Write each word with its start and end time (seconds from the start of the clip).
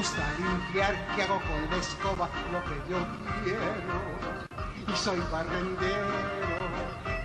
Gusta 0.00 0.24
limpiar, 0.38 0.94
que 1.14 1.22
hago 1.24 1.38
con 1.48 1.70
la 1.70 1.76
escoba 1.76 2.26
lo 2.52 2.64
que 2.64 2.76
yo 2.88 2.98
quiero. 3.44 4.00
Y 4.88 4.96
soy 4.96 5.20
barrendero, 5.30 6.16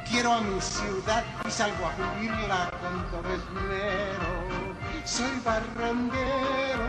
quiero 0.09 0.33
a 0.33 0.41
mi 0.41 0.59
ciudad 0.59 1.23
y 1.47 1.51
salgo 1.51 1.85
a 1.87 1.95
vivirla 2.19 2.69
con 2.81 2.95
todo 3.11 3.33
esmero. 3.33 4.29
Soy 5.05 5.39
barrendero, 5.45 6.87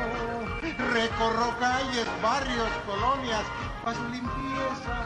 recorro 0.93 1.57
calles, 1.61 2.09
barrios, 2.21 2.71
colonias, 2.85 3.45
paso 3.85 4.03
limpieza. 4.11 4.97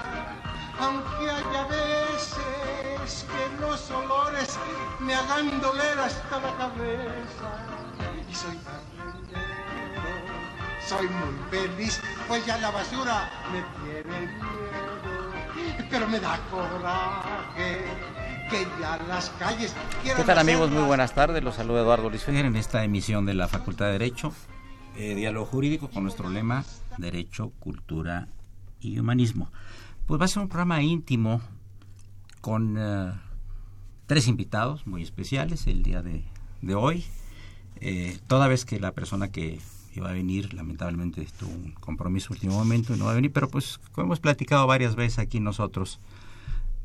Aunque 0.81 1.31
haya 1.31 1.65
veces 1.67 3.27
que 3.31 3.61
los 3.61 3.91
olores 3.91 4.59
me 4.99 5.15
hagan 5.15 5.61
doler 5.61 6.01
hasta 6.01 6.41
la 6.41 6.57
cabeza. 6.57 7.49
Y 8.31 8.35
soy 8.35 8.59
barrendero 8.65 9.50
soy 10.91 11.07
muy 11.07 11.51
feliz, 11.53 12.01
pues 12.27 12.45
ya 12.45 12.59
la 12.59 12.73
basura 12.73 13.31
me 13.53 13.63
tiene 13.85 14.27
miedo, 14.27 15.87
pero 15.89 16.09
me 16.09 16.19
da 16.19 16.37
coraje 16.51 17.85
que 18.51 18.67
ya 18.81 18.99
las 19.07 19.31
calles 19.39 19.73
¿Qué 20.03 20.25
tal 20.25 20.39
amigos? 20.41 20.69
Muy 20.73 20.83
buenas 20.83 21.15
tardes, 21.15 21.45
los 21.45 21.55
saluda 21.55 21.83
Eduardo 21.83 22.11
Luis 22.11 22.25
Fejer 22.25 22.45
en 22.45 22.57
esta 22.57 22.83
emisión 22.83 23.25
de 23.25 23.35
la 23.35 23.47
Facultad 23.47 23.87
de 23.87 23.93
Derecho, 23.93 24.33
eh, 24.97 25.15
Diálogo 25.15 25.47
Jurídico 25.47 25.89
con 25.89 26.03
nuestro 26.03 26.29
lema 26.29 26.65
Derecho, 26.99 27.53
Cultura 27.61 28.27
y 28.81 28.99
Humanismo. 28.99 29.53
Pues 30.09 30.21
va 30.21 30.25
a 30.25 30.29
ser 30.29 30.43
un 30.43 30.49
programa 30.49 30.83
íntimo 30.83 31.41
con 32.41 32.75
eh, 32.77 33.13
tres 34.07 34.27
invitados 34.27 34.89
muy 34.89 35.05
especiales 35.05 35.69
el 35.69 35.85
día 35.85 36.03
de, 36.03 36.25
hoy. 36.75 37.05
Eh, 37.77 38.19
toda 38.27 38.49
vez 38.49 38.65
que 38.65 38.81
la 38.81 38.91
persona 38.91 39.31
que 39.31 39.61
iba 39.95 40.09
a 40.09 40.13
venir, 40.13 40.55
lamentablemente 40.55 41.27
tuvo 41.39 41.51
un 41.51 41.73
compromiso 41.73 42.33
último 42.33 42.55
momento 42.55 42.95
y 42.95 42.99
no 42.99 43.07
va 43.07 43.13
a 43.13 43.15
venir, 43.15 43.33
pero 43.33 43.49
pues 43.49 43.79
como 43.93 44.07
hemos 44.07 44.21
platicado 44.21 44.67
varias 44.67 44.95
veces 44.95 45.19
aquí 45.19 45.41
nosotros, 45.41 46.01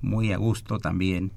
muy 0.02 0.32
a 0.32 0.38
gusto 0.38 0.80
también 0.80 1.32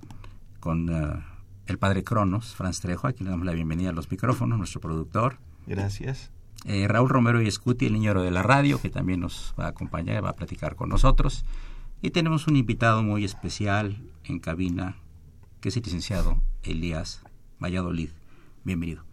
con 0.60 0.88
eh, 0.88 1.22
el 1.66 1.78
padre 1.78 2.04
Cronos, 2.04 2.54
Franz 2.54 2.80
Trejo, 2.80 3.06
a 3.06 3.12
quien 3.12 3.26
le 3.26 3.30
damos 3.30 3.46
la 3.46 3.52
bienvenida 3.52 3.90
a 3.90 3.92
los 3.92 4.10
micrófonos, 4.10 4.58
nuestro 4.58 4.80
productor. 4.80 5.38
Gracias. 5.66 6.30
Eh, 6.64 6.88
Raúl 6.88 7.08
Romero 7.08 7.40
y 7.40 7.46
Escuti, 7.46 7.86
el 7.86 7.92
niño 7.92 8.14
de 8.14 8.30
la 8.30 8.42
radio, 8.42 8.80
que 8.80 8.90
también 8.90 9.20
nos 9.20 9.54
va 9.58 9.66
a 9.66 9.68
acompañar 9.68 10.18
y 10.18 10.20
va 10.20 10.30
a 10.30 10.36
platicar 10.36 10.74
con 10.74 10.88
nosotros. 10.88 11.44
Y 12.02 12.10
tenemos 12.10 12.46
un 12.46 12.56
invitado 12.56 13.02
muy 13.02 13.24
especial 13.24 13.96
en 14.24 14.38
cabina, 14.38 14.96
que 15.60 15.68
es 15.68 15.76
el 15.76 15.82
licenciado 15.84 16.40
Elías 16.62 17.22
Valladolid. 17.60 18.10
Bienvenido 18.64 19.07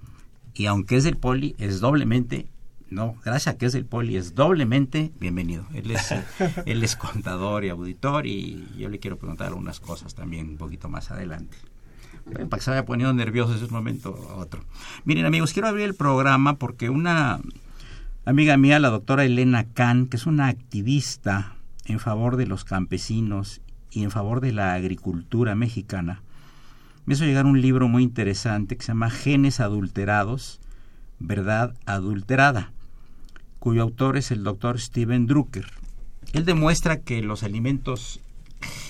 y 0.56 0.68
aunque 0.68 0.96
es 0.96 1.04
del 1.04 1.18
poli, 1.18 1.54
es 1.60 1.82
doblemente, 1.82 2.48
no, 2.90 3.16
gracias 3.26 3.54
a 3.54 3.58
que 3.58 3.66
es 3.66 3.74
del 3.74 3.86
poli, 3.86 4.16
es 4.16 4.36
doblemente 4.36 5.12
bienvenido. 5.20 5.66
Él 5.74 5.92
es, 5.92 6.16
él 6.66 6.84
es 6.84 6.96
contador 6.96 7.66
y 7.66 7.70
auditor 7.70 8.26
y 8.26 8.66
yo 8.78 8.90
le 8.90 9.00
quiero 9.00 9.18
preguntar 9.18 9.48
algunas 9.48 9.82
cosas 9.82 10.16
también 10.16 10.50
un 10.50 10.58
poquito 10.58 10.88
más 10.88 11.12
adelante. 11.12 11.58
Para 12.32 12.48
que 12.48 12.62
se 12.62 12.72
vaya 12.72 12.86
poniendo 12.86 13.14
nervioso 13.14 13.54
de 13.54 13.66
un 13.66 13.72
momento 13.72 14.16
a 14.32 14.36
otro. 14.36 14.64
Miren 15.04 15.26
amigos, 15.26 15.54
quiero 15.54 15.68
abrir 15.68 15.86
el 15.86 15.94
programa 15.94 16.56
porque 16.56 16.90
una 16.90 17.40
amiga 18.24 18.58
mía, 18.58 18.80
la 18.80 18.90
doctora 18.90 19.26
Elena 19.26 19.66
Kahn, 19.66 20.08
que 20.08 20.18
es 20.18 20.26
una 20.26 20.48
activista 20.48 21.56
en 21.86 22.00
favor 22.00 22.38
de 22.38 22.48
los 22.48 22.64
campesinos 22.64 23.62
y 23.92 24.04
en 24.04 24.12
favor 24.12 24.42
de 24.42 24.54
la 24.54 24.74
agricultura 24.74 25.54
mexicana, 25.54 26.24
me 27.06 27.14
hizo 27.14 27.26
llegar 27.26 27.46
un 27.46 27.62
libro 27.62 27.88
muy 27.88 28.04
interesante 28.04 28.78
que 28.78 28.84
se 28.84 28.90
llama 28.90 29.10
Genes 29.10 29.60
Adulterados, 29.60 30.60
Verdad 31.20 31.76
Adulterada, 31.86 32.72
cuyo 33.60 33.84
autor 33.84 34.18
es 34.18 34.32
el 34.32 34.44
doctor 34.44 34.80
Steven 34.80 35.28
Drucker. 35.28 35.68
Él 36.34 36.46
demuestra 36.46 37.02
que 37.02 37.22
los 37.22 37.44
alimentos, 37.44 38.20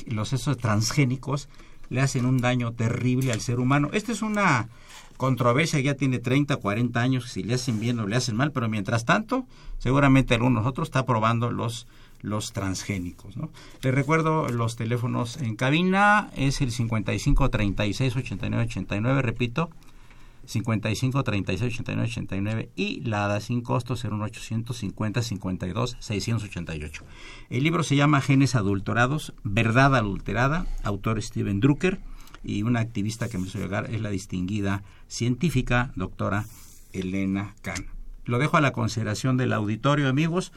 los 0.07 0.33
esos 0.33 0.57
transgénicos, 0.57 1.49
le 1.89 2.01
hacen 2.01 2.25
un 2.25 2.37
daño 2.37 2.71
terrible 2.71 3.31
al 3.31 3.41
ser 3.41 3.59
humano. 3.59 3.89
Esta 3.91 4.11
es 4.11 4.21
una 4.21 4.69
controversia 5.17 5.79
ya 5.79 5.95
tiene 5.95 6.19
30, 6.19 6.55
40 6.57 7.01
años, 7.01 7.31
si 7.31 7.43
le 7.43 7.53
hacen 7.53 7.79
bien 7.79 7.99
o 7.99 8.07
le 8.07 8.15
hacen 8.15 8.35
mal, 8.35 8.51
pero 8.51 8.67
mientras 8.69 9.05
tanto, 9.05 9.45
seguramente 9.77 10.33
algunos 10.35 10.65
otros 10.65 10.87
está 10.87 11.05
probando 11.05 11.51
los 11.51 11.87
los 12.25 12.51
transgénicos. 12.53 13.35
Les 13.81 13.93
recuerdo 13.93 14.49
los 14.49 14.75
teléfonos 14.75 15.37
en 15.37 15.55
cabina, 15.55 16.29
es 16.35 16.61
el 16.61 16.71
55 16.71 17.49
36 17.49 18.15
89 18.15 18.65
89, 18.65 19.21
repito, 19.21 19.69
55 20.45 21.23
36 21.23 21.73
89 21.73 22.09
89 22.09 22.69
y 22.75 23.01
la 23.01 23.25
ADA 23.25 23.39
sin 23.39 23.61
costo 23.61 23.95
01850 23.95 25.21
52 25.21 25.97
688. 25.99 27.03
El 27.49 27.63
libro 27.63 27.83
se 27.83 27.95
llama 27.95 28.21
Genes 28.21 28.55
Adulterados, 28.55 29.33
Verdad 29.43 29.95
Adulterada, 29.95 30.65
autor 30.83 31.21
Steven 31.21 31.59
Drucker 31.59 31.99
y 32.43 32.63
una 32.63 32.79
activista 32.79 33.27
que 33.27 33.37
me 33.37 33.47
hizo 33.47 33.57
llegar 33.57 33.89
es 33.91 34.01
la 34.01 34.09
distinguida 34.09 34.83
científica 35.07 35.91
doctora 35.95 36.45
Elena 36.93 37.55
Kahn. 37.61 37.87
Lo 38.25 38.39
dejo 38.39 38.57
a 38.57 38.61
la 38.61 38.71
consideración 38.71 39.37
del 39.37 39.53
auditorio, 39.53 40.09
amigos 40.09 40.51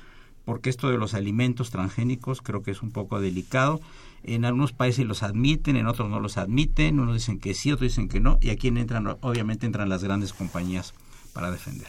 porque 0.48 0.70
esto 0.70 0.88
de 0.88 0.97
los 0.97 1.12
alimentos 1.12 1.70
transgénicos 1.70 2.41
creo 2.41 2.62
que 2.62 2.70
es 2.70 2.81
un 2.81 2.91
poco 2.91 3.20
delicado. 3.20 3.82
En 4.22 4.47
algunos 4.47 4.72
países 4.72 5.04
los 5.04 5.22
admiten, 5.22 5.76
en 5.76 5.86
otros 5.86 6.09
no 6.09 6.20
los 6.20 6.38
admiten, 6.38 7.00
unos 7.00 7.16
dicen 7.16 7.38
que 7.38 7.53
sí, 7.53 7.70
otros 7.70 7.91
dicen 7.91 8.09
que 8.09 8.19
no, 8.19 8.38
y 8.41 8.48
aquí 8.48 8.69
entran, 8.69 9.19
obviamente 9.20 9.66
entran 9.66 9.91
las 9.91 10.03
grandes 10.03 10.32
compañías 10.32 10.94
para 11.34 11.50
defender. 11.50 11.88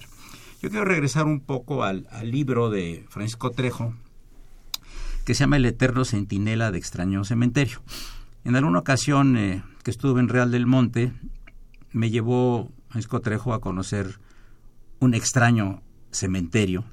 Yo 0.62 0.70
quiero 0.70 0.84
regresar 0.84 1.26
un 1.26 1.40
poco 1.40 1.86
al, 1.86 2.06
libro 2.22 2.70
de 2.70 3.06
Francisco 3.08 3.52
Trejo, 3.52 3.94
que 5.24 5.36
se 5.36 5.46
llama 5.46 5.56
El 5.56 5.66
Eterno 5.66 6.04
Centinela 6.04 6.70
de 6.70 6.80
Extraño 6.80 7.24
Cementerio. 7.24 7.80
En 8.44 8.58
alguna 8.58 8.80
ocasión 8.80 9.38
eh, 9.38 9.64
que 9.86 9.92
estuve 9.92 10.20
en 10.20 10.28
Real 10.28 10.52
del 10.52 10.66
Monte, 10.66 11.14
me 11.94 12.10
llevó 12.10 12.70
Francisco 12.90 13.22
Trejo 13.22 13.54
a 13.54 13.62
conocer 13.62 14.20
un 15.00 15.14
extraño 15.14 15.82
cementerio 16.12 16.84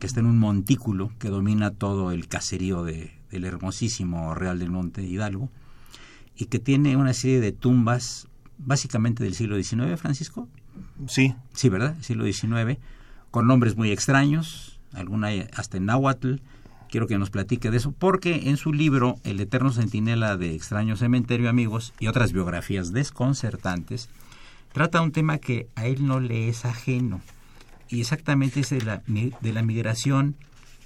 que 0.00 0.06
está 0.06 0.18
en 0.18 0.26
un 0.26 0.38
montículo 0.38 1.12
que 1.18 1.28
domina 1.28 1.70
todo 1.70 2.10
el 2.10 2.26
caserío 2.26 2.82
de, 2.82 3.12
del 3.30 3.44
hermosísimo 3.44 4.34
Real 4.34 4.58
del 4.58 4.70
Monte 4.70 5.02
Hidalgo 5.02 5.50
y 6.36 6.46
que 6.46 6.58
tiene 6.58 6.96
una 6.96 7.12
serie 7.12 7.38
de 7.38 7.52
tumbas 7.52 8.26
básicamente 8.58 9.22
del 9.22 9.34
siglo 9.34 9.62
XIX, 9.62 10.00
Francisco. 10.00 10.48
Sí. 11.06 11.34
Sí, 11.52 11.68
¿verdad? 11.68 11.96
Siglo 12.00 12.24
XIX, 12.24 12.78
con 13.30 13.46
nombres 13.46 13.76
muy 13.76 13.92
extraños, 13.92 14.80
alguna 14.92 15.28
hasta 15.54 15.76
en 15.76 15.86
náhuatl. 15.86 16.36
Quiero 16.88 17.06
que 17.06 17.18
nos 17.18 17.30
platique 17.30 17.70
de 17.70 17.76
eso, 17.76 17.92
porque 17.92 18.48
en 18.48 18.56
su 18.56 18.72
libro 18.72 19.16
El 19.22 19.38
Eterno 19.38 19.70
Centinela 19.70 20.36
de 20.36 20.54
Extraño 20.56 20.96
Cementerio, 20.96 21.48
amigos, 21.48 21.92
y 22.00 22.08
otras 22.08 22.32
biografías 22.32 22.92
desconcertantes, 22.92 24.08
trata 24.72 25.02
un 25.02 25.12
tema 25.12 25.38
que 25.38 25.68
a 25.76 25.86
él 25.86 26.06
no 26.06 26.18
le 26.18 26.48
es 26.48 26.64
ajeno 26.64 27.20
y 27.90 28.00
exactamente 28.00 28.60
es 28.60 28.70
de 28.70 28.82
la, 28.82 29.02
de 29.06 29.52
la 29.52 29.62
migración 29.62 30.36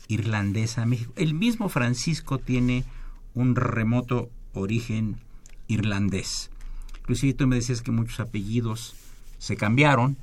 irlandesa 0.08 0.82
a 0.82 0.86
México. 0.86 1.12
El 1.16 1.34
mismo 1.34 1.68
Francisco 1.68 2.38
tiene 2.38 2.84
un 3.34 3.56
remoto 3.56 4.30
origen 4.54 5.16
irlandés. 5.68 6.50
Inclusive 7.00 7.34
tú 7.34 7.46
me 7.46 7.56
decías 7.56 7.82
que 7.82 7.90
muchos 7.90 8.20
apellidos 8.20 8.94
se 9.38 9.56
cambiaron, 9.56 10.16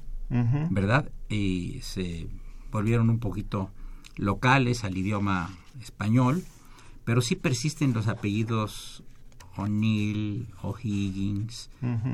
¿verdad? 0.70 1.12
Y 1.30 1.80
se 1.82 2.28
volvieron 2.72 3.10
un 3.10 3.20
poquito 3.20 3.70
locales 4.16 4.84
al 4.84 4.98
idioma 4.98 5.50
español, 5.82 6.44
pero 7.04 7.22
sí 7.22 7.36
persisten 7.36 7.94
los 7.94 8.08
apellidos 8.08 9.04
O'Neill, 9.58 10.48
O'Higgins, 10.64 11.70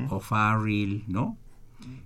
O'Farrill, 0.10 1.04
¿no? 1.08 1.38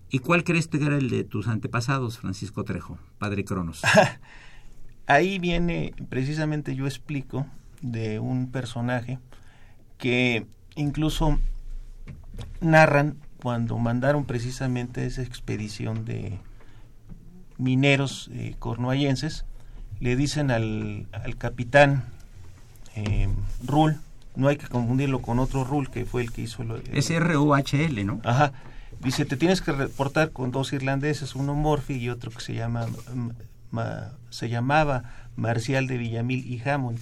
¿Y 0.10 0.20
cuál 0.20 0.44
crees 0.44 0.68
que 0.68 0.78
era 0.78 0.98
el 0.98 1.10
de 1.10 1.24
tus 1.24 1.48
antepasados, 1.48 2.18
Francisco 2.18 2.64
Trejo, 2.64 2.98
padre 3.18 3.46
Cronos? 3.46 3.82
Ahí 5.08 5.40
viene, 5.40 5.94
precisamente 6.10 6.76
yo 6.76 6.86
explico 6.86 7.48
de 7.82 8.20
un 8.20 8.52
personaje 8.52 9.20
que 9.98 10.46
incluso 10.76 11.40
narran 12.60 13.18
cuando 13.42 13.78
mandaron 13.78 14.26
precisamente 14.26 15.06
esa 15.06 15.22
expedición 15.22 16.06
de 16.06 16.40
mineros 17.58 18.30
eh, 18.34 18.56
cornuallenses, 18.60 19.46
le 20.00 20.16
dicen 20.16 20.52
al, 20.52 21.08
al 21.12 21.38
capitán 21.38 22.06
eh, 22.96 23.30
Rull, 23.66 23.98
no 24.36 24.48
hay 24.48 24.58
que 24.58 24.68
confundirlo 24.68 25.22
con 25.22 25.40
otro 25.40 25.64
Rull 25.64 25.90
que 25.90 26.06
fue 26.06 26.24
el 26.24 26.32
que 26.32 26.42
hizo 26.42 26.64
lo, 26.64 26.78
es 26.78 27.10
R-U-H-L, 27.10 28.04
¿no? 28.04 28.22
Ajá. 28.24 28.54
Dice, 29.04 29.26
te 29.26 29.36
tienes 29.36 29.62
que 29.62 29.72
reportar 29.72 30.32
con 30.32 30.52
dos 30.52 30.74
irlandeses, 30.74 31.36
uno 31.36 31.56
Morphy 31.56 31.96
y 31.96 32.10
otro 32.10 32.32
que 32.32 32.42
se 32.42 32.54
llama 32.54 32.88
se 34.30 34.50
llamaba 34.50 35.04
Marcial 35.36 35.88
de 35.88 35.98
Villamil 35.98 36.46
y 36.46 36.62
Hammond. 36.68 37.00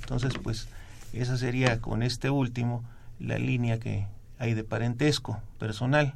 Entonces, 0.00 0.34
pues 0.42 0.68
esa 1.12 1.36
sería 1.36 1.80
con 1.80 2.02
este 2.02 2.30
último 2.30 2.84
la 3.18 3.38
línea 3.38 3.78
que 3.78 4.06
hay 4.38 4.54
de 4.54 4.64
parentesco 4.64 5.40
personal. 5.58 6.14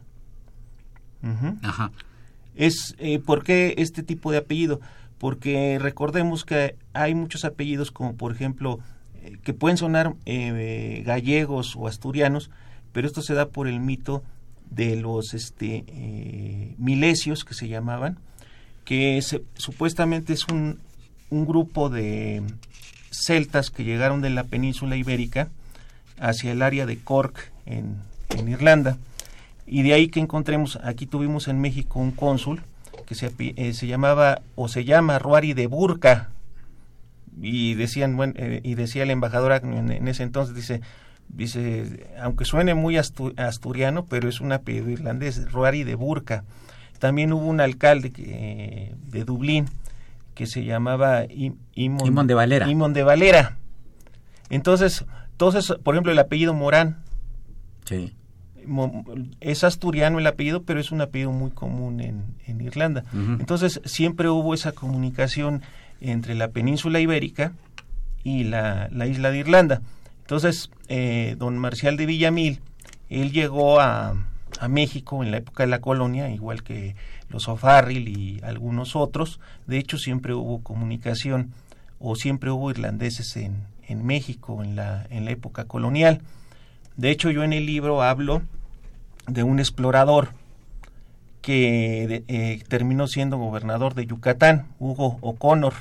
Ajá. 1.63 1.93
Es, 2.55 2.95
eh, 2.99 3.19
¿Por 3.19 3.45
qué 3.45 3.75
este 3.79 4.03
tipo 4.03 4.33
de 4.33 4.39
apellido? 4.39 4.81
Porque 5.19 5.79
recordemos 5.81 6.45
que 6.45 6.77
hay 6.93 7.15
muchos 7.15 7.45
apellidos 7.45 7.91
como 7.91 8.17
por 8.17 8.33
ejemplo 8.33 8.81
eh, 9.23 9.39
que 9.43 9.55
pueden 9.55 9.77
sonar 9.77 10.15
eh, 10.27 11.03
gallegos 11.07 11.77
o 11.77 11.87
asturianos, 11.87 12.51
pero 12.93 13.07
esto 13.07 13.23
se 13.23 13.35
da 13.35 13.49
por 13.49 13.69
el 13.69 13.81
mito 13.81 14.23
de 14.75 14.97
los 14.97 15.35
este, 15.35 15.85
eh, 15.87 16.75
milesios 16.79 17.45
que 17.45 17.55
se 17.55 17.69
llamaban, 17.69 18.19
que 18.85 19.21
supuestamente 19.55 20.33
es 20.33 20.49
un, 20.49 20.79
un 21.31 21.47
grupo 21.47 21.89
de 21.89 22.43
celtas 23.11 23.71
que 23.71 23.85
llegaron 23.85 24.23
de 24.23 24.31
la 24.31 24.45
península 24.45 24.97
ibérica 24.97 25.49
hacia 26.19 26.53
el 26.53 26.63
área 26.63 26.87
de 26.87 26.99
Cork 26.99 27.53
en, 27.67 27.97
en 28.31 28.49
Irlanda. 28.49 28.97
Y 29.67 29.83
de 29.83 29.95
ahí 29.95 30.09
que 30.09 30.21
encontremos, 30.21 30.79
aquí 30.83 31.07
tuvimos 31.07 31.49
en 31.49 31.61
México 31.61 32.01
un 32.01 32.13
cónsul 32.13 32.63
que 33.07 33.15
se, 33.15 33.33
eh, 33.39 33.73
se 33.73 33.87
llamaba 33.87 34.43
o 34.55 34.69
se 34.69 34.85
llama 34.85 35.19
Ruari 35.19 35.55
de 35.55 35.67
Burca. 35.67 36.31
Y 37.41 37.75
decían, 37.75 38.17
bueno, 38.17 38.35
eh, 38.37 38.61
y 38.63 38.75
decía 38.75 39.05
el 39.05 39.11
embajador 39.11 39.53
en, 39.53 39.91
en, 39.91 40.09
ese 40.09 40.23
entonces, 40.23 40.55
dice, 40.55 40.83
dice, 41.33 42.07
aunque 42.21 42.45
suene 42.45 42.75
muy 42.75 42.97
asturiano, 42.97 44.05
pero 44.05 44.29
es 44.29 44.41
un 44.41 44.53
apellido 44.53 44.91
irlandés, 44.91 45.51
Ruari 45.51 45.85
de 45.85 45.95
Burca. 45.95 46.45
También 46.99 47.33
hubo 47.33 47.47
un 47.47 47.61
alcalde 47.61 48.13
que, 48.13 48.95
de 49.09 49.25
Dublín 49.25 49.67
que 50.35 50.47
se 50.47 50.65
llamaba 50.65 51.25
Imon, 51.75 52.27
de 52.27 52.35
Valera. 52.35 52.69
Imon 52.69 52.93
de 52.93 53.03
Valera. 53.03 53.57
Entonces, 54.51 55.05
entonces, 55.33 55.75
por 55.83 55.95
ejemplo, 55.95 56.13
el 56.13 56.19
apellido 56.19 56.55
Morán. 56.55 57.03
Sí. 57.85 58.15
Es 59.41 59.65
asturiano 59.65 60.21
el 60.21 60.27
apellido, 60.27 60.63
pero 60.63 60.79
es 60.79 60.93
un 60.93 61.01
apellido 61.01 61.33
muy 61.33 61.51
común 61.51 62.01
en, 62.01 62.23
en 62.47 62.61
Irlanda. 62.61 63.03
Entonces, 63.13 63.81
siempre 63.85 64.29
hubo 64.29 64.55
esa 64.55 64.73
comunicación 64.73 65.63
entre 66.01 66.35
la 66.35 66.49
península 66.49 67.01
ibérica 67.01 67.53
y 68.23 68.45
la, 68.45 68.89
la 68.93 69.07
isla 69.07 69.33
de 69.33 69.39
Irlanda. 69.39 69.83
Entonces, 70.33 70.71
eh, 70.89 71.37
don 71.39 71.59
Marcial 71.59 71.99
de 71.99 72.07
Villamil, 72.07 72.61
él 73.11 73.33
llegó 73.33 73.81
a, 73.81 74.15
México 74.67 75.23
en 75.23 75.31
la 75.31 75.39
época 75.39 75.65
de 75.65 75.69
la 75.69 75.83
colonia, 75.83 76.31
igual 76.31 76.63
que 76.63 76.97
los 77.29 77.49
O'Farrill 77.49 78.09
y 78.09 78.41
algunos 78.43 78.97
otros. 78.97 79.41
De 79.67 79.77
hecho, 79.77 79.99
siempre 79.99 80.33
hubo 80.33 80.63
comunicación 80.63 81.53
o 81.99 82.17
siempre 82.17 82.51
hubo 82.51 82.71
irlandeses 82.71 83.37
en, 83.37 83.67
en 83.87 84.07
México 84.07 84.65
en 84.65 84.75
la, 84.75 85.07
en 85.11 85.27
la 85.27 85.33
época 85.33 85.67
colonial. 85.67 86.23
De 86.97 87.11
hecho, 87.11 87.31
yo 87.31 87.45
en 87.45 87.53
el 87.53 87.67
libro 87.67 88.01
hablo 88.01 88.41
de 89.27 89.43
un 89.43 89.59
explorador 89.59 90.31
que 91.43 92.25
eh, 92.27 92.63
terminó 92.69 93.07
siendo 93.07 93.37
gobernador 93.37 93.93
de 93.93 94.07
Yucatán, 94.07 94.69
Hugo 94.79 95.19
O'Connor, 95.21 95.75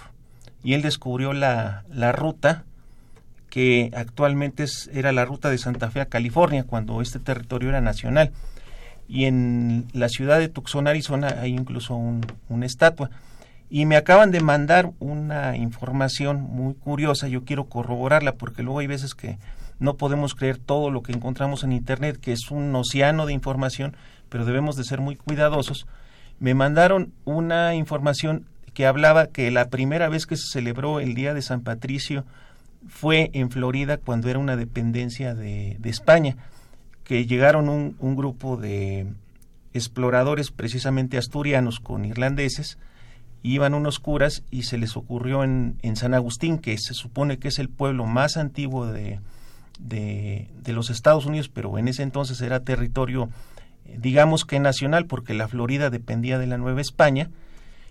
y 0.62 0.74
él 0.74 0.82
descubrió 0.82 1.32
la 1.32 1.84
ruta 2.12 2.66
que 3.52 3.92
actualmente 3.94 4.64
es, 4.64 4.90
era 4.94 5.12
la 5.12 5.26
ruta 5.26 5.50
de 5.50 5.58
Santa 5.60 5.92
Fe 5.92 6.00
a 6.02 6.06
California, 6.06 6.64
cuando 6.64 7.02
este 7.02 7.20
territorio 7.20 7.70
era 7.70 7.82
nacional. 7.82 8.32
Y 9.08 9.26
en 9.26 9.88
la 9.92 10.08
ciudad 10.08 10.40
de 10.40 10.48
Tucson, 10.48 10.88
Arizona, 10.88 11.36
hay 11.42 11.52
incluso 11.52 11.94
un, 11.96 12.26
una 12.48 12.66
estatua. 12.66 13.12
Y 13.70 13.86
me 13.86 13.98
acaban 13.98 14.32
de 14.32 14.40
mandar 14.40 14.92
una 15.00 15.58
información 15.58 16.42
muy 16.42 16.74
curiosa, 16.76 17.28
yo 17.28 17.44
quiero 17.44 17.66
corroborarla 17.66 18.36
porque 18.36 18.64
luego 18.64 18.80
hay 18.80 18.88
veces 18.88 19.14
que 19.16 19.38
no 19.80 19.96
podemos 19.98 20.34
creer 20.34 20.58
todo 20.58 20.90
lo 20.90 21.04
que 21.04 21.12
encontramos 21.12 21.64
en 21.66 21.74
Internet, 21.74 22.20
que 22.22 22.32
es 22.32 22.52
un 22.52 22.74
océano 22.74 23.26
de 23.26 23.34
información, 23.34 23.98
pero 24.30 24.46
debemos 24.46 24.78
de 24.78 24.86
ser 24.86 25.02
muy 25.02 25.18
cuidadosos. 25.18 25.88
Me 26.40 26.54
mandaron 26.54 27.12
una 27.26 27.76
información 27.76 28.46
que 28.74 28.86
hablaba 28.86 29.28
que 29.28 29.52
la 29.52 29.70
primera 29.70 30.08
vez 30.08 30.26
que 30.26 30.38
se 30.38 30.48
celebró 30.48 31.02
el 31.02 31.16
Día 31.16 31.34
de 31.34 31.42
San 31.42 31.62
Patricio 31.62 32.24
fue 32.88 33.30
en 33.34 33.50
Florida 33.50 33.98
cuando 33.98 34.30
era 34.30 34.40
una 34.40 34.56
dependencia 34.56 35.36
de, 35.36 35.78
de 35.80 35.90
España, 35.90 36.38
que 37.04 37.26
llegaron 37.26 37.70
un, 37.70 37.96
un, 38.00 38.16
grupo 38.16 38.58
de 38.58 39.08
exploradores 39.74 40.52
precisamente 40.52 41.18
asturianos 41.18 41.80
con 41.80 42.06
irlandeses, 42.06 42.78
iban 43.44 43.74
unos 43.74 44.00
curas 44.00 44.44
y 44.52 44.64
se 44.64 44.78
les 44.78 44.96
ocurrió 44.96 45.44
en, 45.44 45.78
en 45.82 45.96
San 45.96 46.14
Agustín, 46.14 46.58
que 46.58 46.78
se 46.78 46.94
supone 46.94 47.38
que 47.38 47.48
es 47.48 47.60
el 47.60 47.70
pueblo 47.70 48.06
más 48.06 48.38
antiguo 48.38 48.86
de, 48.86 49.20
de, 49.80 50.48
de 50.62 50.74
los 50.74 50.90
Estados 50.90 51.26
Unidos, 51.26 51.50
pero 51.50 51.78
en 51.78 51.88
ese 51.88 52.04
entonces 52.04 52.40
era 52.42 52.62
territorio, 52.62 53.30
digamos 53.98 54.46
que 54.46 54.60
nacional, 54.60 55.06
porque 55.06 55.34
la 55.34 55.48
Florida 55.48 55.90
dependía 55.90 56.38
de 56.38 56.48
la 56.48 56.58
Nueva 56.58 56.82
España, 56.82 57.30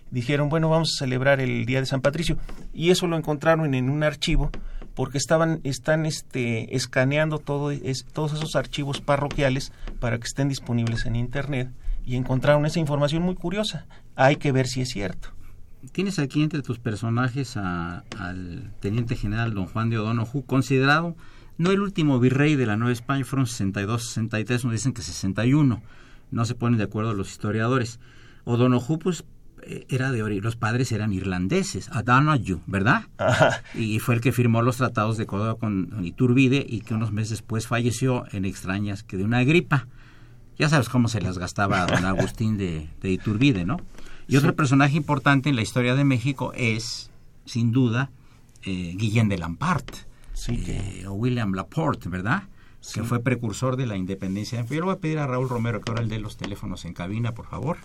dijeron, 0.09 0.49
bueno, 0.49 0.69
vamos 0.69 0.93
a 0.95 0.99
celebrar 0.99 1.39
el 1.39 1.65
Día 1.65 1.79
de 1.79 1.85
San 1.85 2.01
Patricio. 2.01 2.37
Y 2.73 2.91
eso 2.91 3.07
lo 3.07 3.17
encontraron 3.17 3.73
en 3.73 3.89
un 3.89 4.03
archivo 4.03 4.51
porque 4.95 5.17
estaban 5.17 5.61
están 5.63 6.05
este 6.05 6.75
escaneando 6.75 7.39
todo 7.39 7.71
es, 7.71 8.05
todos 8.13 8.33
esos 8.33 8.55
archivos 8.55 9.01
parroquiales 9.01 9.71
para 9.99 10.17
que 10.17 10.27
estén 10.27 10.49
disponibles 10.49 11.05
en 11.05 11.15
internet 11.15 11.69
y 12.05 12.15
encontraron 12.15 12.65
esa 12.65 12.79
información 12.79 13.23
muy 13.23 13.35
curiosa. 13.35 13.85
Hay 14.15 14.37
que 14.37 14.51
ver 14.51 14.67
si 14.67 14.81
es 14.81 14.89
cierto. 14.89 15.29
Tienes 15.91 16.19
aquí 16.19 16.43
entre 16.43 16.61
tus 16.61 16.77
personajes 16.77 17.57
a, 17.57 18.03
al 18.19 18.71
teniente 18.79 19.15
general 19.15 19.53
don 19.53 19.65
Juan 19.65 19.89
de 19.89 19.97
O'Donoghue, 19.97 20.43
considerado 20.45 21.15
no 21.57 21.69
el 21.71 21.81
último 21.81 22.19
virrey 22.19 22.55
de 22.55 22.65
la 22.65 22.75
Nueva 22.75 22.91
España, 22.91 23.23
fueron 23.23 23.45
62, 23.45 24.03
63, 24.07 24.65
nos 24.65 24.73
dicen 24.73 24.93
que 24.93 25.03
61. 25.03 25.81
No 26.31 26.45
se 26.45 26.55
ponen 26.55 26.77
de 26.77 26.85
acuerdo 26.85 27.13
los 27.13 27.29
historiadores. 27.29 27.99
O'Donoghue 28.45 28.97
pues 28.97 29.23
era 29.89 30.11
de 30.11 30.41
los 30.41 30.55
padres 30.55 30.91
eran 30.91 31.13
irlandeses, 31.13 31.89
Adanayu, 31.89 32.61
¿verdad? 32.67 33.03
Y 33.75 33.99
fue 33.99 34.15
el 34.15 34.21
que 34.21 34.31
firmó 34.31 34.61
los 34.61 34.77
tratados 34.77 35.17
de 35.17 35.25
Córdoba 35.25 35.55
con 35.55 36.03
Iturbide 36.03 36.65
y 36.67 36.81
que 36.81 36.93
unos 36.93 37.11
meses 37.11 37.29
después 37.29 37.67
falleció 37.67 38.25
en 38.31 38.45
extrañas 38.45 39.03
que 39.03 39.17
de 39.17 39.23
una 39.23 39.43
gripa. 39.43 39.87
Ya 40.57 40.69
sabes 40.69 40.89
cómo 40.89 41.07
se 41.07 41.21
las 41.21 41.37
gastaba 41.37 41.85
don 41.85 42.05
Agustín 42.05 42.57
de, 42.57 42.87
de 43.01 43.11
Iturbide, 43.11 43.65
¿no? 43.65 43.77
Y 44.27 44.33
sí. 44.33 44.37
otro 44.37 44.55
personaje 44.55 44.95
importante 44.95 45.49
en 45.49 45.55
la 45.55 45.61
historia 45.61 45.95
de 45.95 46.03
México 46.03 46.53
es, 46.55 47.09
sin 47.45 47.71
duda, 47.71 48.11
eh, 48.63 48.93
Guillén 48.95 49.27
de 49.27 49.37
Lampart, 49.37 49.89
sí, 50.33 50.57
que... 50.57 51.01
eh, 51.01 51.07
o 51.07 51.13
William 51.13 51.53
Laporte, 51.53 52.09
¿verdad? 52.09 52.43
Sí. 52.79 52.99
Que 52.99 53.05
fue 53.05 53.19
precursor 53.21 53.75
de 53.75 53.85
la 53.85 53.95
independencia. 53.95 54.63
Yo 54.65 54.75
le 54.75 54.81
voy 54.81 54.93
a 54.93 54.99
pedir 54.99 55.19
a 55.19 55.27
Raúl 55.27 55.49
Romero 55.49 55.81
que 55.81 55.91
ahora 55.91 56.01
el 56.03 56.09
dé 56.09 56.19
los 56.19 56.37
teléfonos 56.37 56.85
en 56.85 56.93
cabina, 56.93 57.33
por 57.33 57.47
favor. 57.47 57.77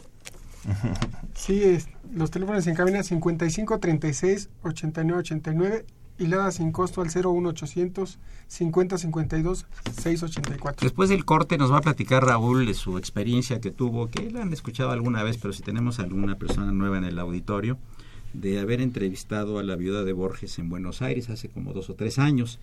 Sí, 1.34 1.62
es, 1.62 1.88
los 2.14 2.30
teléfonos 2.30 2.66
en 2.66 2.74
cabina 2.74 3.02
55 3.02 3.78
36 3.78 4.48
89 4.62 5.20
89 5.20 5.86
y 6.18 6.26
la 6.26 6.50
sin 6.50 6.72
costo 6.72 7.02
al 7.02 7.08
01800 7.08 8.18
50 8.46 8.98
52 8.98 9.66
684. 9.92 10.86
Después 10.86 11.10
del 11.10 11.24
corte 11.24 11.58
nos 11.58 11.70
va 11.70 11.78
a 11.78 11.82
platicar 11.82 12.24
Raúl 12.24 12.66
de 12.66 12.74
su 12.74 12.96
experiencia 12.96 13.60
que 13.60 13.70
tuvo, 13.70 14.08
que 14.08 14.30
la 14.30 14.42
han 14.42 14.52
escuchado 14.52 14.90
alguna 14.92 15.22
vez, 15.22 15.36
pero 15.36 15.52
si 15.52 15.62
tenemos 15.62 15.98
alguna 15.98 16.38
persona 16.38 16.72
nueva 16.72 16.98
en 16.98 17.04
el 17.04 17.18
auditorio, 17.18 17.78
de 18.32 18.58
haber 18.58 18.80
entrevistado 18.80 19.58
a 19.58 19.62
la 19.62 19.76
viuda 19.76 20.04
de 20.04 20.12
Borges 20.12 20.58
en 20.58 20.68
Buenos 20.68 21.02
Aires 21.02 21.30
hace 21.30 21.48
como 21.48 21.72
dos 21.72 21.90
o 21.90 21.94
tres 21.94 22.18
años 22.18 22.60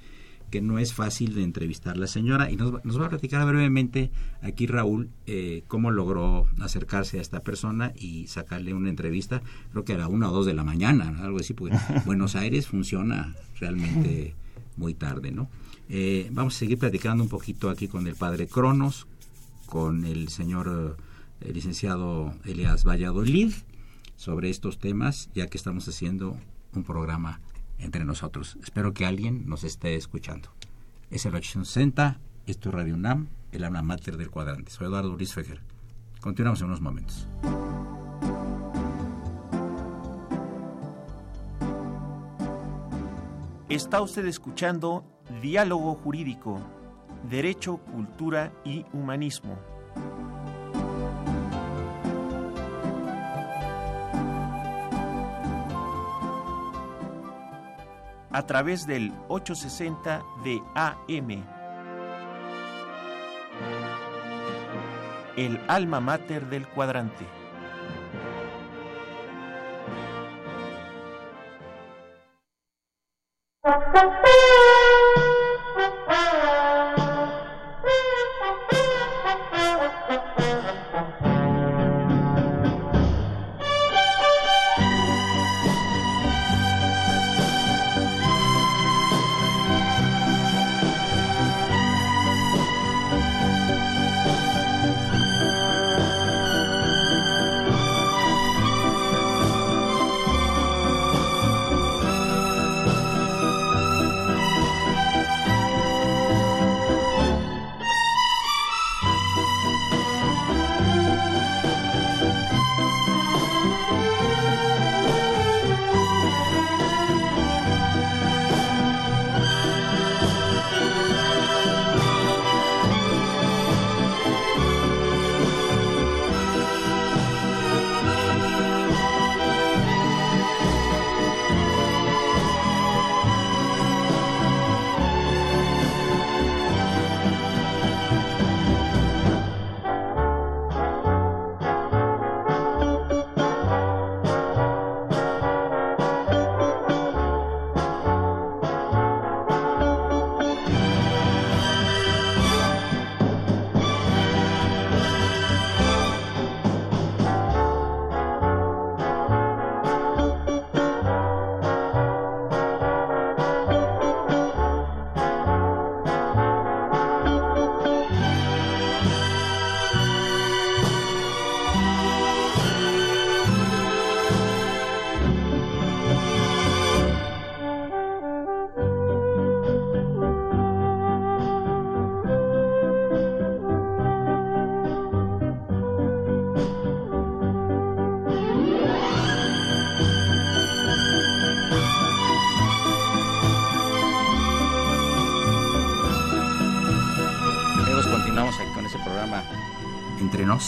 que 0.53 0.61
no 0.61 0.77
es 0.77 0.93
fácil 0.93 1.33
de 1.33 1.41
entrevistar 1.41 1.97
la 1.97 2.05
señora. 2.05 2.51
Y 2.51 2.57
nos, 2.57 2.85
nos 2.85 3.01
va 3.01 3.07
a 3.07 3.09
platicar 3.09 3.43
brevemente 3.43 4.11
aquí 4.43 4.67
Raúl 4.67 5.09
eh, 5.25 5.63
cómo 5.67 5.89
logró 5.89 6.47
acercarse 6.61 7.17
a 7.17 7.21
esta 7.21 7.39
persona 7.39 7.91
y 7.95 8.27
sacarle 8.27 8.75
una 8.75 8.91
entrevista, 8.91 9.41
creo 9.71 9.83
que 9.83 9.93
a 9.93 9.97
la 9.97 10.07
una 10.07 10.29
o 10.29 10.31
dos 10.31 10.45
de 10.45 10.53
la 10.53 10.63
mañana, 10.63 11.17
algo 11.23 11.39
así, 11.39 11.55
porque 11.55 11.75
Buenos 12.05 12.35
Aires 12.35 12.67
funciona 12.67 13.35
realmente 13.59 14.35
muy 14.77 14.93
tarde, 14.93 15.31
¿no? 15.31 15.49
Eh, 15.89 16.29
vamos 16.31 16.55
a 16.55 16.59
seguir 16.59 16.77
platicando 16.77 17.23
un 17.23 17.29
poquito 17.31 17.71
aquí 17.71 17.87
con 17.87 18.05
el 18.05 18.13
padre 18.13 18.45
Cronos, 18.45 19.07
con 19.65 20.05
el 20.05 20.29
señor 20.29 20.97
eh, 21.41 21.51
licenciado 21.51 22.31
Elias 22.45 22.83
Valladolid 22.83 23.53
sobre 24.17 24.51
estos 24.51 24.77
temas, 24.77 25.31
ya 25.33 25.47
que 25.47 25.57
estamos 25.57 25.87
haciendo 25.87 26.37
un 26.75 26.83
programa 26.83 27.41
entre 27.83 28.05
nosotros. 28.05 28.57
Espero 28.63 28.93
que 28.93 29.05
alguien 29.05 29.47
nos 29.47 29.63
esté 29.63 29.95
escuchando. 29.95 30.49
Es 31.11 31.25
el 31.25 31.35
860, 31.35 32.19
esto 32.47 32.69
es 32.69 32.75
Radio 32.75 32.95
UNAM, 32.95 33.27
el 33.51 33.63
alma 33.63 33.81
mater 33.81 34.17
del 34.17 34.31
cuadrante. 34.31 34.71
Soy 34.71 34.87
Eduardo 34.87 35.15
Luis 35.15 35.33
Fejer. 35.33 35.61
Continuamos 36.19 36.61
en 36.61 36.67
unos 36.67 36.81
momentos. 36.81 37.27
Está 43.69 44.01
usted 44.01 44.25
escuchando 44.27 45.03
Diálogo 45.41 45.95
Jurídico, 45.95 46.61
Derecho, 47.29 47.77
Cultura 47.77 48.53
y 48.63 48.85
Humanismo. 48.93 49.57
A 58.33 58.47
través 58.47 58.87
del 58.87 59.13
860 59.27 60.23
de 60.43 60.59
AM. 60.73 61.43
El 65.37 65.61
alma 65.67 65.99
mater 65.99 66.47
del 66.49 66.67
cuadrante. 66.67 67.42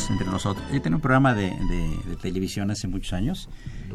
Entre 0.02 0.06
Nos, 0.06 0.10
Entre 0.12 0.26
Nosotros. 0.28 0.66
Yo 0.74 0.82
tenía 0.82 0.96
un 0.98 1.02
programa 1.02 1.34
de, 1.34 1.50
de- 1.50 2.10
de 2.10 2.16
televisión 2.22 2.72
hace 2.72 2.88
muchos 2.88 3.14
años 3.14 3.50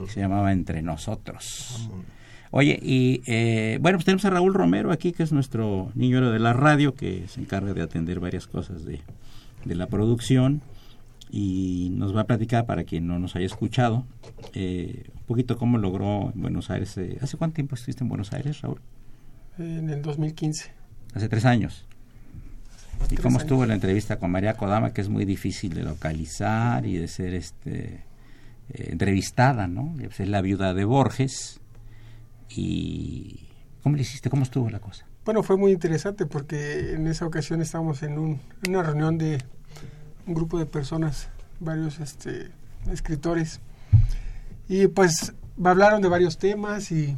que 0.07 0.11
se 0.11 0.21
llamaba 0.21 0.53
Entre 0.53 0.83
Nosotros. 0.83 1.89
Oye, 2.53 2.79
y 2.83 3.23
eh, 3.27 3.79
bueno, 3.81 3.99
pues 3.99 4.05
tenemos 4.07 4.25
a 4.25 4.31
Raúl 4.31 4.55
Romero 4.55 4.91
aquí, 4.93 5.13
que 5.13 5.23
es 5.23 5.31
nuestro 5.33 5.93
niño 5.95 6.31
de 6.31 6.39
la 6.41 6.53
radio, 6.53 6.95
que 6.95 7.27
se 7.29 7.41
encarga 7.41 7.75
de 7.75 7.83
atender 7.83 8.19
varias 8.19 8.47
cosas 8.49 8.85
de, 8.85 9.01
de 9.65 9.75
la 9.77 9.87
producción 9.87 10.61
y 11.31 11.91
nos 11.93 12.15
va 12.17 12.23
a 12.23 12.25
platicar, 12.25 12.67
para 12.67 12.83
quien 12.83 13.07
no 13.07 13.21
nos 13.21 13.37
haya 13.37 13.47
escuchado, 13.47 14.05
eh, 14.55 15.05
un 15.15 15.23
poquito 15.27 15.57
cómo 15.59 15.79
logró 15.79 16.33
en 16.35 16.43
Buenos 16.43 16.71
Aires. 16.71 16.97
eh, 16.99 17.19
¿Hace 17.23 17.37
cuánto 17.37 17.55
tiempo 17.55 17.77
estuviste 17.77 18.03
en 18.03 18.09
Buenos 18.09 18.33
Aires, 18.33 18.61
Raúl? 18.63 18.81
En 19.59 19.89
el 19.91 20.03
2015. 20.03 20.73
Hace 21.15 21.29
tres 21.29 21.45
años. 21.45 21.87
¿Y 23.11 23.17
cómo 23.17 23.37
años. 23.37 23.43
estuvo 23.43 23.67
la 23.67 23.75
entrevista 23.75 24.19
con 24.19 24.31
María 24.31 24.55
Kodama, 24.55 24.93
que 24.93 25.01
es 25.01 25.09
muy 25.09 25.25
difícil 25.25 25.75
de 25.75 25.83
localizar 25.83 26.87
y 26.87 26.97
de 26.97 27.09
ser 27.09 27.35
este 27.35 28.05
eh, 28.73 28.89
entrevistada, 28.93 29.67
¿no? 29.67 29.95
Pues 29.97 30.21
es 30.21 30.29
la 30.29 30.41
viuda 30.41 30.75
de 30.75 30.85
Borges. 30.85 31.61
¿Y 32.49 33.49
cómo 33.83 33.97
le 33.97 34.03
hiciste? 34.03 34.31
¿Cómo 34.31 34.43
estuvo 34.43 34.71
la 34.71 34.81
cosa? 34.81 35.07
Bueno, 35.25 35.43
fue 35.43 35.57
muy 35.57 35.73
interesante 35.73 36.27
porque 36.27 36.95
en 36.95 37.07
esa 37.07 37.27
ocasión 37.27 37.61
estábamos 37.61 38.03
en, 38.03 38.19
un, 38.19 38.41
en 38.63 38.71
una 38.71 38.83
reunión 38.83 39.19
de 39.19 39.43
un 40.27 40.35
grupo 40.35 40.59
de 40.59 40.67
personas, 40.67 41.29
varios 41.59 42.01
este, 42.01 42.51
escritores, 42.91 43.61
y 44.69 44.87
pues 44.87 45.35
hablaron 45.63 46.01
de 46.01 46.09
varios 46.09 46.39
temas 46.39 46.91
y 46.93 47.17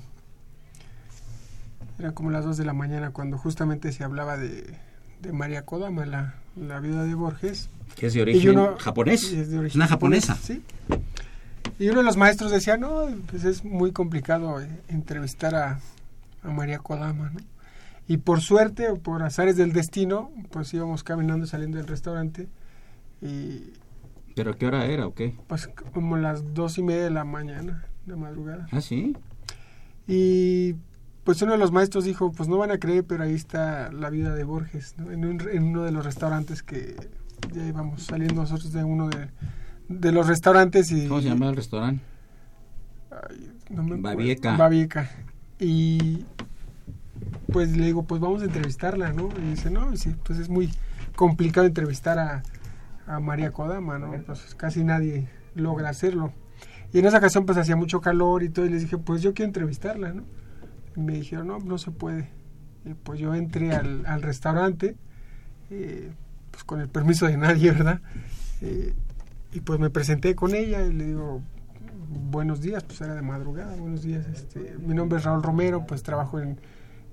eran 1.99 2.13
como 2.13 2.31
las 2.31 2.45
2 2.45 2.57
de 2.57 2.65
la 2.65 2.73
mañana 2.73 3.11
cuando 3.11 3.39
justamente 3.39 3.93
se 3.93 4.05
hablaba 4.05 4.37
de, 4.37 4.75
de 5.23 5.33
María 5.33 5.63
Kodama, 5.63 6.05
la, 6.07 6.35
la 6.57 6.81
viuda 6.81 7.05
de 7.05 7.15
Borges. 7.15 7.69
Que 7.97 8.07
es 8.07 8.15
de 8.15 8.23
origen 8.23 8.51
uno- 8.51 8.77
japonés. 8.79 9.33
es 9.33 9.51
de 9.51 9.59
origen 9.59 9.79
Una 9.81 9.87
japonés, 9.89 10.27
japonesa. 10.27 10.47
Sí. 10.47 10.63
Y 11.79 11.89
uno 11.89 11.99
de 11.99 12.05
los 12.05 12.17
maestros 12.17 12.51
decía, 12.51 12.77
no, 12.77 13.07
pues 13.31 13.45
es 13.45 13.65
muy 13.65 13.93
complicado 13.93 14.61
eh, 14.61 14.69
entrevistar 14.89 15.55
a, 15.55 15.81
a 16.43 16.49
María 16.51 16.79
Kodama, 16.79 17.31
¿no? 17.31 17.41
Y 18.09 18.17
por 18.19 18.41
suerte, 18.41 18.89
o 18.91 18.97
por 18.97 19.23
azares 19.23 19.57
del 19.57 19.73
destino, 19.73 20.31
pues 20.51 20.75
íbamos 20.75 21.05
caminando 21.05 21.47
saliendo 21.47 21.79
del 21.79 21.87
restaurante 21.87 22.49
y 23.23 23.73
¿Pero 24.35 24.57
qué 24.59 24.67
hora 24.67 24.87
era 24.87 25.07
o 25.07 25.15
qué? 25.15 25.37
pues 25.47 25.69
como 25.93 26.17
las 26.17 26.53
dos 26.55 26.79
y 26.79 26.83
media 26.83 27.05
de 27.05 27.11
la 27.11 27.25
mañana, 27.25 27.85
de 28.07 28.17
madrugada. 28.17 28.67
Ah, 28.73 28.81
sí. 28.81 29.17
Y 30.09 30.75
pues 31.25 31.41
uno 31.43 31.53
de 31.53 31.59
los 31.59 31.73
maestros 31.73 32.05
dijo, 32.05 32.33
pues 32.33 32.49
no 32.49 32.59
van 32.59 32.71
a 32.71 32.79
creer, 32.79 33.05
pero 33.05 33.25
ahí 33.25 33.35
está 33.35 33.91
la 33.93 34.11
vida 34.11 34.35
de 34.35 34.45
Borges, 34.45 34.95
¿no? 34.99 35.11
en, 35.13 35.25
un- 35.25 35.49
en 35.51 35.63
uno 35.65 35.83
de 35.85 35.93
los 35.93 36.05
restaurantes 36.05 36.63
que 36.63 36.97
ya 37.55 37.65
íbamos 37.67 38.03
saliendo 38.05 38.43
nosotros 38.43 38.73
de 38.73 38.83
uno 38.85 39.09
de, 39.09 39.29
de 39.89 40.13
los 40.13 40.27
restaurantes 40.27 40.91
y... 40.93 41.07
¿Cómo 41.09 41.21
se 41.21 41.29
llama 41.29 41.49
el 41.49 41.57
restaurante? 41.57 42.03
Ay, 43.11 43.53
no 43.71 43.83
me. 43.83 43.97
Babieca. 43.97 44.57
Babieca. 44.57 45.11
Y 45.59 46.25
pues 47.53 47.77
le 47.77 47.87
digo, 47.87 48.05
pues 48.05 48.21
vamos 48.21 48.43
a 48.43 48.47
entrevistarla, 48.47 49.13
¿no? 49.13 49.29
Y 49.39 49.51
dice, 49.51 49.71
no, 49.71 49.93
y 49.93 49.97
sí, 49.97 50.15
pues 50.25 50.39
es 50.39 50.49
muy 50.49 50.71
complicado 51.15 51.67
entrevistar 51.67 52.19
a, 52.19 52.43
a 53.07 53.21
María 53.21 53.53
Kodama, 53.53 53.99
¿no? 53.99 54.13
Pues 54.27 54.55
casi 54.57 54.83
nadie 54.83 55.29
logra 55.55 55.91
hacerlo. 55.91 56.33
Y 56.93 56.99
en 56.99 57.07
esa 57.07 57.19
ocasión 57.19 57.47
pues 57.47 57.59
hacía 57.59 57.77
mucho 57.77 58.01
calor 58.01 58.43
y 58.43 58.49
todo, 58.49 58.67
y 58.67 58.71
les 58.71 58.83
dije, 58.83 58.99
pues 58.99 59.23
yo 59.23 59.35
quiero 59.35 59.49
entrevistarla, 59.49 60.13
¿no? 60.13 60.25
Y 60.97 61.01
me 61.01 61.15
dijeron, 61.15 61.49
no, 61.49 61.59
no 61.59 61.79
se 61.79 61.91
puede. 61.91 62.31
Y 62.85 62.95
pues 62.95 63.21
yo 63.21 63.35
entré 63.35 63.73
al, 63.73 64.05
al 64.07 64.23
restaurante, 64.23 64.97
eh, 65.71 66.13
pues 66.51 66.65
con 66.65 66.81
el 66.81 66.89
permiso 66.89 67.27
de 67.27 67.37
nadie, 67.37 67.71
¿verdad? 67.73 68.01
Eh, 68.61 68.93
y 69.53 69.61
pues 69.61 69.79
me 69.79 69.91
presenté 69.91 70.35
con 70.35 70.55
ella 70.55 70.85
y 70.85 70.93
le 70.93 71.07
digo, 71.07 71.43
buenos 72.31 72.61
días, 72.61 72.83
pues 72.85 73.01
era 73.01 73.15
de 73.15 73.23
madrugada, 73.23 73.77
buenos 73.77 74.03
días, 74.03 74.27
este, 74.27 74.77
mi 74.79 74.95
nombre 74.95 75.19
es 75.19 75.25
Raúl 75.25 75.43
Romero, 75.43 75.87
pues 75.87 76.03
trabajo 76.03 76.41
en, 76.41 76.59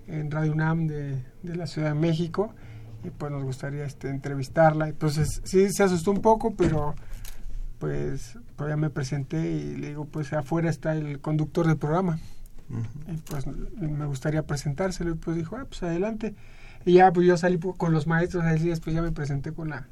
en 0.08 0.32
Radio 0.32 0.54
UNAM 0.54 0.88
de, 0.88 1.24
de 1.44 1.56
la 1.56 1.68
Ciudad 1.68 1.90
de 1.90 2.00
México 2.00 2.54
y 3.04 3.10
pues 3.10 3.32
nos 3.32 3.44
gustaría 3.44 3.86
este, 3.86 4.10
entrevistarla. 4.10 4.90
Entonces 4.90 5.42
sí 5.44 5.70
se 5.72 5.84
asustó 5.84 6.12
un 6.12 6.22
poco, 6.22 6.54
pero 6.56 6.96
pues, 7.80 8.38
pues 8.56 8.70
ya 8.70 8.78
me 8.78 8.90
presenté 8.90 9.52
y 9.52 9.78
le 9.78 9.90
digo, 9.90 10.06
pues 10.06 10.34
afuera 10.34 10.70
está 10.70 10.94
el 10.94 11.20
conductor 11.20 11.68
del 11.68 11.78
programa. 11.78 12.20
Y 13.08 13.18
pues 13.30 13.48
me 13.48 14.06
gustaría 14.06 14.44
presentárselo 14.44 15.12
y 15.12 15.16
pues 15.16 15.36
dijo, 15.38 15.56
ah, 15.56 15.66
pues 15.66 15.82
adelante. 15.84 16.36
Y 16.86 16.94
ya 16.94 17.12
pues 17.12 17.28
yo 17.28 17.36
salí 17.38 17.60
con 17.60 17.92
los 17.92 18.08
maestros, 18.08 18.44
ahí 18.44 18.60
después 18.60 18.96
ya 18.96 19.02
me 19.02 19.12
presenté 19.12 19.52
con 19.54 19.70
la 19.70 19.88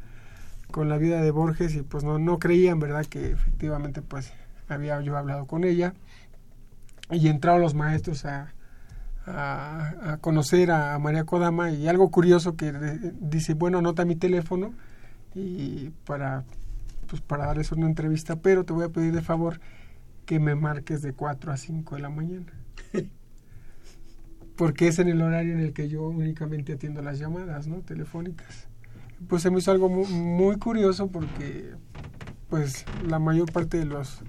con 0.71 0.89
la 0.89 0.97
vida 0.97 1.21
de 1.21 1.31
Borges 1.31 1.75
y 1.75 1.81
pues 1.81 2.03
no, 2.03 2.19
no 2.19 2.39
creían, 2.39 2.79
¿verdad? 2.79 3.05
Que 3.05 3.31
efectivamente 3.31 4.01
pues 4.01 4.33
había 4.67 4.99
yo 5.01 5.17
hablado 5.17 5.45
con 5.45 5.63
ella. 5.63 5.93
Y 7.09 7.29
entraron 7.29 7.61
los 7.61 7.73
maestros 7.73 8.25
a, 8.25 8.53
a, 9.25 10.13
a, 10.13 10.17
conocer 10.17 10.71
a 10.71 10.99
María 10.99 11.23
Kodama 11.23 11.71
y 11.71 11.87
algo 11.87 12.11
curioso 12.11 12.57
que 12.57 12.73
dice, 13.21 13.53
bueno, 13.53 13.77
anota 13.77 14.03
mi 14.03 14.17
teléfono 14.17 14.73
y 15.33 15.91
para, 16.05 16.43
pues 17.07 17.21
para 17.21 17.45
darles 17.45 17.71
una 17.71 17.85
entrevista, 17.85 18.35
pero 18.35 18.65
te 18.65 18.73
voy 18.73 18.85
a 18.85 18.89
pedir 18.89 19.13
de 19.13 19.21
favor 19.21 19.61
que 20.25 20.39
me 20.39 20.55
marques 20.55 21.01
de 21.01 21.13
4 21.13 21.53
a 21.53 21.57
5 21.57 21.95
de 21.95 22.01
la 22.01 22.09
mañana. 22.09 22.51
Porque 24.55 24.87
es 24.87 24.99
en 24.99 25.07
el 25.07 25.21
horario 25.21 25.53
en 25.53 25.59
el 25.59 25.73
que 25.73 25.87
yo 25.87 26.07
únicamente 26.07 26.73
atiendo 26.73 27.01
las 27.01 27.19
llamadas, 27.19 27.67
¿no? 27.67 27.77
Telefónicas. 27.81 28.67
Pues 29.27 29.41
se 29.41 29.51
me 29.51 29.59
hizo 29.59 29.71
algo 29.71 29.89
muy, 29.89 30.07
muy 30.07 30.57
curioso 30.57 31.11
porque 31.11 31.71
pues 32.49 32.85
la 33.07 33.19
mayor 33.19 33.51
parte 33.51 33.77
de 33.77 33.85
los 33.85 34.21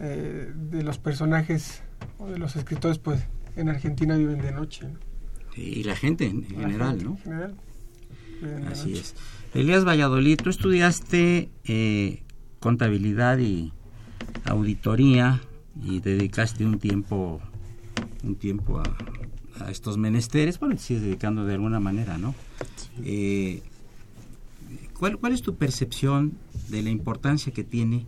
eh, 0.00 0.52
de 0.54 0.82
los 0.82 0.98
personajes 0.98 1.82
o 2.18 2.28
de 2.28 2.38
los 2.38 2.56
escritores 2.56 2.98
pues 2.98 3.20
en 3.56 3.68
Argentina 3.68 4.16
viven 4.16 4.40
de 4.40 4.52
noche. 4.52 4.88
¿no? 4.88 4.98
Y 5.56 5.84
la 5.84 5.94
gente 5.94 6.26
en, 6.26 6.42
La 6.42 6.60
general, 6.60 6.90
gente 6.90 7.04
¿no? 7.04 7.16
general, 7.18 7.56
Así 8.70 8.94
es. 8.94 9.14
Elías 9.54 9.84
Valladolid, 9.84 10.40
tú 10.42 10.50
estudiaste 10.50 11.50
eh, 11.64 12.22
contabilidad 12.58 13.38
y 13.38 13.72
auditoría 14.44 15.40
y 15.80 16.00
dedicaste 16.00 16.64
un 16.64 16.78
tiempo 16.78 17.40
un 18.22 18.36
tiempo 18.36 18.78
a, 18.78 18.82
a 19.60 19.70
estos 19.70 19.98
menesteres, 19.98 20.58
bueno, 20.58 20.76
te 20.76 20.82
sigues 20.82 21.02
dedicando 21.02 21.44
de 21.44 21.54
alguna 21.54 21.80
manera, 21.80 22.18
¿no? 22.18 22.34
Eh, 23.04 23.62
¿cuál, 24.98 25.18
¿Cuál 25.18 25.32
es 25.32 25.42
tu 25.42 25.56
percepción 25.56 26.32
de 26.68 26.82
la 26.82 26.90
importancia 26.90 27.52
que 27.52 27.64
tiene 27.64 28.06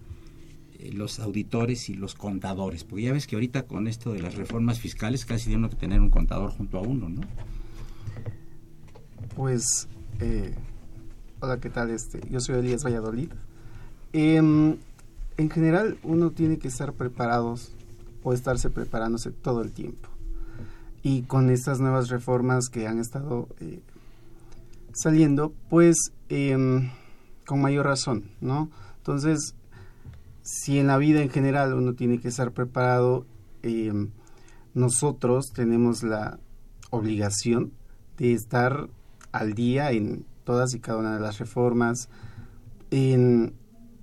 eh, 0.79 0.93
los 0.93 1.21
auditores 1.21 1.89
y 1.89 1.95
los 1.95 2.15
contadores? 2.15 2.85
Porque 2.85 3.05
ya 3.05 3.13
ves 3.13 3.27
que 3.27 3.37
ahorita 3.37 3.65
con 3.65 3.89
esto 3.89 4.13
de 4.13 4.23
las 4.23 4.35
reformas 4.35 4.81
fiscales 4.81 5.25
casi 5.25 5.47
tiene 5.47 5.59
uno 5.59 5.71
que 5.71 5.77
tener 5.77 6.01
un 6.01 6.11
contador 6.11 6.51
junto 6.51 6.79
a 6.79 6.83
uno, 6.83 7.09
¿no? 7.09 7.23
Pues, 9.37 9.89
eh, 10.21 10.55
hola, 11.41 11.59
¿qué 11.59 11.71
tal? 11.71 11.91
Este, 11.91 12.21
yo 12.31 12.41
soy 12.41 12.57
Elías 12.57 12.85
Valladolid. 12.85 13.31
Em, 14.13 14.77
en 15.37 15.51
general, 15.51 15.99
uno 16.05 16.31
tiene 16.31 16.59
que 16.59 16.69
estar 16.69 16.93
preparados 16.93 17.73
o 18.25 18.33
estarse 18.33 18.71
preparándose 18.71 19.31
todo 19.31 19.63
el 19.63 19.71
tiempo. 19.71 20.09
Y 21.03 21.23
con 21.23 21.51
estas 21.51 21.79
nuevas 21.79 22.09
reformas 22.09 22.69
que 22.69 22.89
han 22.89 22.99
estado 22.99 23.49
eh, 23.61 23.81
saliendo, 24.95 25.53
pues 25.69 25.97
em, 26.31 26.91
con 27.47 27.61
mayor 27.61 27.87
razón, 27.87 28.31
¿no? 28.41 28.71
Entonces, 28.97 29.55
si 30.43 30.79
en 30.79 30.87
la 30.87 30.97
vida 30.97 31.23
en 31.23 31.31
general 31.31 31.75
uno 31.75 31.95
tiene 31.95 32.19
que 32.19 32.29
estar 32.29 32.53
preparado, 32.53 33.27
em, 33.63 34.11
nosotros 34.73 35.53
tenemos 35.55 36.03
la 36.03 36.39
obligación 36.91 37.73
de 38.17 38.33
estar 38.33 38.89
al 39.31 39.53
día 39.53 39.91
en 39.91 40.25
todas 40.45 40.75
y 40.75 40.81
cada 40.81 40.99
una 40.99 41.15
de 41.15 41.21
las 41.21 41.39
reformas, 41.39 42.09
en 42.91 43.55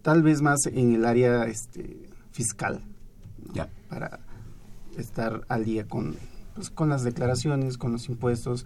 tal 0.02 0.22
vez 0.22 0.42
más 0.42 0.66
en 0.68 0.94
el 0.94 1.06
área 1.06 1.46
este, 1.46 1.98
fiscal. 2.32 2.84
Para 3.92 4.22
estar 4.98 5.42
al 5.50 5.66
día 5.66 5.86
con, 5.86 6.16
pues, 6.56 6.70
con 6.70 6.90
las 6.90 7.04
declaraciones, 7.04 7.78
con 7.78 7.92
los 7.92 8.08
impuestos, 8.08 8.66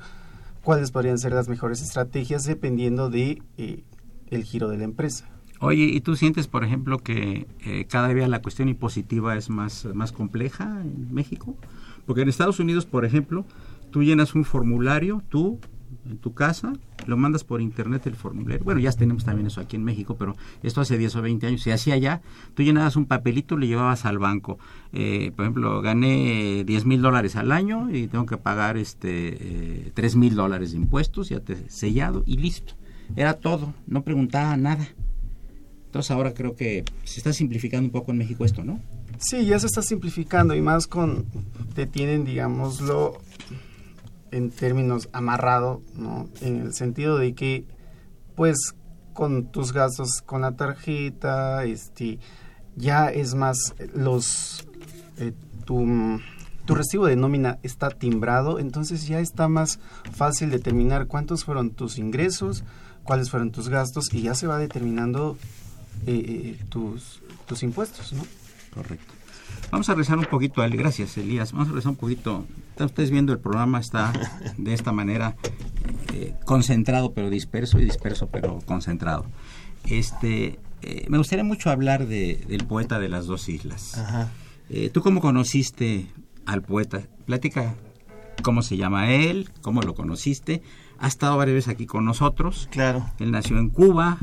cuáles 0.64 0.92
podrían 0.92 1.18
ser 1.18 1.34
las 1.34 1.50
mejores 1.50 1.82
estrategias 1.82 2.44
dependiendo 2.46 3.10
de 3.10 3.42
eh, 3.58 3.84
el 4.28 4.44
giro 4.44 4.70
de 4.70 4.78
la 4.78 4.84
empresa. 4.84 5.28
Oye, 5.60 5.86
¿y 5.86 6.02
tú 6.02 6.16
sientes, 6.16 6.48
por 6.48 6.64
ejemplo, 6.64 7.00
que 7.00 7.48
eh, 7.66 7.86
cada 7.90 8.10
día 8.10 8.28
la 8.28 8.42
cuestión 8.42 8.70
impositiva 8.70 9.36
es 9.36 9.50
más, 9.50 9.86
más 9.96 10.12
compleja 10.12 10.82
en 10.82 11.14
México? 11.14 11.58
Porque 12.06 12.22
en 12.22 12.30
Estados 12.30 12.60
Unidos, 12.60 12.86
por 12.86 13.04
ejemplo, 13.04 13.46
tú 13.90 14.04
llenas 14.04 14.36
un 14.36 14.46
formulario, 14.46 15.24
tú, 15.30 15.60
en 16.06 16.18
tu 16.18 16.34
casa, 16.34 16.74
lo 17.06 17.18
mandas 17.18 17.44
por 17.44 17.62
internet 17.62 18.08
el 18.08 18.16
formulario. 18.16 18.64
Bueno, 18.64 18.80
ya 18.80 18.92
tenemos 18.92 19.26
también 19.26 19.48
eso 19.48 19.62
aquí 19.62 19.76
en 19.76 19.84
México, 19.84 20.16
pero 20.18 20.36
esto 20.64 20.82
hace 20.82 20.98
10 20.98 21.16
o 21.16 21.22
20 21.22 21.48
años 21.48 21.62
se 21.62 21.74
hacía 21.74 21.96
allá. 21.96 22.22
Tú 22.54 22.64
llenabas 22.64 22.96
un 22.96 23.06
papelito, 23.06 23.58
lo 23.58 23.66
llevabas 23.66 24.06
al 24.06 24.20
banco. 24.20 24.60
Eh, 24.94 25.32
por 25.36 25.46
ejemplo, 25.46 25.82
gané 25.82 26.64
10 26.66 26.86
mil 26.86 27.02
dólares 27.02 27.36
al 27.36 27.52
año 27.52 27.90
y 27.92 28.08
tengo 28.08 28.26
que 28.26 28.38
pagar 28.38 28.78
este 28.78 29.88
eh, 29.88 29.92
3 29.94 30.16
mil 30.16 30.36
dólares 30.36 30.72
de 30.72 30.78
impuestos, 30.78 31.30
ya 31.30 31.40
te 31.40 31.70
sellado 31.70 32.24
y 32.26 32.38
listo. 32.38 32.74
Era 33.16 33.36
todo, 33.36 33.74
no 33.88 34.04
preguntaba 34.04 34.58
nada. 34.58 34.88
Entonces 35.86 36.12
ahora 36.12 36.34
creo 36.34 36.56
que 36.56 36.84
se 37.04 37.20
está 37.20 37.32
simplificando 37.32 37.86
un 37.86 37.92
poco 37.92 38.12
en 38.12 38.18
México 38.18 38.44
esto, 38.44 38.64
¿no? 38.64 38.82
Sí, 39.18 39.46
ya 39.46 39.60
se 39.60 39.68
está 39.68 39.82
simplificando 39.82 40.54
y 40.54 40.62
más 40.62 40.88
con, 40.88 41.26
te 41.74 41.86
tienen, 41.86 42.26
digámoslo, 42.26 43.22
en 44.32 44.52
términos 44.52 45.10
amarrado, 45.14 45.82
¿no? 45.96 46.30
En 46.42 46.62
el 46.62 46.74
sentido 46.74 47.18
de 47.18 47.34
que, 47.34 47.66
pues, 48.36 48.76
con 49.14 49.46
tus 49.46 49.72
gastos 49.72 50.22
con 50.26 50.42
la 50.42 50.56
tarjeta, 50.56 51.64
este, 51.64 52.20
ya 52.76 53.08
es 53.08 53.34
más, 53.34 53.76
los, 53.94 54.68
eh, 55.18 55.34
tu, 55.66 56.20
tu 56.66 56.76
recibo 56.76 57.06
de 57.06 57.16
nómina 57.16 57.60
está 57.64 57.90
timbrado, 57.90 58.60
entonces 58.60 59.08
ya 59.08 59.20
está 59.20 59.48
más 59.48 59.80
fácil 60.12 60.50
determinar 60.50 61.08
cuántos 61.08 61.46
fueron 61.46 61.72
tus 61.72 61.98
ingresos, 61.98 62.64
cuáles 63.04 63.30
fueron 63.30 63.52
tus 63.52 63.70
gastos 63.70 64.14
y 64.14 64.24
ya 64.24 64.36
se 64.36 64.48
va 64.48 64.58
determinando 64.58 65.38
eh, 66.06 66.58
eh, 66.60 66.66
tus, 66.70 67.22
tus 67.46 67.64
impuestos, 67.64 68.12
¿no? 68.14 68.24
Correcto. 68.74 69.14
Vamos 69.76 69.90
a 69.90 69.94
rezar 69.94 70.18
un 70.18 70.24
poquito, 70.24 70.62
Ale. 70.62 70.78
Gracias, 70.78 71.18
Elías. 71.18 71.52
Vamos 71.52 71.68
a 71.68 71.74
rezar 71.74 71.90
un 71.90 71.98
poquito. 71.98 72.46
Están 72.70 72.86
ustedes 72.86 73.12
viendo 73.12 73.34
el 73.34 73.40
programa, 73.40 73.78
está 73.78 74.14
de 74.58 74.74
esta 74.74 74.94
manera 74.94 75.36
eh, 76.14 76.34
concentrado 76.46 77.12
pero 77.12 77.30
disperso 77.30 77.78
y 77.78 77.84
disperso 77.84 78.28
pero 78.28 78.60
concentrado. 78.66 79.26
Este, 79.84 80.60
eh, 80.82 81.06
me 81.10 81.18
gustaría 81.18 81.44
mucho 81.44 81.72
hablar 81.72 82.08
de, 82.08 82.42
del 82.48 82.66
poeta 82.66 83.00
de 83.00 83.10
las 83.10 83.26
dos 83.26 83.50
islas. 83.50 83.98
Ajá. 83.98 84.32
Eh, 84.70 84.90
¿Tú 84.92 85.02
cómo 85.02 85.20
conociste 85.20 86.08
al 86.46 86.62
poeta? 86.62 87.02
Platica 87.26 87.76
cómo 88.44 88.62
se 88.62 88.78
llama 88.78 89.12
él, 89.12 89.50
cómo 89.62 89.82
lo 89.82 89.94
conociste. 89.94 90.62
Ha 91.00 91.08
estado 91.10 91.36
varias 91.36 91.56
veces 91.56 91.74
aquí 91.74 91.86
con 91.86 92.06
nosotros. 92.06 92.70
Claro. 92.72 93.06
Él 93.20 93.32
nació 93.32 93.58
en 93.58 93.72
Cuba, 93.72 94.20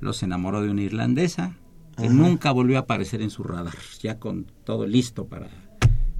los 0.00 0.24
enamoró 0.24 0.60
de 0.60 0.70
una 0.70 0.82
irlandesa, 0.82 1.54
que 1.98 2.06
Ajá. 2.06 2.14
nunca 2.14 2.52
volvió 2.52 2.76
a 2.76 2.80
aparecer 2.80 3.20
en 3.22 3.30
su 3.30 3.42
radar, 3.42 3.74
ya 4.00 4.18
con 4.18 4.46
todo 4.64 4.86
listo 4.86 5.26
para, 5.26 5.48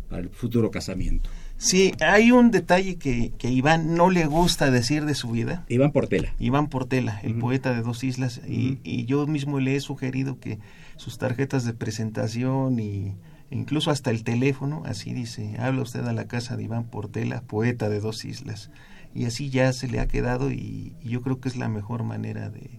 para 0.09 0.23
el 0.23 0.31
futuro 0.31 0.71
casamiento. 0.71 1.31
Sí, 1.57 1.93
hay 2.01 2.31
un 2.31 2.51
detalle 2.51 2.97
que, 2.97 3.33
que 3.37 3.51
Iván 3.51 3.95
no 3.95 4.11
le 4.11 4.27
gusta 4.27 4.71
decir 4.71 5.05
de 5.05 5.15
su 5.15 5.31
vida. 5.31 5.65
Iván 5.69 5.91
Portela. 5.91 6.35
Iván 6.39 6.69
Portela, 6.69 7.21
el 7.23 7.35
poeta 7.35 7.75
de 7.75 7.83
dos 7.83 8.05
islas, 8.05 8.41
y, 8.47 8.79
y 8.85 9.07
yo 9.07 9.27
mismo 9.27 9.59
le 9.59 9.75
he 9.75 9.81
sugerido 9.81 10.39
que 10.39 10.61
sus 10.97 11.19
tarjetas 11.19 11.65
de 11.65 11.75
presentación 11.75 12.79
y 12.79 13.17
incluso 13.51 13.91
hasta 13.91 14.11
el 14.11 14.23
teléfono, 14.25 14.83
así 14.87 15.13
dice, 15.13 15.57
habla 15.59 15.83
usted 15.83 16.05
a 16.07 16.13
la 16.13 16.29
casa 16.29 16.57
de 16.57 16.65
Iván 16.65 16.85
Portela, 16.85 17.41
poeta 17.43 17.89
de 17.89 18.01
dos 18.01 18.25
islas. 18.25 18.71
Y 19.15 19.25
así 19.25 19.51
ya 19.51 19.73
se 19.73 19.89
le 19.89 20.01
ha 20.01 20.07
quedado 20.07 20.53
y, 20.53 20.93
y 21.03 21.09
yo 21.09 21.23
creo 21.23 21.41
que 21.41 21.49
es 21.49 21.57
la 21.57 21.69
mejor 21.69 22.05
manera 22.05 22.51
de, 22.51 22.71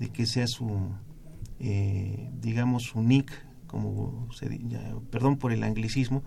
de 0.00 0.08
que 0.10 0.26
sea 0.26 0.48
su, 0.48 0.90
eh, 1.62 2.28
digamos, 2.40 2.94
nick, 2.96 3.32
como 3.66 4.28
se 4.32 4.60
perdón 5.10 5.38
por 5.38 5.52
el 5.52 5.62
anglicismo, 5.62 6.22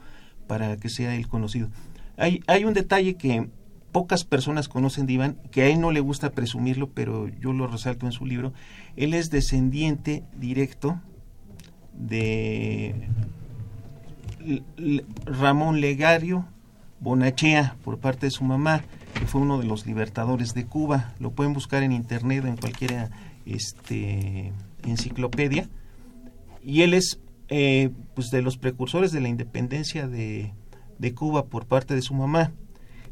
para 0.47 0.77
que 0.77 0.89
sea 0.89 1.15
él 1.15 1.27
conocido. 1.27 1.69
Hay, 2.17 2.41
hay 2.47 2.65
un 2.65 2.73
detalle 2.73 3.15
que, 3.15 3.49
pocas 3.95 4.25
personas 4.25 4.67
conocen 4.67 5.05
de 5.05 5.13
Iván, 5.13 5.37
que 5.51 5.61
a 5.61 5.67
él 5.67 5.79
no 5.79 5.91
le 5.91 6.01
gusta 6.01 6.31
presumirlo, 6.31 6.89
pero 6.89 7.29
yo 7.29 7.53
lo 7.53 7.65
resalto 7.65 8.05
en 8.05 8.11
su 8.11 8.25
libro. 8.25 8.51
Él 8.97 9.13
es 9.13 9.29
descendiente 9.29 10.23
directo 10.37 10.99
de 11.93 13.07
Ramón 15.25 15.79
Legario 15.79 16.45
Bonachea 16.99 17.77
por 17.85 17.99
parte 17.99 18.25
de 18.25 18.31
su 18.31 18.43
mamá, 18.43 18.81
que 19.13 19.27
fue 19.27 19.39
uno 19.39 19.59
de 19.59 19.65
los 19.65 19.85
libertadores 19.85 20.53
de 20.53 20.65
Cuba. 20.65 21.13
Lo 21.19 21.31
pueden 21.31 21.53
buscar 21.53 21.81
en 21.81 21.93
internet 21.93 22.43
en 22.43 22.57
cualquier 22.57 23.09
este, 23.45 24.51
enciclopedia. 24.85 25.69
Y 26.63 26.81
él 26.81 26.93
es 26.93 27.19
eh, 27.49 27.89
pues 28.15 28.31
de 28.31 28.41
los 28.41 28.57
precursores 28.57 29.11
de 29.11 29.21
la 29.21 29.29
independencia 29.29 30.07
de, 30.07 30.53
Cuba 31.13 31.45
por 31.45 31.65
parte 31.65 31.93
de 31.93 32.01
su 32.01 32.13
mamá. 32.13 32.51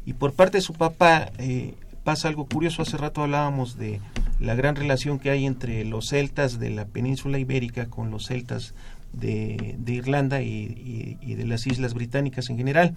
Y 0.04 0.14
por 0.14 0.32
parte 0.32 0.58
de 0.58 0.62
su 0.62 0.74
papá 0.74 1.30
eh, 1.38 1.74
pasa 2.02 2.28
algo 2.28 2.46
curioso. 2.46 2.82
Hace 2.82 2.96
rato 2.96 3.22
hablábamos 3.22 3.78
de 3.78 4.00
la 4.40 4.54
gran 4.54 4.76
relación 4.76 5.18
que 5.18 5.30
hay 5.30 5.46
entre 5.46 5.84
los 5.84 6.08
celtas 6.08 6.58
de 6.58 6.70
la 6.70 6.86
península 6.86 7.38
ibérica 7.38 7.86
con 7.86 8.10
los 8.10 8.26
celtas 8.26 8.74
de, 9.12 9.76
Irlanda 9.86 10.42
y, 10.42 11.16
de 11.22 11.46
las 11.46 11.66
islas 11.66 11.94
británicas 11.94 12.50
en 12.50 12.56
general. 12.56 12.94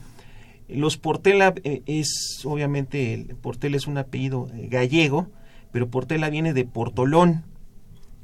Los 0.67 0.97
Portela 0.97 1.53
eh, 1.63 1.81
es, 1.85 2.41
obviamente, 2.43 3.13
el 3.13 3.35
Portela 3.35 3.77
es 3.77 3.87
un 3.87 3.97
apellido 3.97 4.49
eh, 4.53 4.67
gallego, 4.69 5.27
pero 5.71 5.89
Portela 5.89 6.29
viene 6.29 6.53
de 6.53 6.65
Portolón. 6.65 7.43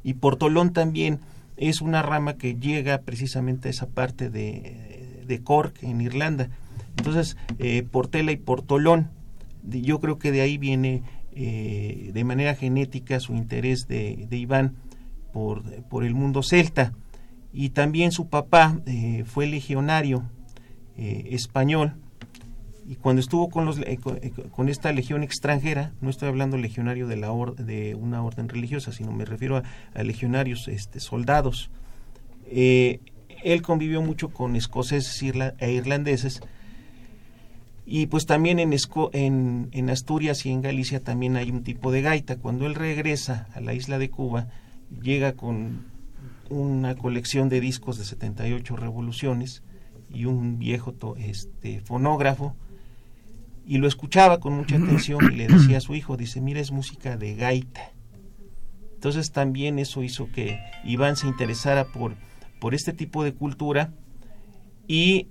Y 0.04 0.16
Portolón 0.16 0.74
también 0.74 1.20
es 1.58 1.82
una 1.82 2.02
rama 2.02 2.38
que 2.38 2.56
llega 2.56 3.00
precisamente 3.00 3.68
a 3.68 3.72
esa 3.72 3.88
parte 3.88 4.30
de, 4.30 5.24
de 5.26 5.44
Cork, 5.44 5.84
en 5.84 6.02
Irlanda. 6.02 6.50
Entonces, 6.98 7.38
eh, 7.60 7.84
Portela 7.84 8.32
y 8.32 8.38
Portolón, 8.38 9.10
yo 9.64 10.00
creo 10.00 10.20
que 10.20 10.32
de 10.32 10.42
ahí 10.42 10.58
viene 10.58 11.04
de 11.34 12.24
manera 12.24 12.54
genética 12.54 13.20
su 13.20 13.34
interés 13.34 13.88
de, 13.88 14.28
Iván 14.30 14.76
por, 15.32 15.64
por, 15.86 16.04
el 16.04 16.14
mundo 16.14 16.44
celta. 16.44 16.94
Y 17.52 17.70
también 17.70 18.12
su 18.12 18.28
papá 18.28 18.80
fue 19.26 19.48
legionario 19.48 20.30
español 20.96 21.96
y 22.86 22.96
cuando 22.96 23.22
estuvo 23.22 23.50
con, 23.50 23.66
los, 23.66 23.80
eh, 23.80 23.98
eh, 24.22 24.32
con 24.52 24.70
esta 24.70 24.92
legión 24.92 25.24
extranjera, 25.24 25.94
no 26.02 26.10
estoy 26.10 26.28
hablando 26.28 26.58
legionario 26.58 27.08
de, 27.08 27.16
la 27.16 27.32
de 27.58 27.96
una 27.96 28.24
orden 28.24 28.50
religiosa, 28.50 28.92
sino 28.92 29.12
me 29.12 29.26
refiero 29.26 29.62
a, 29.94 30.04
legionarios 30.04 30.68
este, 30.68 31.00
soldados, 31.00 31.70
eh, 32.48 33.00
él 33.44 33.62
convivió 33.62 34.02
mucho 34.02 34.30
con 34.30 34.56
escoceses 34.56 35.22
e 35.60 35.72
irlandeses, 35.72 36.42
y 37.86 38.08
pues 38.08 38.26
también 38.26 38.60
en, 38.60 38.74
en, 39.14 39.70
en, 39.72 39.90
Asturias 39.90 40.46
y 40.46 40.52
en 40.52 40.62
Galicia 40.62 41.02
también 41.02 41.36
hay 41.36 41.52
un 41.52 41.64
tipo 41.64 41.92
de 41.92 42.02
gaita. 42.02 42.38
Cuando 42.38 42.66
él 42.66 42.76
regresa 42.76 43.50
a 43.54 43.60
la 43.60 43.74
isla 43.74 44.00
de 44.00 44.10
Cuba, 44.10 44.48
llega 45.02 45.34
con 45.34 45.88
una 46.50 46.96
colección 46.96 47.50
de 47.50 47.60
discos 47.60 47.98
de 47.98 48.06
78 48.06 48.78
revoluciones 48.78 49.64
y 50.10 50.26
un 50.26 50.60
viejo 50.60 50.94
este, 51.18 51.82
fonógrafo 51.82 52.56
y 53.66 53.78
lo 53.78 53.88
escuchaba 53.88 54.40
con 54.40 54.54
mucha 54.54 54.76
atención 54.76 55.32
y 55.32 55.36
le 55.36 55.48
decía 55.48 55.78
a 55.78 55.82
su 55.82 55.96
hijo, 55.96 56.18
dice, 56.18 56.42
mira, 56.42 56.60
es 56.60 56.72
música 56.72 57.18
de 57.18 57.36
gaita. 57.36 57.92
Entonces 58.96 59.32
también 59.32 59.80
eso 59.80 60.04
hizo 60.04 60.30
que 60.32 60.60
Iván 60.84 61.16
se 61.16 61.28
interesara 61.28 61.86
por, 61.86 62.16
por 62.60 62.74
este 62.74 62.94
tipo 62.94 63.24
de 63.24 63.34
cultura 63.34 63.92
y 64.88 65.28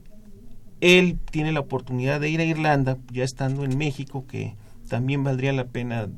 él 0.80 1.18
tiene 1.30 1.52
la 1.52 1.60
oportunidad 1.60 2.20
de 2.20 2.28
ir 2.28 2.40
a 2.40 2.44
Irlanda, 2.44 2.98
ya 3.10 3.24
estando 3.24 3.64
en 3.64 3.78
México, 3.78 4.26
que 4.26 4.56
también 4.88 5.24
valdría 5.24 5.52
la 5.52 5.66
pena, 5.66 6.08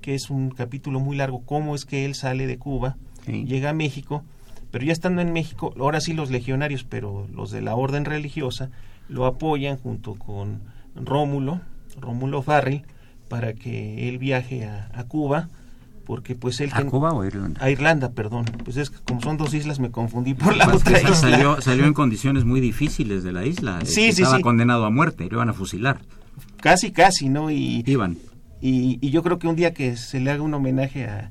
que 0.00 0.14
es 0.14 0.30
un 0.30 0.50
capítulo 0.50 1.00
muy 1.00 1.16
largo, 1.16 1.44
cómo 1.44 1.74
es 1.74 1.84
que 1.84 2.04
él 2.04 2.14
sale 2.14 2.46
de 2.46 2.58
Cuba, 2.58 2.96
llega 3.26 3.70
a 3.70 3.74
México, 3.74 4.24
pero 4.70 4.84
ya 4.84 4.92
estando 4.92 5.22
en 5.22 5.32
México, 5.32 5.74
ahora 5.78 6.00
sí 6.00 6.12
los 6.12 6.30
legionarios, 6.30 6.84
pero 6.84 7.26
los 7.32 7.50
de 7.50 7.62
la 7.62 7.74
orden 7.74 8.04
religiosa, 8.04 8.70
lo 9.08 9.26
apoyan 9.26 9.76
junto 9.76 10.14
con 10.14 10.60
Rómulo, 10.96 11.60
Rómulo 12.00 12.42
Farrell, 12.42 12.84
para 13.28 13.54
que 13.54 14.08
él 14.08 14.18
viaje 14.18 14.64
a, 14.64 15.04
Cuba, 15.04 15.48
porque 16.04 16.34
pues 16.34 16.60
él... 16.60 16.70
¿A 16.72 16.84
Cuba 16.84 17.12
o 17.12 17.22
a 17.22 17.26
Irlanda? 17.26 17.60
A 17.62 17.70
Irlanda, 17.70 18.12
perdón. 18.12 18.44
Pues 18.64 18.76
es 18.76 18.90
que 18.90 18.98
como 19.04 19.20
son 19.20 19.36
dos 19.36 19.54
islas 19.54 19.80
me 19.80 19.90
confundí 19.90 20.34
por 20.34 20.56
la 20.56 20.68
otra 20.74 21.00
isla. 21.00 21.14
Salió, 21.14 21.60
salió 21.60 21.84
en 21.84 21.94
condiciones 21.94 22.44
muy 22.44 22.60
difíciles 22.60 23.24
de 23.24 23.32
la 23.32 23.44
isla. 23.44 23.80
Sí, 23.84 24.12
sí, 24.12 24.22
estaba 24.22 24.40
condenado 24.40 24.84
a 24.84 24.90
muerte, 24.90 25.24
lo 25.28 25.36
iban 25.36 25.48
a 25.48 25.52
fusilar. 25.52 26.00
Casi, 26.58 26.92
casi, 26.92 27.28
¿no? 27.28 27.50
Y, 27.50 27.82
Iban. 27.86 28.18
Y, 28.60 28.98
y 29.00 29.10
yo 29.10 29.22
creo 29.22 29.38
que 29.38 29.48
un 29.48 29.56
día 29.56 29.74
que 29.74 29.96
se 29.96 30.20
le 30.20 30.30
haga 30.30 30.42
un 30.42 30.54
homenaje 30.54 31.04
a, 31.06 31.30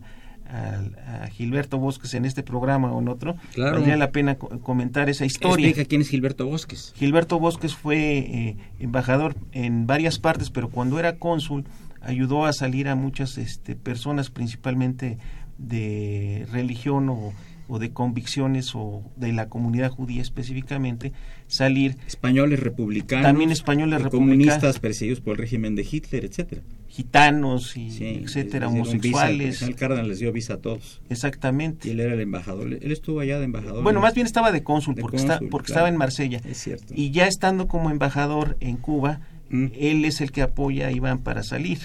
a, 0.56 1.28
Gilberto 1.28 1.78
Bosques 1.78 2.14
en 2.14 2.26
este 2.26 2.44
programa 2.44 2.92
o 2.92 3.02
en 3.02 3.08
otro, 3.08 3.36
valdría 3.58 3.98
la 3.98 4.12
pena 4.12 4.36
comentar 4.36 5.10
esa 5.10 5.26
historia. 5.26 5.68
Explica 5.68 5.88
quién 5.88 6.02
es 6.02 6.10
Gilberto 6.10 6.46
Bosques. 6.46 6.94
Gilberto 6.96 7.40
Bosques 7.40 7.76
fue 7.76 8.18
eh, 8.18 8.58
embajador 8.80 9.36
en 9.52 9.88
varias 9.88 10.20
partes, 10.20 10.50
pero 10.50 10.70
cuando 10.70 11.00
era 11.00 11.18
cónsul 11.18 11.66
ayudó 12.02 12.46
a 12.46 12.54
salir 12.54 12.88
a 12.88 12.96
muchas 12.96 13.38
este, 13.38 13.76
personas, 13.76 14.30
principalmente 14.30 15.18
de 15.58 16.48
religión 16.52 17.10
o, 17.10 17.34
o 17.68 17.80
de 17.80 17.92
convicciones 17.92 18.76
o 18.76 19.04
de 19.16 19.34
la 19.34 19.50
comunidad 19.50 19.92
judía 19.92 20.22
específicamente, 20.22 21.12
salir. 21.48 21.98
Españoles 22.08 22.60
republicanos. 22.60 23.26
También 23.26 23.52
españoles 23.52 24.02
republicanos. 24.02 24.36
Comunistas 24.36 24.80
perseguidos 24.80 25.22
por 25.22 25.34
el 25.34 25.38
régimen 25.40 25.76
de 25.76 25.88
Hitler, 25.90 26.26
etcétera. 26.26 26.62
Gitanos 26.88 27.76
y 27.76 28.22
etcétera, 28.24 28.68
homosexuales. 28.68 29.62
el 29.62 29.76
Cárdenas 29.76 30.08
les 30.08 30.20
dio 30.20 30.32
visa 30.32 30.56
a 30.56 30.58
todos. 30.58 31.02
Exactamente. 31.10 31.88
Y 31.88 31.92
él 31.92 32.00
era 32.00 32.14
el 32.14 32.22
embajador. 32.22 32.72
Él 32.74 32.92
estuvo 32.92 33.20
allá 33.20 33.40
de 33.40 33.46
embajador. 33.46 33.84
Bueno, 33.84 34.00
más 34.00 34.14
bien 34.14 34.26
estaba 34.26 34.52
de 34.52 34.64
cónsul, 34.64 34.96
porque, 34.96 35.18
está, 35.18 35.40
porque 35.52 35.72
estaba 35.72 35.90
en 35.90 35.98
Marsella. 35.98 36.40
Es 36.46 36.58
cierto. 36.58 36.94
Y 36.96 37.12
ya 37.12 37.28
estando 37.28 37.68
como 37.68 37.90
embajador 37.90 38.58
en 38.60 38.78
Cuba, 38.78 39.20
mm. 39.50 39.68
él 39.78 40.06
es 40.06 40.22
el 40.22 40.32
que 40.32 40.42
apoya 40.42 40.88
a 40.88 40.92
Iván 40.92 41.20
para 41.20 41.44
salir. 41.44 41.80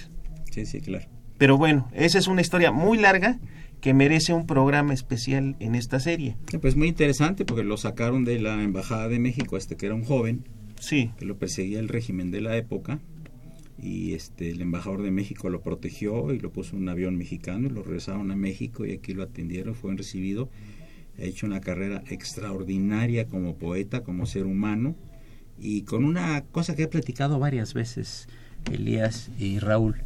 Sí, 0.50 0.66
sí, 0.66 0.80
claro. 0.80 1.06
Pero 1.38 1.56
bueno, 1.56 1.88
esa 1.94 2.18
es 2.18 2.26
una 2.26 2.42
historia 2.42 2.70
muy 2.70 2.98
larga 2.98 3.38
que 3.80 3.94
merece 3.94 4.32
un 4.32 4.46
programa 4.46 4.92
especial 4.92 5.56
en 5.58 5.74
esta 5.74 6.00
serie. 6.00 6.36
Pues 6.60 6.76
muy 6.76 6.88
interesante 6.88 7.44
porque 7.44 7.64
lo 7.64 7.76
sacaron 7.76 8.24
de 8.24 8.38
la 8.38 8.62
Embajada 8.62 9.08
de 9.08 9.18
México, 9.18 9.56
este 9.56 9.76
que 9.76 9.86
era 9.86 9.94
un 9.94 10.04
joven, 10.04 10.44
sí. 10.78 11.10
que 11.18 11.24
lo 11.24 11.38
perseguía 11.38 11.80
el 11.80 11.88
régimen 11.88 12.30
de 12.30 12.40
la 12.40 12.56
época 12.56 13.00
y 13.82 14.12
este 14.12 14.50
el 14.50 14.60
embajador 14.60 15.02
de 15.02 15.10
México 15.10 15.48
lo 15.48 15.62
protegió 15.62 16.32
y 16.34 16.38
lo 16.38 16.50
puso 16.52 16.76
en 16.76 16.82
un 16.82 16.88
avión 16.90 17.16
mexicano 17.16 17.66
y 17.66 17.70
lo 17.70 17.82
regresaron 17.82 18.30
a 18.30 18.36
México 18.36 18.84
y 18.84 18.92
aquí 18.92 19.14
lo 19.14 19.22
atendieron, 19.22 19.74
fue 19.74 19.94
recibido, 19.94 20.50
ha 21.18 21.22
hecho 21.22 21.46
una 21.46 21.60
carrera 21.60 22.02
extraordinaria 22.08 23.26
como 23.26 23.56
poeta, 23.56 24.02
como 24.02 24.26
ser 24.26 24.44
humano 24.44 24.94
y 25.58 25.82
con 25.82 26.04
una 26.04 26.42
cosa 26.42 26.76
que 26.76 26.84
he 26.84 26.88
platicado 26.88 27.38
varias 27.38 27.74
veces 27.74 28.28
Elías 28.70 29.30
y 29.38 29.58
Raúl 29.58 29.96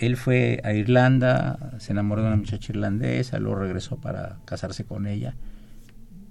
él 0.00 0.16
fue 0.16 0.60
a 0.64 0.72
Irlanda, 0.72 1.76
se 1.78 1.92
enamoró 1.92 2.22
de 2.22 2.28
una 2.28 2.36
muchacha 2.36 2.72
irlandesa, 2.72 3.38
luego 3.38 3.56
regresó 3.60 3.96
para 4.00 4.38
casarse 4.44 4.84
con 4.84 5.06
ella 5.06 5.34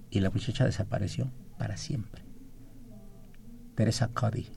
y 0.10 0.22
la 0.22 0.30
muchacha 0.30 0.66
desapareció 0.66 1.32
para 1.58 1.78
siempre. 1.78 2.24
Teresa 3.76 4.10
Cody. 4.10 4.48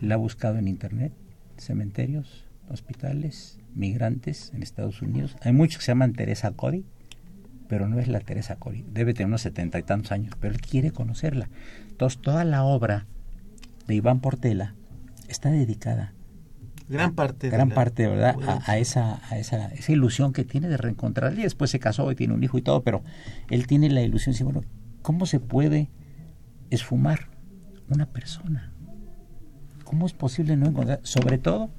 La 0.00 0.14
ha 0.14 0.18
buscado 0.18 0.58
en 0.58 0.68
internet, 0.68 1.12
cementerios, 1.56 2.44
hospitales, 2.68 3.58
migrantes 3.74 4.52
en 4.54 4.62
Estados 4.62 5.02
Unidos. 5.02 5.36
Hay 5.40 5.52
muchos 5.52 5.78
que 5.78 5.86
se 5.86 5.90
llaman 5.90 6.12
Teresa 6.12 6.52
Cody, 6.52 6.84
pero 7.68 7.88
no 7.88 7.98
es 7.98 8.06
la 8.06 8.20
Teresa 8.20 8.56
Cody. 8.56 8.84
Debe 8.92 9.14
tener 9.14 9.26
unos 9.26 9.40
setenta 9.40 9.80
y 9.80 9.82
tantos 9.82 10.12
años, 10.12 10.34
pero 10.38 10.54
él 10.54 10.60
quiere 10.60 10.92
conocerla. 10.92 11.48
Entonces, 11.88 12.20
toda 12.20 12.44
la 12.44 12.62
obra 12.62 13.06
de 13.88 13.96
Iván 13.96 14.20
Portela 14.20 14.76
está 15.28 15.50
dedicada 15.50 16.13
gran 16.94 17.14
parte 17.14 17.50
gran 17.50 17.70
parte 17.70 18.06
verdad 18.06 18.36
a, 18.66 18.78
esa 18.78 19.20
a 19.30 19.38
esa, 19.38 19.66
esa 19.68 19.92
ilusión 19.92 20.32
que 20.32 20.44
tiene 20.44 20.68
de 20.68 20.76
reencontrar 20.76 21.32
y 21.38 21.42
después 21.42 21.70
se 21.70 21.80
casó 21.80 22.10
y 22.10 22.14
tiene 22.14 22.34
un 22.34 22.42
hijo 22.42 22.56
y 22.58 22.62
todo 22.62 22.82
pero 22.82 23.02
él 23.50 23.66
tiene 23.66 23.90
la 23.90 24.02
ilusión 24.02 24.34
de 24.34 24.44
bueno 24.44 24.62
cómo 25.02 25.26
se 25.26 25.40
puede 25.40 25.90
esfumar 26.70 27.28
una 27.88 28.06
persona 28.06 28.72
cómo 29.84 30.06
es 30.06 30.12
posible 30.12 30.56
no 30.56 30.66
encontrar 30.66 31.00
sobre 31.02 31.38
todo 31.38 31.70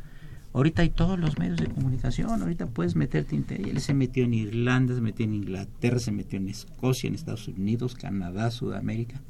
ahorita 0.54 0.82
hay 0.82 0.90
todos 0.90 1.18
los 1.18 1.40
medios 1.40 1.58
de 1.58 1.68
comunicación 1.68 2.42
ahorita 2.42 2.68
puedes 2.68 2.96
meterte 2.96 3.36
en 3.36 3.46
él 3.50 3.82
se 3.82 3.94
metió 3.94 4.26
en 4.26 4.34
Irlanda 4.34 4.96
se 4.96 5.02
metió 5.02 5.26
en 5.26 5.34
Inglaterra 5.34 6.00
se 6.00 6.12
metió 6.12 6.38
en 6.38 6.50
Escocia 6.50 7.08
en 7.08 7.16
Estados 7.16 7.48
Unidos 7.48 7.96
Canadá 7.96 8.52
Sudamérica 8.52 9.22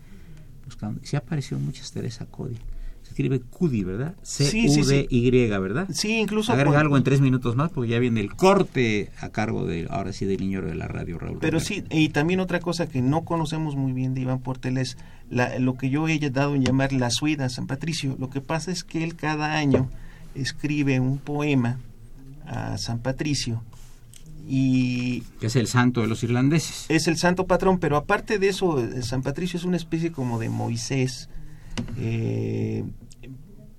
buscando. 0.65 0.99
Se 1.03 1.15
apareció 1.15 1.59
muchas 1.59 1.91
Teresa 1.91 2.25
Cody 2.25 2.57
se 3.05 3.11
escribe 3.11 3.39
Cudi, 3.39 3.83
¿verdad? 3.83 4.15
C-U-D-Y, 4.23 5.29
¿verdad? 5.29 5.87
Sí, 5.93 6.17
incluso. 6.17 6.51
Agrega 6.51 6.79
algo 6.79 6.97
en 6.97 7.03
tres 7.03 7.21
minutos 7.21 7.55
más 7.55 7.71
porque 7.71 7.91
ya 7.91 7.99
viene 7.99 8.19
el 8.19 8.35
corte 8.35 9.11
a 9.21 9.29
cargo 9.29 9.63
de, 9.67 9.85
ahora 9.91 10.11
sí, 10.11 10.25
del 10.25 10.39
niño 10.39 10.63
de 10.63 10.73
la 10.73 10.87
radio, 10.87 11.19
Raúl. 11.19 11.37
Pero 11.39 11.59
sí, 11.59 11.83
y 11.91 12.09
también 12.09 12.39
otra 12.39 12.59
cosa 12.59 12.87
que 12.87 13.03
no 13.03 13.23
conocemos 13.23 13.75
muy 13.75 13.91
bien 13.91 14.15
de 14.15 14.21
Iván 14.21 14.39
Portel 14.39 14.79
es 14.79 14.97
la, 15.29 15.59
lo 15.59 15.75
que 15.75 15.91
yo 15.91 16.07
he 16.07 16.17
dado 16.31 16.55
en 16.55 16.65
llamar 16.65 16.93
la 16.93 17.11
suida 17.11 17.47
San 17.49 17.67
Patricio. 17.67 18.15
Lo 18.17 18.31
que 18.31 18.41
pasa 18.41 18.71
es 18.71 18.83
que 18.83 19.03
él 19.03 19.15
cada 19.15 19.53
año 19.53 19.87
escribe 20.33 20.99
un 20.99 21.19
poema 21.19 21.77
a 22.47 22.79
San 22.79 22.97
Patricio 22.97 23.61
y 24.47 25.21
que 25.39 25.47
es 25.47 25.55
el 25.55 25.67
santo 25.67 26.01
de 26.01 26.07
los 26.07 26.23
irlandeses. 26.23 26.85
Es 26.89 27.07
el 27.07 27.17
santo 27.17 27.45
patrón, 27.45 27.77
pero 27.77 27.97
aparte 27.97 28.39
de 28.39 28.49
eso, 28.49 28.79
eh, 28.83 29.03
San 29.03 29.21
Patricio 29.21 29.57
es 29.57 29.63
una 29.63 29.77
especie 29.77 30.11
como 30.11 30.39
de 30.39 30.49
Moisés, 30.49 31.29
eh, 31.97 32.83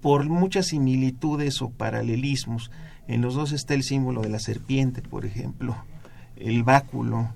por 0.00 0.28
muchas 0.28 0.66
similitudes 0.66 1.60
o 1.62 1.70
paralelismos. 1.70 2.70
En 3.08 3.22
los 3.22 3.34
dos 3.34 3.52
está 3.52 3.74
el 3.74 3.82
símbolo 3.82 4.22
de 4.22 4.30
la 4.30 4.38
serpiente, 4.38 5.02
por 5.02 5.24
ejemplo, 5.24 5.76
el 6.36 6.62
báculo, 6.64 7.30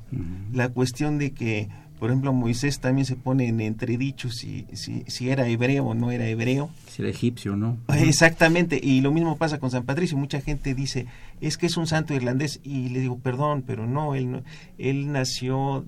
la 0.53 0.69
cuestión 0.69 1.19
de 1.19 1.33
que, 1.33 1.69
por 1.99 2.11
ejemplo, 2.11 2.33
Moisés 2.33 2.81
también 2.81 3.07
se 3.07 3.17
pone 3.17 3.47
en 3.47 3.61
entredicho 3.61 4.31
si, 4.31 4.67
si, 4.73 5.05
si 5.07 5.31
era 5.31 5.47
hebreo 5.47 5.87
o 5.87 5.95
no 5.95 6.11
era 6.11 6.27
hebreo. 6.27 6.71
Si 6.89 7.03
era 7.03 7.11
egipcio 7.11 7.53
o 7.53 7.57
no. 7.57 7.79
Exactamente, 7.95 8.81
y 8.83 9.01
lo 9.01 9.13
mismo 9.13 9.37
pasa 9.37 9.59
con 9.59 9.71
San 9.71 9.85
Patricio. 9.85 10.19
Mucha 10.19 10.41
gente 10.41 10.75
dice, 10.75 11.07
es 11.41 11.57
que 11.57 11.67
es 11.67 11.77
un 11.77 11.87
santo 11.87 12.15
irlandés, 12.15 12.61
y 12.65 12.89
le 12.89 13.01
digo, 13.01 13.19
perdón, 13.19 13.63
pero 13.67 13.87
no, 13.87 14.15
él, 14.15 14.31
no, 14.31 14.43
él 14.77 15.13
nació 15.13 15.85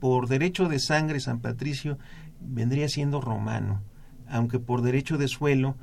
por 0.00 0.28
derecho 0.28 0.68
de 0.68 0.80
sangre, 0.80 1.20
San 1.20 1.40
Patricio 1.40 1.98
vendría 2.40 2.88
siendo 2.88 3.20
romano, 3.20 3.82
aunque 4.30 4.58
por 4.58 4.82
derecho 4.82 5.18
de 5.18 5.28
suelo 5.28 5.76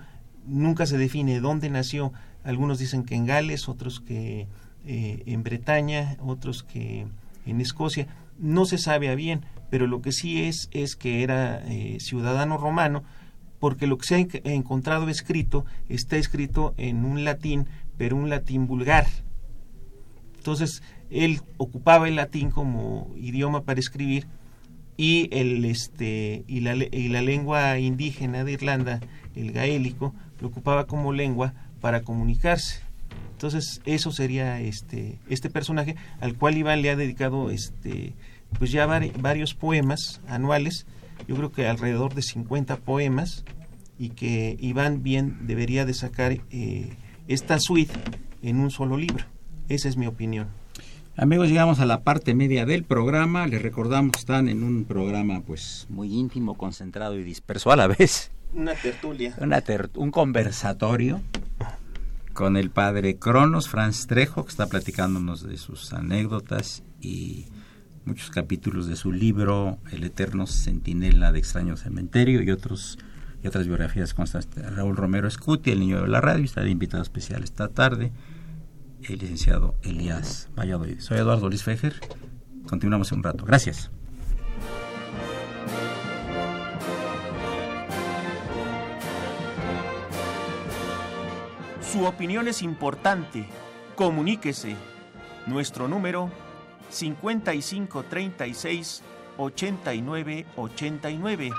nunca 0.45 0.85
se 0.85 0.97
define 0.97 1.39
dónde 1.39 1.69
nació. 1.69 2.13
Algunos 2.43 2.79
dicen 2.79 3.03
que 3.03 3.15
en 3.15 3.25
Gales, 3.25 3.67
otros 3.67 3.99
que 3.99 4.47
eh, 4.85 5.23
en 5.25 5.43
Bretaña, 5.43 6.15
otros 6.19 6.63
que 6.63 7.07
en 7.45 7.61
Escocia. 7.61 8.07
No 8.39 8.65
se 8.65 8.77
sabe 8.77 9.13
bien, 9.15 9.41
pero 9.69 9.87
lo 9.87 10.01
que 10.01 10.11
sí 10.11 10.43
es 10.43 10.69
es 10.71 10.95
que 10.95 11.23
era 11.23 11.61
eh, 11.67 11.97
ciudadano 11.99 12.57
romano, 12.57 13.03
porque 13.59 13.87
lo 13.87 13.97
que 13.97 14.07
se 14.07 14.15
ha 14.15 14.51
encontrado 14.51 15.09
escrito 15.09 15.65
está 15.89 16.17
escrito 16.17 16.73
en 16.77 17.03
un 17.03 17.23
latín, 17.23 17.67
pero 17.97 18.15
un 18.15 18.29
latín 18.29 18.67
vulgar. 18.67 19.07
Entonces, 20.37 20.83
él 21.09 21.41
ocupaba 21.57 22.07
el 22.07 22.15
latín 22.15 22.51
como 22.51 23.11
idioma 23.17 23.63
para 23.63 23.79
escribir 23.79 24.27
y 24.97 25.29
el 25.31 25.63
este 25.65 26.43
y 26.47 26.59
la, 26.61 26.75
y 26.75 27.07
la 27.09 27.21
lengua 27.21 27.79
indígena 27.79 28.43
de 28.43 28.53
Irlanda, 28.53 28.99
el 29.35 29.51
gaélico, 29.51 30.13
lo 30.41 30.47
ocupaba 30.47 30.87
como 30.87 31.13
lengua 31.13 31.53
para 31.79 32.01
comunicarse. 32.01 32.81
Entonces, 33.31 33.81
eso 33.85 34.11
sería 34.11 34.59
este 34.59 35.19
este 35.29 35.49
personaje 35.49 35.95
al 36.19 36.35
cual 36.35 36.57
Iván 36.57 36.81
le 36.81 36.89
ha 36.89 36.95
dedicado 36.95 37.51
este 37.51 38.13
pues 38.57 38.71
ya 38.71 38.85
varios 38.85 39.53
poemas 39.53 40.21
anuales, 40.27 40.87
yo 41.27 41.35
creo 41.35 41.51
que 41.51 41.67
alrededor 41.67 42.13
de 42.15 42.21
50 42.21 42.77
poemas 42.77 43.43
y 43.99 44.09
que 44.09 44.57
Iván 44.59 45.03
bien 45.03 45.47
debería 45.47 45.85
de 45.85 45.93
sacar 45.93 46.37
eh, 46.51 46.93
esta 47.27 47.59
suite 47.59 47.93
en 48.41 48.59
un 48.59 48.71
solo 48.71 48.97
libro. 48.97 49.25
Esa 49.69 49.89
es 49.89 49.97
mi 49.97 50.07
opinión. 50.07 50.47
Amigos, 51.19 51.47
llegamos 51.47 51.79
a 51.79 51.87
la 51.87 52.03
parte 52.03 52.35
media 52.35 52.67
del 52.67 52.83
programa. 52.83 53.47
Les 53.47 53.59
recordamos 53.59 54.11
que 54.11 54.19
están 54.19 54.47
en 54.49 54.61
un 54.61 54.85
programa 54.85 55.41
pues 55.41 55.87
muy 55.89 56.13
íntimo, 56.13 56.55
concentrado 56.55 57.17
y 57.17 57.23
disperso 57.23 57.71
a 57.71 57.75
la 57.75 57.87
vez. 57.87 58.29
Una 58.53 58.75
tertulia. 58.75 59.33
Una 59.41 59.63
un 59.95 60.11
conversatorio 60.11 61.19
con 62.33 62.55
el 62.55 62.69
padre 62.69 63.17
Cronos, 63.17 63.67
Franz 63.67 64.05
Trejo, 64.05 64.45
que 64.45 64.51
está 64.51 64.67
platicándonos 64.67 65.41
de 65.41 65.57
sus 65.57 65.91
anécdotas 65.91 66.83
y 67.01 67.47
muchos 68.05 68.29
capítulos 68.29 68.85
de 68.85 68.95
su 68.95 69.11
libro 69.11 69.79
El 69.91 70.03
eterno 70.03 70.45
centinela 70.45 71.31
de 71.31 71.39
extraño 71.39 71.77
cementerio 71.77 72.43
y 72.43 72.51
otros 72.51 72.99
y 73.43 73.47
otras 73.47 73.65
biografías 73.65 74.13
constantes. 74.13 74.71
Raúl 74.75 74.95
Romero 74.95 75.27
Escuti, 75.27 75.71
el 75.71 75.79
niño 75.79 75.99
de 75.99 76.09
la 76.09 76.21
radio, 76.21 76.45
está 76.45 76.61
de 76.61 76.69
invitado 76.69 77.01
especial 77.01 77.43
esta 77.43 77.69
tarde, 77.69 78.11
el 79.03 79.19
licenciado 79.19 79.75
Elías 79.83 80.49
Valladolid. 80.57 80.99
Soy 80.99 81.17
Eduardo 81.17 81.49
Luis 81.49 81.63
Fejer. 81.63 81.99
Continuamos 82.67 83.11
en 83.11 83.17
un 83.19 83.23
rato. 83.23 83.45
Gracias. 83.45 83.91
Su 91.81 92.05
opinión 92.05 92.47
es 92.47 92.61
importante. 92.61 93.45
Comuníquese. 93.95 94.75
Nuestro 95.45 95.87
número 95.87 96.29
5536 96.89 99.03
8989. 99.37 101.51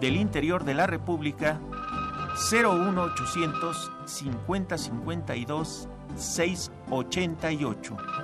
Del 0.00 0.16
interior 0.16 0.64
de 0.64 0.74
la 0.74 0.86
República 0.86 1.60
01800 2.50 3.90
5052 4.06 5.88
688. 6.16 8.21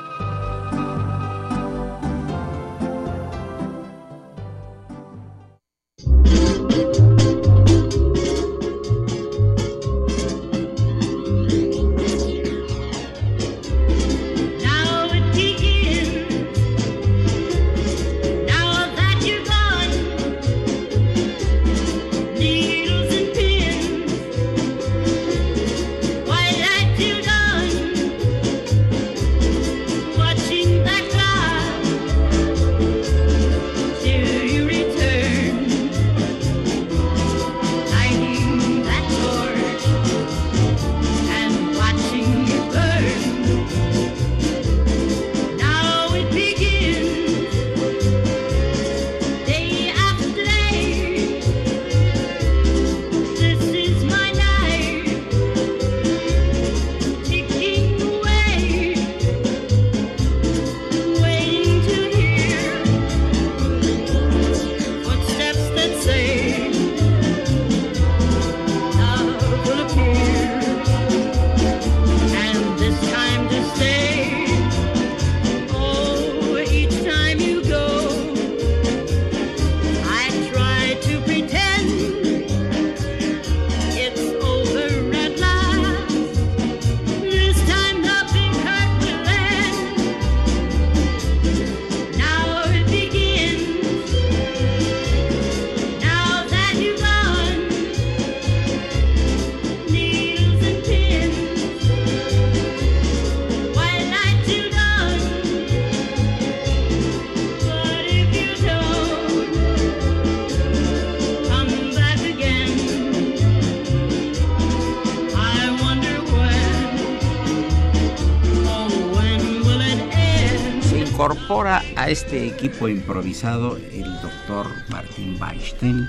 Este 122.11 122.47
equipo 122.47 122.89
improvisado 122.89 123.77
el 123.77 124.11
doctor 124.23 124.67
Martín 124.91 125.37
Weinstein, 125.39 126.09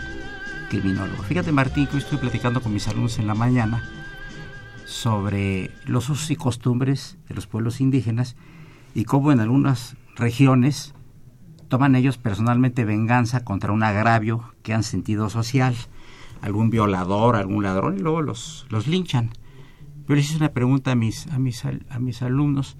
criminólogo. 0.69 1.23
Fíjate 1.23 1.51
Martín, 1.51 1.87
que 1.87 1.95
hoy 1.95 1.99
estoy 1.99 2.17
platicando 2.17 2.61
con 2.61 2.73
mis 2.73 2.87
alumnos 2.87 3.19
en 3.19 3.27
la 3.27 3.35
mañana 3.35 3.83
sobre 4.85 5.71
los 5.85 6.09
usos 6.09 6.31
y 6.31 6.37
costumbres 6.37 7.17
de 7.27 7.35
los 7.35 7.47
pueblos 7.47 7.81
indígenas 7.81 8.37
y 8.95 9.03
cómo 9.03 9.33
en 9.33 9.41
algunas 9.41 9.97
regiones 10.15 10.93
toman 11.67 11.95
ellos 11.95 12.17
personalmente 12.17 12.85
venganza 12.85 13.43
contra 13.43 13.73
un 13.73 13.83
agravio 13.83 14.53
que 14.63 14.73
han 14.73 14.83
sentido 14.83 15.29
social. 15.29 15.75
algún 16.41 16.69
violador, 16.69 17.35
algún 17.35 17.63
ladrón 17.63 17.97
y 17.97 17.99
luego 17.99 18.21
los, 18.21 18.65
los 18.69 18.87
linchan. 18.87 19.31
Yo 20.07 20.15
les 20.15 20.29
hice 20.29 20.37
una 20.37 20.53
pregunta 20.53 20.91
a 20.91 20.95
mis, 20.95 21.27
a 21.27 21.39
mis, 21.39 21.65
a 21.65 21.99
mis 21.99 22.21
alumnos. 22.21 22.77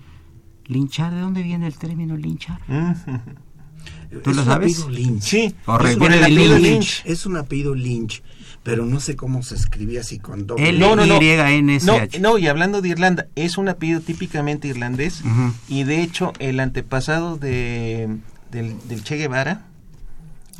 ¿Linchar? 0.69 1.13
¿De 1.13 1.19
dónde 1.19 1.43
viene 1.43 1.67
el 1.67 1.77
término 1.77 2.15
linchar? 2.15 2.59
¿Tú 4.23 4.31
Es 4.31 4.35
lo 4.37 4.41
un 4.43 4.47
sabes? 4.47 4.79
apellido 4.81 4.89
Lynch. 4.89 5.21
Sí, 5.23 5.45
Es 5.45 5.95
un 5.97 6.13
apellido 6.13 6.57
Lynch. 6.57 6.61
Lynch. 6.61 7.01
Es 7.05 7.25
un 7.25 7.37
apellido 7.37 7.75
Lynch, 7.75 8.23
pero 8.63 8.85
no 8.85 8.99
sé 8.99 9.15
cómo 9.15 9.43
se 9.43 9.55
escribía 9.55 10.01
así 10.01 10.17
con 10.19 10.47
doble. 10.47 10.69
L 10.69 10.79
No, 10.79 10.95
no, 10.95 11.05
no. 11.05 11.21
Y 11.21 11.27
N 11.27 11.75
S 11.75 12.19
No, 12.19 12.37
y 12.37 12.47
hablando 12.47 12.81
de 12.81 12.89
Irlanda, 12.89 13.27
es 13.35 13.57
un 13.57 13.69
apellido 13.69 14.01
típicamente 14.01 14.67
irlandés 14.67 15.21
y 15.67 15.83
de 15.83 16.01
hecho 16.01 16.33
el 16.39 16.59
antepasado 16.59 17.37
de, 17.37 18.17
del, 18.51 18.75
del 18.87 19.03
Che 19.03 19.17
Guevara 19.17 19.65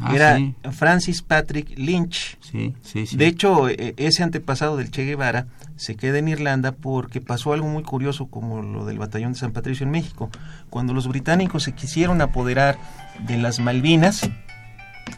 Ah, 0.02 0.15
era 0.15 0.38
sí, 0.38 0.56
Francis 0.72 1.22
Patrick 1.22 1.78
Lynch. 1.78 2.38
sí, 2.39 2.74
sí, 2.84 3.06
sí. 3.06 3.17
De 3.17 3.28
hecho, 3.28 3.67
e- 3.67 3.95
ese 3.98 4.24
antepasado 4.24 4.78
del 4.78 4.91
Che 4.91 5.04
Guevara 5.04 5.48
se 5.79 5.95
queda 5.95 6.17
en 6.17 6.27
Irlanda 6.27 6.73
porque 6.73 7.21
pasó 7.21 7.53
algo 7.53 7.65
muy 7.69 7.83
curioso 7.83 8.27
como 8.27 8.61
lo 8.61 8.83
del 8.83 8.99
batallón 8.99 9.31
de 9.31 9.39
San 9.39 9.53
Patricio 9.53 9.85
en 9.85 9.91
México. 9.91 10.29
Cuando 10.69 10.93
los 10.93 11.07
británicos 11.07 11.63
se 11.63 11.71
quisieron 11.71 12.19
apoderar 12.19 12.77
de 13.25 13.37
las 13.37 13.61
Malvinas, 13.61 14.29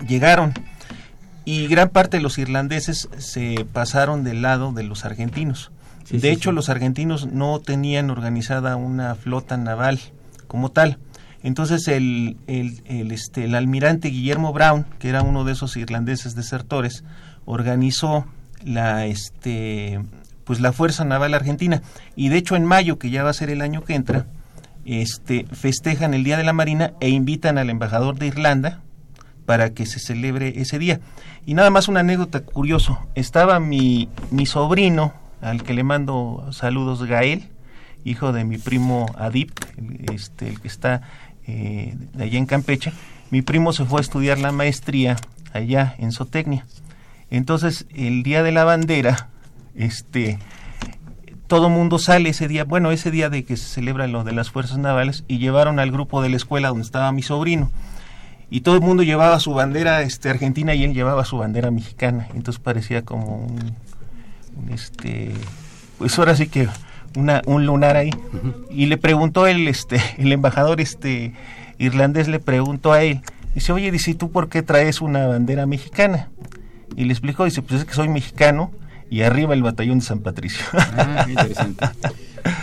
llegaron 0.07 0.53
y 1.45 1.65
gran 1.65 1.89
parte 1.89 2.17
de 2.17 2.23
los 2.23 2.37
irlandeses 2.37 3.09
se 3.17 3.65
pasaron 3.73 4.23
del 4.23 4.43
lado 4.43 4.71
de 4.71 4.83
los 4.83 5.03
argentinos. 5.03 5.71
Sí, 6.03 6.17
de 6.17 6.21
sí, 6.21 6.27
hecho, 6.27 6.51
sí. 6.51 6.55
los 6.55 6.69
argentinos 6.69 7.25
no 7.25 7.59
tenían 7.59 8.11
organizada 8.11 8.75
una 8.75 9.15
flota 9.15 9.57
naval 9.57 9.99
como 10.45 10.69
tal. 10.69 10.99
Entonces 11.41 11.87
el, 11.87 12.37
el, 12.45 12.83
el, 12.85 13.11
este, 13.11 13.45
el 13.45 13.55
almirante 13.55 14.09
Guillermo 14.09 14.53
Brown, 14.53 14.85
que 14.99 15.09
era 15.09 15.23
uno 15.23 15.43
de 15.43 15.53
esos 15.53 15.75
irlandeses 15.75 16.35
desertores, 16.35 17.03
organizó 17.45 18.27
la, 18.63 19.07
este, 19.07 19.99
pues 20.51 20.59
la 20.59 20.73
Fuerza 20.73 21.05
Naval 21.05 21.33
Argentina. 21.33 21.81
Y 22.17 22.27
de 22.27 22.35
hecho 22.35 22.57
en 22.57 22.65
mayo, 22.65 22.99
que 22.99 23.09
ya 23.09 23.23
va 23.23 23.29
a 23.29 23.33
ser 23.33 23.49
el 23.49 23.61
año 23.61 23.85
que 23.85 23.95
entra, 23.95 24.25
este, 24.83 25.45
festejan 25.49 26.13
el 26.13 26.25
Día 26.25 26.35
de 26.35 26.43
la 26.43 26.51
Marina 26.51 26.91
e 26.99 27.07
invitan 27.07 27.57
al 27.57 27.69
embajador 27.69 28.19
de 28.19 28.27
Irlanda 28.27 28.81
para 29.45 29.69
que 29.69 29.85
se 29.85 30.01
celebre 30.01 30.59
ese 30.59 30.77
día. 30.77 30.99
Y 31.45 31.53
nada 31.53 31.69
más 31.69 31.87
una 31.87 32.01
anécdota 32.01 32.41
curioso. 32.41 32.99
Estaba 33.15 33.61
mi, 33.61 34.09
mi 34.29 34.45
sobrino, 34.45 35.13
al 35.39 35.63
que 35.63 35.73
le 35.73 35.85
mando 35.85 36.45
saludos, 36.51 37.01
Gael, 37.05 37.47
hijo 38.03 38.33
de 38.33 38.43
mi 38.43 38.57
primo 38.57 39.05
Adip, 39.17 39.57
este, 40.11 40.49
el 40.49 40.59
que 40.59 40.67
está 40.67 41.01
eh, 41.47 41.95
allá 42.19 42.37
en 42.37 42.45
Campeche. 42.45 42.91
Mi 43.29 43.41
primo 43.41 43.71
se 43.71 43.85
fue 43.85 43.99
a 43.99 44.01
estudiar 44.01 44.37
la 44.37 44.51
maestría 44.51 45.15
allá 45.53 45.95
en 45.97 46.11
Zootecnia. 46.11 46.65
Entonces, 47.29 47.85
el 47.95 48.23
día 48.23 48.43
de 48.43 48.51
la 48.51 48.65
bandera, 48.65 49.30
este, 49.75 50.39
todo 51.47 51.69
mundo 51.69 51.99
sale 51.99 52.29
ese 52.29 52.47
día, 52.47 52.63
bueno, 52.63 52.91
ese 52.91 53.11
día 53.11 53.29
de 53.29 53.43
que 53.43 53.57
se 53.57 53.65
celebra 53.65 54.07
lo 54.07 54.23
de 54.23 54.31
las 54.31 54.49
fuerzas 54.51 54.77
navales, 54.77 55.25
y 55.27 55.37
llevaron 55.37 55.79
al 55.79 55.91
grupo 55.91 56.21
de 56.21 56.29
la 56.29 56.37
escuela 56.37 56.69
donde 56.69 56.83
estaba 56.83 57.11
mi 57.11 57.23
sobrino. 57.23 57.69
Y 58.49 58.61
todo 58.61 58.75
el 58.75 58.81
mundo 58.81 59.03
llevaba 59.03 59.39
su 59.39 59.53
bandera 59.53 60.01
este, 60.01 60.29
argentina 60.29 60.73
y 60.75 60.83
él 60.83 60.93
llevaba 60.93 61.25
su 61.25 61.37
bandera 61.37 61.71
mexicana. 61.71 62.27
Entonces 62.33 62.61
parecía 62.61 63.03
como 63.03 63.37
un, 63.37 63.75
un, 64.57 64.73
este, 64.73 65.31
pues 65.97 66.17
ahora 66.19 66.35
sí 66.35 66.47
que 66.47 66.67
una, 67.15 67.41
un 67.45 67.65
lunar 67.65 67.95
ahí. 67.95 68.11
Y 68.69 68.87
le 68.87 68.97
preguntó 68.97 69.47
el, 69.47 69.67
este, 69.67 70.01
el 70.17 70.31
embajador 70.31 70.81
este, 70.81 71.33
irlandés, 71.79 72.27
le 72.27 72.39
preguntó 72.39 72.93
a 72.93 73.03
él, 73.03 73.21
dice, 73.55 73.71
oye, 73.71 73.91
dice, 73.91 74.11
¿y 74.11 74.15
tú 74.15 74.31
por 74.31 74.49
qué 74.49 74.61
traes 74.63 75.01
una 75.01 75.27
bandera 75.27 75.65
mexicana? 75.65 76.29
Y 76.95 77.05
le 77.05 77.13
explicó, 77.13 77.45
dice, 77.45 77.61
pues 77.61 77.81
es 77.81 77.85
que 77.85 77.93
soy 77.93 78.09
mexicano 78.09 78.71
y 79.11 79.21
arriba 79.21 79.53
el 79.53 79.61
batallón 79.61 79.99
de 79.99 80.05
San 80.05 80.19
Patricio. 80.21 80.63
Ah, 80.73 81.27
interesante. 81.29 81.85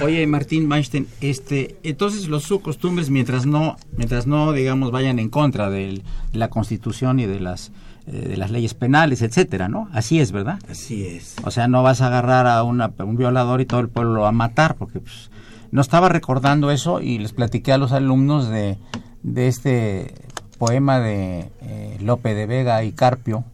Oye, 0.03 0.27
Martín 0.27 0.71
Weinstein, 0.71 1.07
este, 1.21 1.77
entonces 1.85 2.27
los 2.27 2.43
sus 2.43 2.61
costumbres, 2.63 3.11
mientras 3.11 3.47
no, 3.47 3.77
mientras 3.97 4.27
no, 4.27 4.53
digamos, 4.53 4.91
vayan 4.91 5.21
en 5.21 5.29
contra 5.29 5.71
del- 5.71 6.03
de 6.33 6.39
la 6.39 6.49
Constitución 6.49 7.21
y 7.21 7.27
de 7.27 7.39
las, 7.39 7.71
eh, 8.09 8.27
de 8.31 8.37
las 8.37 8.51
leyes 8.51 8.75
penales, 8.75 9.23
etcétera, 9.23 9.69
¿no? 9.69 9.89
Así 9.93 10.19
es, 10.19 10.33
¿verdad? 10.33 10.59
Así 10.69 11.07
es. 11.07 11.37
O 11.45 11.53
sea, 11.53 11.69
no 11.69 11.85
vas 11.85 12.01
a 12.01 12.09
agarrar 12.09 12.49
a, 12.49 12.63
una- 12.65 12.91
un 12.99 13.17
violador 13.17 13.61
y 13.61 13.67
todo 13.67 13.79
el 13.81 13.89
pueblo 13.89 14.15
lo 14.15 14.21
va 14.23 14.31
a 14.31 14.33
matar, 14.33 14.75
porque 14.75 14.99
pues, 14.99 15.31
no 15.71 15.81
estaba 15.81 16.09
recordando 16.09 16.71
eso 16.73 17.01
y 17.01 17.19
les 17.19 17.33
platiqué 17.33 17.73
a 17.73 17.79
los 17.79 17.93
alumnos 17.93 18.49
de, 18.49 18.79
de 19.23 19.47
este 19.47 20.15
poema 20.59 20.99
de 20.99 21.53
eh, 21.61 21.99
Lope 22.01 22.35
de 22.35 22.47
Vega 22.47 22.83
y 22.83 22.91
Carpio, 22.93 23.45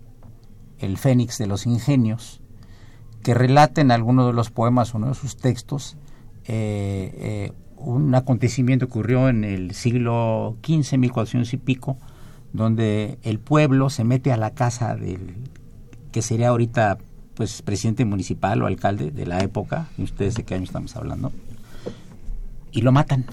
El 0.78 0.96
Fénix 0.96 1.36
de 1.36 1.46
los 1.48 1.66
Ingenios, 1.66 2.40
que 3.24 3.34
relata 3.34 3.80
en 3.80 3.90
alguno 3.90 4.26
de 4.26 4.32
los 4.32 4.50
poemas, 4.50 4.94
uno 4.94 5.08
de 5.08 5.14
sus 5.14 5.36
textos, 5.36 5.96
eh, 6.44 7.12
eh, 7.16 7.52
un 7.76 8.14
acontecimiento 8.14 8.86
que 8.86 8.92
ocurrió 8.92 9.28
en 9.28 9.42
el 9.42 9.74
siglo 9.74 10.56
XV, 10.64 10.98
1400 10.98 11.52
y 11.52 11.56
pico, 11.56 11.96
donde 12.52 13.18
el 13.22 13.40
pueblo 13.40 13.90
se 13.90 14.04
mete 14.04 14.30
a 14.32 14.36
la 14.36 14.50
casa 14.50 14.94
del 14.94 15.34
que 16.12 16.22
sería 16.22 16.50
ahorita 16.50 16.98
pues 17.34 17.62
presidente 17.62 18.04
municipal 18.04 18.62
o 18.62 18.66
alcalde 18.66 19.10
de 19.10 19.26
la 19.26 19.40
época, 19.40 19.88
y 19.98 20.04
ustedes 20.04 20.36
de 20.36 20.44
qué 20.44 20.54
año 20.54 20.62
estamos 20.64 20.94
hablando, 20.94 21.32
y 22.70 22.82
lo 22.82 22.92
matan. 22.92 23.24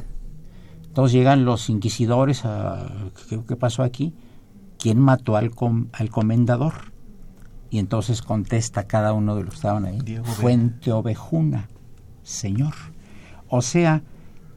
Entonces 0.87 1.13
llegan 1.13 1.45
los 1.45 1.69
inquisidores 1.69 2.43
a 2.45 2.87
¿qué, 3.29 3.39
qué 3.47 3.55
pasó 3.55 3.83
aquí? 3.83 4.13
¿Quién 4.79 4.99
mató 4.99 5.37
al, 5.37 5.51
com- 5.51 5.87
al 5.93 6.09
comendador? 6.09 6.90
Y 7.71 7.79
entonces 7.79 8.21
contesta 8.21 8.85
cada 8.85 9.13
uno 9.13 9.35
de 9.35 9.41
los 9.43 9.51
que 9.51 9.55
estaban 9.55 9.85
ahí, 9.85 9.99
Diego. 10.03 10.25
Fuente 10.25 10.91
Ovejuna, 10.91 11.69
señor. 12.21 12.73
O 13.47 13.61
sea, 13.63 14.03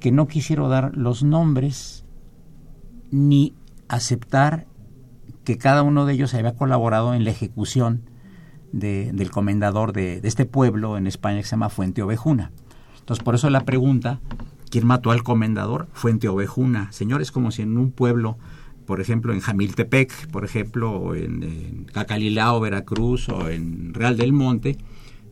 que 0.01 0.13
no 0.13 0.27
quisieron 0.29 0.69
dar 0.69 0.97
los 0.97 1.23
nombres 1.23 2.05
ni 3.11 3.55
aceptar 3.89 4.67
que 5.45 5.59
cada 5.59 5.83
uno 5.83 6.07
de 6.07 6.15
ellos 6.15 6.35
había 6.35 6.55
colaborado 6.57 7.15
en 7.15 7.25
la 7.25 7.31
ejecución 7.31 8.03
de- 8.73 9.13
del 9.13 9.31
comendador 9.31 9.93
de, 9.93 10.21
de 10.21 10.29
este 10.29 10.47
pueblo 10.47 10.97
en 10.99 11.07
España 11.07 11.39
que 11.39 11.45
se 11.45 11.51
llama 11.53 11.69
Fuente 11.69 12.03
Ovejuna. 12.03 12.51
Entonces, 12.99 13.23
por 13.23 13.35
eso 13.35 13.49
la 13.51 13.61
pregunta, 13.61 14.21
¿quién 14.71 14.87
mató 14.87 15.11
al 15.13 15.23
comendador? 15.23 15.87
Fuente 15.93 16.29
Ovejuna. 16.29 16.91
Señor, 16.91 17.23
es 17.23 17.31
como 17.31 17.51
si 17.53 17.63
en 17.63 17.77
un 17.79 17.93
pueblo, 17.93 18.39
por 18.87 19.01
ejemplo, 19.01 19.33
en 19.33 19.41
Jamiltepec, 19.41 20.29
por 20.29 20.45
ejemplo, 20.45 21.15
en, 21.15 21.87
Cacalilao, 21.93 22.61
Veracruz, 22.61 23.29
o 23.29 23.49
en 23.49 23.95
Real 23.95 24.17
del 24.17 24.33
Monte, 24.33 24.77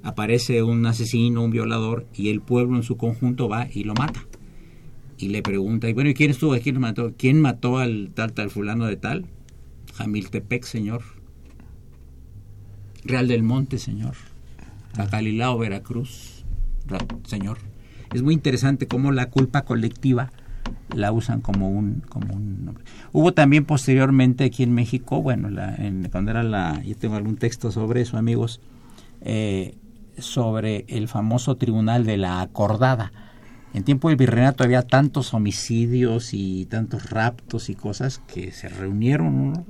aparece 0.03 0.62
un 0.62 0.85
asesino, 0.87 1.43
un 1.43 1.51
violador, 1.51 2.07
y 2.15 2.31
el 2.31 2.41
pueblo 2.41 2.77
en 2.77 2.83
su 2.83 2.97
conjunto 2.97 3.49
va 3.49 3.69
y 3.73 3.85
lo 3.85 3.95
mata. 3.95 4.25
Y 5.19 5.29
le 5.29 5.43
pregunta, 5.43 5.88
y 5.88 5.93
bueno, 5.93 6.11
¿y 6.11 6.15
quién 6.15 6.31
estuvo? 6.31 6.57
¿Quién 6.59 6.81
mató? 6.81 7.12
¿Quién 7.17 7.41
mató 7.41 7.79
al 7.79 8.11
tal, 8.15 8.33
tal 8.33 8.51
fulano 8.51 8.87
de 8.87 8.97
tal? 8.97 9.27
Jamiltepec, 9.95 10.65
señor. 10.65 11.03
Real 13.05 13.29
del 13.29 13.43
Monte, 13.43 13.79
señor. 13.79 14.15
Cacalilao, 14.97 15.59
Veracruz, 15.59 16.45
Ra- 16.87 17.07
señor. 17.27 17.59
Es 18.12 18.23
muy 18.23 18.35
interesante 18.35 18.87
cómo 18.87 19.12
la 19.12 19.31
culpa 19.31 19.62
colectiva 19.62 20.33
la 20.94 21.12
usan 21.12 21.40
como 21.40 21.70
un 21.70 22.03
como 22.09 22.35
un 22.35 22.64
nombre. 22.64 22.85
Hubo 23.12 23.33
también 23.33 23.64
posteriormente 23.64 24.44
aquí 24.44 24.62
en 24.62 24.72
México, 24.72 25.22
bueno, 25.22 25.51
la, 25.51 25.75
en- 25.75 26.09
cuando 26.11 26.31
era 26.31 26.42
la, 26.42 26.83
yo 26.83 26.96
tengo 26.96 27.16
algún 27.16 27.37
texto 27.37 27.70
sobre 27.70 28.03
eso, 28.03 28.18
amigos, 28.18 28.61
eh, 29.22 29.77
sobre 30.18 30.85
el 30.88 31.09
famoso 31.09 31.57
tribunal 31.57 32.05
de 32.05 32.16
la 32.18 32.40
acordada. 32.42 33.12
En 33.75 33.85
tiempo 33.85 34.09
del 34.09 34.18
virreinato 34.18 34.64
había 34.64 34.83
tantos 34.83 35.33
homicidios 35.33 36.35
y 36.35 36.66
tantos 36.66 37.09
raptos 37.09 37.70
y 37.70 37.75
cosas 37.75 38.20
que 38.27 38.53
se 38.53 38.68
reunieron 38.68 39.64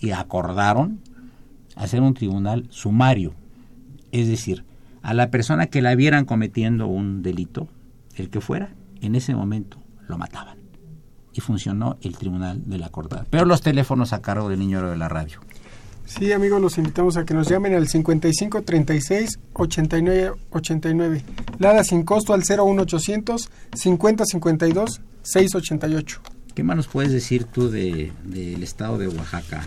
y 0.00 0.10
acordaron 0.10 0.98
hacer 1.76 2.00
un 2.00 2.14
tribunal 2.14 2.66
sumario. 2.70 3.32
Es 4.10 4.26
decir, 4.26 4.64
a 5.02 5.14
la 5.14 5.30
persona 5.30 5.66
que 5.66 5.82
la 5.82 5.94
vieran 5.94 6.24
cometiendo 6.24 6.88
un 6.88 7.22
delito, 7.22 7.68
el 8.16 8.28
que 8.28 8.40
fuera, 8.40 8.70
en 9.00 9.14
ese 9.14 9.34
momento 9.36 9.78
lo 10.08 10.18
mataban. 10.18 10.58
Y 11.32 11.40
funcionó 11.40 11.98
el 12.02 12.16
tribunal 12.16 12.62
de 12.64 12.78
la 12.78 12.86
acordada. 12.86 13.26
Pero 13.30 13.44
los 13.44 13.60
teléfonos 13.60 14.12
a 14.12 14.22
cargo 14.22 14.48
del 14.48 14.60
niño 14.60 14.88
de 14.88 14.96
la 14.96 15.08
radio. 15.08 15.40
Sí, 16.06 16.30
amigos, 16.32 16.60
los 16.60 16.76
invitamos 16.78 17.16
a 17.16 17.24
que 17.24 17.32
nos 17.34 17.48
llamen 17.48 17.74
al 17.74 17.88
55 17.88 18.62
36 18.62 19.40
89 19.54 20.32
89. 20.50 21.24
Lada 21.58 21.82
sin 21.82 22.02
costo 22.04 22.34
al 22.34 22.42
01800 22.42 23.50
50 23.74 24.24
52 24.26 25.00
688. 25.22 26.20
¿Qué 26.54 26.62
más 26.62 26.76
nos 26.76 26.86
puedes 26.88 27.10
decir 27.10 27.44
tú 27.44 27.68
de- 27.70 28.12
del 28.22 28.62
estado 28.62 28.98
de 28.98 29.08
Oaxaca, 29.08 29.66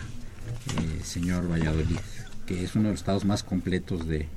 eh, 0.79 1.01
señor 1.03 1.51
Valladolid? 1.51 1.97
Que 2.45 2.63
es 2.63 2.75
uno 2.75 2.85
de 2.85 2.91
los 2.91 3.01
estados 3.01 3.25
más 3.25 3.43
completos 3.43 4.07
de, 4.07 4.29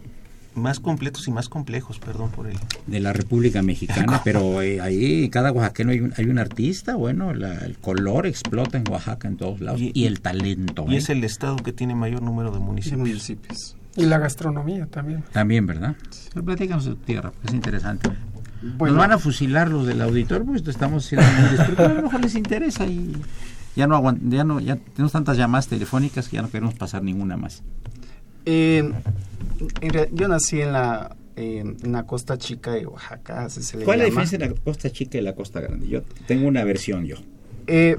más 0.55 0.81
completos 0.81 1.29
y 1.29 1.31
más 1.31 1.49
complejos, 1.49 1.99
perdón 1.99 2.31
por 2.31 2.47
el... 2.49 2.57
de 2.87 3.01
la 3.01 3.13
República 3.13 3.63
Mexicana, 3.63 4.21
pero 4.25 4.61
eh, 4.63 4.81
ahí 4.81 5.29
cada 5.31 5.53
oaxaqueño 5.53 5.91
hay 5.91 6.01
un, 6.01 6.13
hay 6.17 6.27
un 6.27 6.39
artista, 6.39 6.97
bueno, 6.97 7.33
la- 7.35 7.59
el 7.59 7.79
color 7.79 8.27
explota 8.27 8.77
en 8.79 8.85
Oaxaca 8.91 9.29
en 9.29 9.37
todos 9.37 9.61
lados 9.61 9.81
y, 9.81 9.93
Y- 9.95 10.07
el 10.07 10.21
talento. 10.21 10.85
Y 10.89 10.95
¿eh? 10.95 10.99
es 10.99 11.09
el 11.09 11.23
estado 11.25 11.57
que 11.57 11.73
tiene 11.73 11.95
mayor 11.95 12.23
número 12.23 12.51
de 12.51 12.59
de 12.59 12.65
municipios. 12.65 12.99
municipios. 13.01 13.77
Y 13.97 14.05
la 14.07 14.19
gastronomía 14.19 14.87
también. 14.87 15.25
También, 15.33 15.67
¿verdad? 15.67 15.95
Pero 16.33 16.45
platícanos 16.45 16.85
de 16.85 16.91
tu 16.93 16.97
tierra, 16.99 17.31
porque 17.33 17.49
es 17.49 17.55
interesante. 17.55 18.11
Bueno. 18.77 18.95
Nos 18.95 19.01
van 19.03 19.13
a 19.13 19.19
fusilar 19.19 19.69
los 19.71 19.87
del 19.87 20.01
auditor, 20.03 20.45
pues 20.45 20.67
estamos 20.67 21.07
siendo 21.07 21.27
muy 21.27 21.85
a 21.87 21.89
lo 21.95 22.03
mejor 22.03 22.21
les 22.21 22.35
interesa 22.35 22.87
y 22.87 23.13
ya 23.75 23.87
no 23.87 23.97
aguant 23.97 24.21
ya 24.29 24.45
no, 24.45 24.61
ya 24.61 24.77
tenemos 24.77 25.13
tantas 25.13 25.37
llamadas 25.39 25.67
telefónicas 25.69 26.29
que 26.29 26.37
ya 26.37 26.43
no 26.43 26.51
queremos 26.51 26.75
pasar 26.75 27.03
ninguna 27.03 27.37
más. 27.37 27.63
Eh, 28.47 28.91
yo 30.13 30.29
nací 30.29 30.61
en 30.61 30.73
la, 30.73 31.17
eh, 31.37 31.61
en 31.61 31.93
la 31.93 32.07
costa 32.07 32.39
chica 32.39 32.73
de 32.73 32.87
Oaxaca, 32.87 33.45
así 33.45 33.63
se 33.63 33.79
le 33.79 33.85
¿Cuál 33.85 34.01
es 34.01 34.01
la 34.01 34.05
diferencia 34.07 34.39
de 34.39 34.49
la 34.49 34.55
costa 34.55 34.91
chica 34.91 35.19
y 35.19 35.21
la 35.21 35.35
costa 35.35 35.61
grande? 35.61 35.89
Yo 35.89 36.03
tengo 36.27 36.49
una 36.49 36.65
versión 36.65 37.05
yo. 37.07 37.17
Eh, 37.67 37.97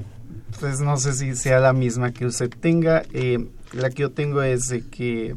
pues 0.60 0.80
no 0.80 0.96
sé 0.96 1.14
si 1.14 1.34
sea 1.34 1.60
la 1.60 1.72
misma 1.72 2.12
que 2.12 2.26
usted 2.26 2.50
tenga. 2.50 3.02
Eh, 3.12 3.48
la 3.72 3.90
que 3.90 4.02
yo 4.02 4.10
tengo 4.10 4.42
es 4.42 4.68
de 4.68 4.82
que, 4.86 5.34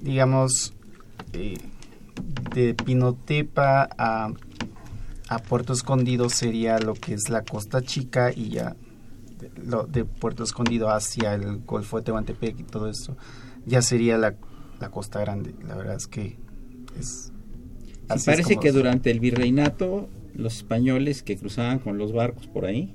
digamos, 0.00 0.72
eh, 1.32 1.58
de 2.54 2.74
Pinotepa 2.74 3.88
a, 3.98 4.32
a 5.28 5.38
Puerto 5.40 5.72
Escondido 5.72 6.28
sería 6.30 6.78
lo 6.78 6.94
que 6.94 7.14
es 7.14 7.28
la 7.28 7.42
Costa 7.42 7.82
Chica 7.82 8.32
y 8.32 8.50
ya 8.50 8.76
de, 9.38 9.50
lo, 9.64 9.84
de 9.84 10.04
Puerto 10.04 10.44
Escondido 10.44 10.90
hacia 10.90 11.34
el 11.34 11.58
Golfo 11.58 11.98
de 11.98 12.04
Tehuantepec 12.04 12.60
y 12.60 12.62
todo 12.62 12.88
esto 12.88 13.16
ya 13.66 13.82
sería 13.82 14.18
la, 14.18 14.36
la 14.80 14.90
Costa 14.90 15.20
Grande. 15.20 15.54
La 15.66 15.76
verdad 15.76 15.96
es 15.96 16.06
que 16.06 16.36
es... 16.98 17.32
Sí, 17.84 17.92
así 18.08 18.26
parece 18.26 18.56
que 18.58 18.72
durante 18.72 19.10
el 19.10 19.20
virreinato 19.20 20.08
los 20.34 20.56
españoles 20.56 21.22
que 21.22 21.36
cruzaban 21.36 21.78
con 21.78 21.96
los 21.96 22.12
barcos 22.12 22.46
por 22.48 22.66
ahí 22.66 22.92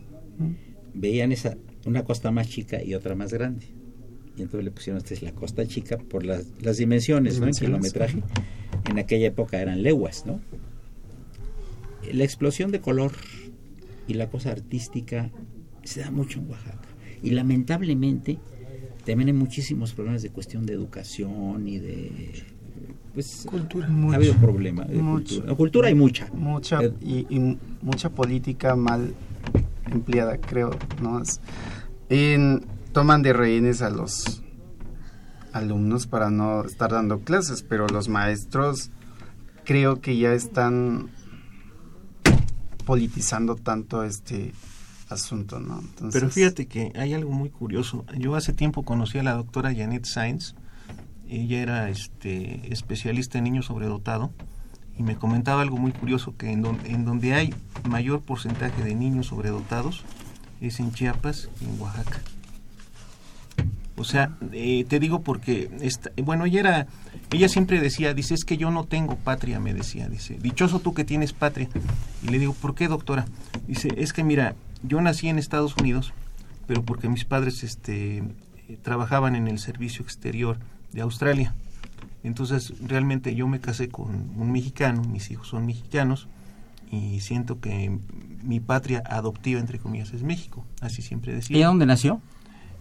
veían 0.93 1.31
esa 1.31 1.57
una 1.85 2.03
costa 2.03 2.31
más 2.31 2.49
chica 2.49 2.83
y 2.83 2.93
otra 2.93 3.15
más 3.15 3.33
grande. 3.33 3.65
Y 4.37 4.41
entonces 4.41 4.63
le 4.63 4.71
pusieron 4.71 4.99
esta 4.99 5.13
es 5.13 5.21
la 5.21 5.31
costa 5.31 5.65
chica 5.65 5.97
por 5.97 6.25
las, 6.25 6.45
las 6.61 6.77
dimensiones, 6.77 7.39
¿no? 7.39 7.47
En 7.47 7.53
kilometraje. 7.53 8.21
En 8.89 8.99
aquella 8.99 9.27
época 9.27 9.61
eran 9.61 9.83
leguas, 9.83 10.25
¿no? 10.25 10.39
La 12.11 12.23
explosión 12.23 12.71
de 12.71 12.79
color 12.79 13.11
y 14.07 14.13
la 14.13 14.29
cosa 14.29 14.51
artística 14.51 15.31
se 15.83 16.01
da 16.01 16.11
mucho 16.11 16.39
en 16.39 16.49
Oaxaca. 16.49 16.87
Y 17.21 17.31
lamentablemente 17.31 18.39
también 19.11 19.29
hay 19.29 19.33
muchísimos 19.33 19.93
problemas 19.93 20.21
de 20.21 20.29
cuestión 20.29 20.65
de 20.65 20.73
educación 20.73 21.67
y 21.67 21.79
de 21.79 22.43
pues 23.13 23.45
Cultura. 23.49 23.87
ha 23.87 24.15
habido 24.15 24.35
problemas 24.35 24.87
de 24.87 24.95
Mucho. 25.01 25.35
cultura. 25.35 25.55
Cultura 25.55 25.87
hay 25.87 25.95
mucha. 25.95 26.27
mucha 26.33 26.81
Eh, 26.83 26.93
y, 27.01 27.25
y 27.35 27.57
mucha 27.81 28.09
política 28.09 28.75
mal 28.75 29.13
empleada 29.91 30.37
creo 30.37 30.71
no 31.01 31.21
Es- 31.21 31.41
en- 32.09 32.63
toman 32.93 33.21
de 33.23 33.33
rehenes 33.33 33.81
a 33.81 33.89
los 33.89 34.43
alumnos 35.53 36.05
para 36.07 36.29
no 36.29 36.63
estar 36.63 36.91
dando 36.91 37.19
clases 37.21 37.63
pero 37.63 37.87
los 37.87 38.07
maestros 38.09 38.91
creo 39.65 39.99
que 40.01 40.17
ya 40.17 40.33
están 40.33 41.09
politizando 42.85 43.55
tanto 43.55 44.03
este 44.03 44.51
asunto 45.09 45.59
no 45.59 45.81
Pero 46.11 46.29
fíjate 46.29 46.67
que 46.67 46.91
hay 46.95 47.13
algo 47.13 47.31
muy 47.31 47.49
curioso. 47.49 48.05
Yo 48.17 48.35
hace 48.35 48.53
tiempo 48.53 48.83
conocí 48.83 49.17
a 49.17 49.23
la 49.23 49.33
doctora 49.33 49.73
Janet 49.75 50.05
Sainz. 50.05 50.55
Ella 51.27 51.59
era 51.61 51.89
este, 51.89 52.73
especialista 52.73 53.37
en 53.37 53.43
niños 53.45 53.65
sobredotado 53.67 54.31
y 54.97 55.03
me 55.03 55.15
comentaba 55.15 55.61
algo 55.61 55.77
muy 55.77 55.91
curioso, 55.91 56.35
que 56.37 56.51
en, 56.51 56.61
don- 56.61 56.79
en 56.85 57.05
donde 57.05 57.33
hay 57.33 57.53
mayor 57.87 58.21
porcentaje 58.21 58.83
de 58.83 58.95
niños 58.95 59.27
sobredotados 59.27 60.03
es 60.59 60.79
en 60.79 60.91
Chiapas 60.91 61.49
y 61.61 61.65
en 61.65 61.79
Oaxaca. 61.79 62.19
O 63.95 64.03
sea, 64.05 64.37
eh, 64.53 64.85
te 64.87 64.99
digo 64.99 65.21
porque, 65.21 65.69
esta- 65.81 66.09
bueno, 66.23 66.45
ella 66.45 66.59
era, 66.61 66.87
ella 67.31 67.49
siempre 67.49 67.81
decía, 67.81 68.13
dice, 68.13 68.33
es 68.33 68.45
que 68.45 68.55
yo 68.57 68.71
no 68.71 68.85
tengo 68.85 69.17
patria, 69.17 69.59
me 69.59 69.73
decía, 69.73 70.07
dice, 70.07 70.37
dichoso 70.41 70.79
tú 70.79 70.93
que 70.93 71.03
tienes 71.03 71.33
patria. 71.33 71.67
Y 72.23 72.27
le 72.29 72.39
digo, 72.39 72.53
¿por 72.53 72.75
qué, 72.75 72.87
doctora? 72.87 73.25
Dice, 73.67 73.89
es 73.97 74.13
que 74.13 74.23
mira, 74.23 74.55
yo 74.83 75.01
nací 75.01 75.27
en 75.27 75.39
Estados 75.39 75.75
Unidos, 75.77 76.13
pero 76.67 76.83
porque 76.83 77.09
mis 77.09 77.25
padres 77.25 77.63
este, 77.63 78.17
eh, 78.17 78.77
trabajaban 78.81 79.35
en 79.35 79.47
el 79.47 79.59
servicio 79.59 80.03
exterior 80.03 80.57
de 80.91 81.01
Australia. 81.01 81.55
Entonces, 82.23 82.73
realmente 82.85 83.33
yo 83.35 83.47
me 83.47 83.59
casé 83.59 83.89
con 83.89 84.31
un 84.35 84.51
mexicano, 84.51 85.03
mis 85.03 85.31
hijos 85.31 85.47
son 85.47 85.65
mexicanos, 85.65 86.27
y 86.91 87.19
siento 87.19 87.59
que 87.59 87.97
mi 88.43 88.59
patria 88.59 89.03
adoptiva, 89.05 89.59
entre 89.59 89.79
comillas, 89.79 90.11
es 90.13 90.23
México. 90.23 90.65
Así 90.81 91.01
siempre 91.01 91.33
decía. 91.33 91.55
¿Ella 91.55 91.67
dónde 91.67 91.85
nació? 91.85 92.21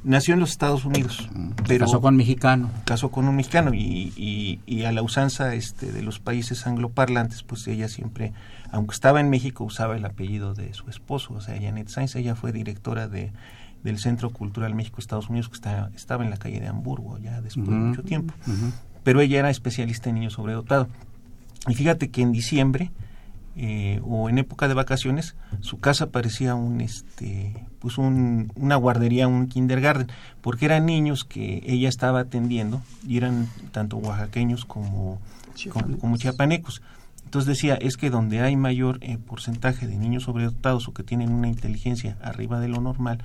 Nació 0.05 0.35
en 0.35 0.41
los 0.41 0.51
Estados 0.51 0.85
Unidos, 0.85 1.29
pero 1.67 1.85
Casó 1.87 2.01
con 2.01 2.17
mexicano. 2.17 2.71
casó 2.85 3.11
con 3.11 3.27
un 3.29 3.35
mexicano 3.37 3.75
y, 3.75 4.13
y- 4.17 4.61
y 4.65 4.85
a 4.85 4.93
la 4.93 5.03
usanza 5.03 5.55
este, 5.55 5.91
de 5.93 6.03
los 6.03 6.21
países 6.21 6.67
angloparlantes, 6.67 7.43
pues 7.43 7.67
ella 7.67 7.89
siempre, 7.89 8.33
aunque 8.71 8.95
estaba 8.95 9.21
en 9.21 9.29
México, 9.29 9.65
usaba 9.65 9.97
el 9.97 10.05
apellido 10.05 10.55
de 10.55 10.73
su 10.73 10.89
esposo, 10.89 11.35
o 11.35 11.41
sea, 11.41 11.61
Janet 11.61 11.89
Sainz, 11.89 12.15
ella 12.15 12.37
fue 12.37 12.53
directora 12.53 13.09
de, 13.09 13.33
del 13.83 13.99
Centro 13.99 14.31
Cultural 14.31 14.75
México-Estados 14.75 15.29
Unidos, 15.31 15.49
que 15.49 15.57
está, 15.57 15.91
estaba 15.97 16.23
en 16.25 16.31
la 16.31 16.37
calle 16.37 16.61
de 16.61 16.69
Hamburgo 16.69 17.19
ya 17.19 17.41
después 17.41 17.69
de 17.69 17.75
mucho 17.75 18.03
tiempo, 18.03 18.35
pero 19.03 19.21
ella 19.21 19.41
era 19.41 19.51
especialista 19.51 20.09
en 20.11 20.15
niños 20.17 20.35
sobredotados. 20.35 20.87
Y 21.67 21.75
fíjate 21.75 22.09
que 22.11 22.23
en 22.23 22.31
diciembre 22.33 22.93
eh, 23.61 24.01
o 24.05 24.29
en 24.29 24.39
época 24.39 24.69
de 24.69 24.75
vacaciones 24.75 25.35
su 25.61 25.81
casa 25.81 26.11
parecía 26.11 26.55
un 26.55 26.81
este 26.81 27.67
pues 27.81 27.99
un, 27.99 28.53
una 28.57 28.77
guardería, 28.77 29.29
un 29.29 29.49
kindergarten, 29.49 30.09
porque 30.41 30.67
eran 30.67 30.87
niños 30.87 31.25
que 31.25 31.63
ella 31.67 31.89
estaba 31.89 32.21
atendiendo 32.21 32.83
y 33.07 33.17
eran 33.17 33.49
tanto 33.73 33.97
oaxaqueños 33.97 34.65
como, 34.65 35.21
como, 35.73 35.99
como 35.99 36.17
chiapanecos. 36.17 36.83
Entonces 37.25 37.47
decía, 37.49 37.75
es 37.75 37.97
que 37.97 38.11
donde 38.11 38.41
hay 38.41 38.57
mayor 38.57 38.99
eh, 39.03 39.19
porcentaje 39.19 39.87
de 39.87 39.97
niños 39.97 40.25
sobredotados 40.25 40.89
o 40.89 40.95
que 40.95 41.03
tienen 41.03 41.31
una 41.31 41.49
inteligencia 41.49 42.17
arriba 42.23 42.59
de 42.59 42.69
lo 42.69 42.81
normal, 42.81 43.23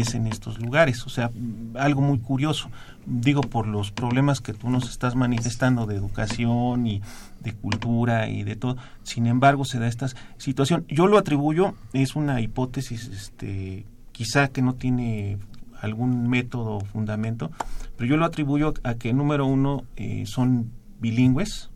es 0.00 0.14
en 0.14 0.26
estos 0.26 0.58
lugares. 0.60 1.04
O 1.06 1.08
sea, 1.08 1.30
algo 1.78 2.00
muy 2.00 2.18
curioso. 2.18 2.70
Digo, 3.06 3.42
por 3.42 3.66
los 3.66 3.90
problemas 3.90 4.40
que 4.40 4.52
tú 4.54 4.70
nos 4.70 4.88
estás 4.88 5.14
manifestando 5.14 5.86
de 5.86 5.96
educación 5.96 6.86
y 6.86 7.02
de 7.42 7.52
cultura 7.52 8.28
y 8.28 8.42
de 8.44 8.56
todo. 8.56 8.76
Sin 9.02 9.26
embargo, 9.26 9.64
se 9.64 9.78
da 9.78 9.86
esta 9.88 10.06
situación. 10.38 10.84
Yo 10.88 11.06
lo 11.06 11.18
atribuyo, 11.18 11.74
es 11.92 12.16
una 12.16 12.40
hipótesis, 12.40 13.08
este, 13.08 13.84
quizá 14.12 14.48
que 14.48 14.62
no 14.62 14.74
tiene 14.74 15.38
algún 15.80 16.28
método 16.28 16.76
o 16.76 16.80
fundamento, 16.80 17.50
pero 17.98 18.08
yo 18.08 18.16
lo 18.16 18.24
atribuyo 18.24 18.72
a 18.84 18.94
que, 18.94 19.12
número 19.12 19.44
uno, 19.44 19.84
eh, 19.96 20.24
son 20.26 20.70
bilingües, 21.00 21.68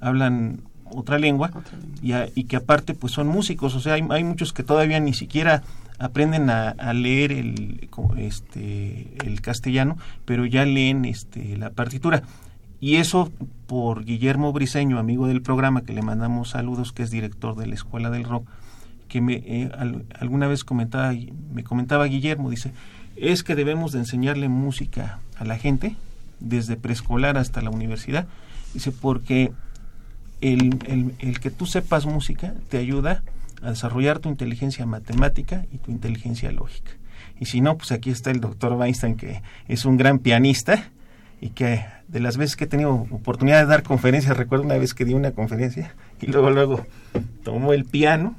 hablan 0.00 0.60
otra 0.84 1.18
lengua, 1.18 1.50
Y, 2.02 2.12
a- 2.12 2.28
y 2.34 2.44
que 2.44 2.56
aparte 2.56 2.94
pues 2.94 3.12
son 3.12 3.26
músicos, 3.26 3.74
o 3.74 3.80
sea, 3.80 3.94
hay, 3.94 4.04
hay 4.10 4.22
muchos 4.22 4.52
que 4.52 4.62
todavía 4.62 5.00
ni 5.00 5.12
siquiera 5.14 5.64
aprenden 5.98 6.50
a, 6.50 6.70
a 6.70 6.92
leer 6.92 7.32
el, 7.32 7.88
este, 8.18 9.08
el 9.24 9.40
castellano, 9.40 9.96
pero 10.24 10.44
ya 10.46 10.64
leen 10.64 11.04
este, 11.04 11.56
la 11.56 11.70
partitura. 11.70 12.22
Y 12.80 12.96
eso 12.96 13.32
por 13.66 14.04
Guillermo 14.04 14.52
Briseño, 14.52 14.98
amigo 14.98 15.26
del 15.26 15.40
programa, 15.42 15.82
que 15.82 15.92
le 15.94 16.02
mandamos 16.02 16.50
saludos, 16.50 16.92
que 16.92 17.02
es 17.02 17.10
director 17.10 17.56
de 17.56 17.66
la 17.66 17.74
Escuela 17.74 18.10
del 18.10 18.24
Rock, 18.24 18.46
que 19.08 19.20
me 19.20 19.34
eh, 19.34 19.70
al- 19.78 20.04
alguna 20.18 20.46
vez 20.46 20.62
comentaba, 20.64 21.14
me 21.52 21.64
comentaba 21.64 22.04
Guillermo, 22.06 22.50
dice, 22.50 22.72
es 23.16 23.42
que 23.42 23.54
debemos 23.54 23.92
de 23.92 24.00
enseñarle 24.00 24.48
música 24.48 25.20
a 25.38 25.44
la 25.44 25.56
gente, 25.58 25.96
desde 26.38 26.76
preescolar 26.76 27.38
hasta 27.38 27.62
la 27.62 27.70
universidad, 27.70 28.26
dice, 28.74 28.92
porque 28.92 29.52
el, 30.42 30.78
el- 30.86 31.14
el 31.20 31.40
que 31.40 31.50
tú 31.50 31.64
sepas 31.64 32.04
música 32.04 32.52
te 32.68 32.76
ayuda 32.76 33.22
a 33.62 33.70
desarrollar 33.70 34.18
tu 34.18 34.28
inteligencia 34.28 34.86
matemática 34.86 35.64
y 35.72 35.78
tu 35.78 35.90
inteligencia 35.90 36.50
lógica. 36.52 36.92
Y 37.38 37.46
si 37.46 37.60
no, 37.60 37.76
pues 37.76 37.92
aquí 37.92 38.10
está 38.10 38.30
el 38.30 38.40
doctor 38.40 38.72
Weinstein, 38.72 39.16
que 39.16 39.42
es 39.68 39.84
un 39.84 39.96
gran 39.96 40.18
pianista 40.18 40.90
y 41.40 41.50
que 41.50 41.84
de 42.08 42.20
las 42.20 42.36
veces 42.36 42.56
que 42.56 42.64
he 42.64 42.68
tenido 42.68 42.92
oportunidad 42.92 43.60
de 43.60 43.66
dar 43.66 43.82
conferencias, 43.82 44.36
recuerdo 44.36 44.64
una 44.64 44.78
vez 44.78 44.94
que 44.94 45.04
di 45.04 45.14
una 45.14 45.32
conferencia 45.32 45.94
y 46.20 46.26
luego, 46.26 46.50
luego 46.50 46.86
tomó 47.42 47.72
el 47.72 47.84
piano 47.84 48.36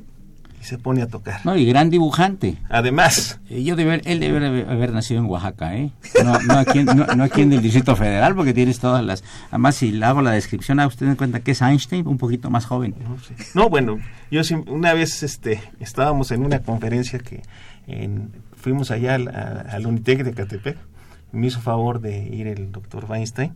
se 0.68 0.78
pone 0.78 1.02
a 1.02 1.08
tocar. 1.08 1.42
No, 1.46 1.56
y 1.56 1.66
gran 1.66 1.90
dibujante. 1.90 2.58
Además, 2.70 3.40
Eh, 3.50 3.64
Yo 3.64 3.76
debe, 3.76 4.02
él 4.06 4.20
debe 4.20 4.64
haber- 4.70 4.92
nacido 4.94 5.20
en 5.22 5.26
Oaxaca, 5.28 5.76
¿eh? 5.76 5.92
No, 6.24 6.38
no, 6.42 6.54
aquí, 6.60 6.80
en- 6.80 6.86
no, 6.86 7.06
no 7.16 7.24
aquí 7.24 7.42
en 7.42 7.54
el 7.54 7.62
Distrito 7.62 7.96
Federal, 7.96 8.36
porque 8.36 8.54
tienes 8.54 8.80
todas 8.80 9.04
las... 9.04 9.24
Además, 9.50 9.76
si 9.76 9.92
le 9.92 10.06
hago 10.06 10.22
la 10.22 10.32
descripción, 10.32 10.80
a 10.80 10.88
usted 10.88 11.08
en 11.08 11.16
cuenta 11.16 11.40
que 11.40 11.52
es 11.52 11.62
Einstein, 11.62 12.06
un 12.08 12.18
poquito 12.18 12.50
más 12.50 12.66
joven. 12.66 12.94
No, 13.56 13.70
bueno, 13.70 13.98
yo 14.30 14.42
una 14.68 14.94
vez 14.94 15.24
este, 15.24 15.62
estábamos 15.80 16.32
en 16.32 16.44
una 16.46 16.60
conferencia 16.60 17.20
que 17.20 17.42
en- 17.88 18.32
fuimos 18.56 18.92
allá 18.92 19.16
al, 19.16 19.86
Unitec 19.88 20.24
de 20.24 20.34
Catepec. 20.34 20.78
Me 21.32 21.48
hizo 21.48 21.60
favor 21.62 22.00
de 22.00 22.26
ir 22.28 22.48
el 22.48 22.72
doctor 22.72 23.06
Weinstein 23.10 23.54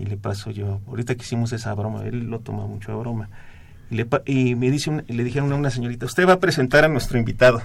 y 0.00 0.04
le 0.06 0.16
paso 0.16 0.50
yo, 0.52 0.80
ahorita 0.86 1.14
que 1.16 1.22
hicimos 1.22 1.52
esa 1.52 1.74
broma, 1.74 2.02
él 2.04 2.26
lo 2.30 2.38
toma 2.40 2.66
mucho 2.66 2.92
a 2.92 2.96
broma. 2.96 3.28
Y, 3.92 3.96
le, 3.96 4.56
me 4.56 4.70
dice 4.70 4.90
un- 4.90 5.04
le 5.06 5.22
dijeron 5.24 5.52
a 5.52 5.54
una 5.54 5.70
señorita, 5.70 6.06
usted 6.06 6.26
va 6.26 6.34
a 6.34 6.40
presentar 6.40 6.84
a 6.84 6.88
nuestro 6.88 7.18
invitado. 7.18 7.62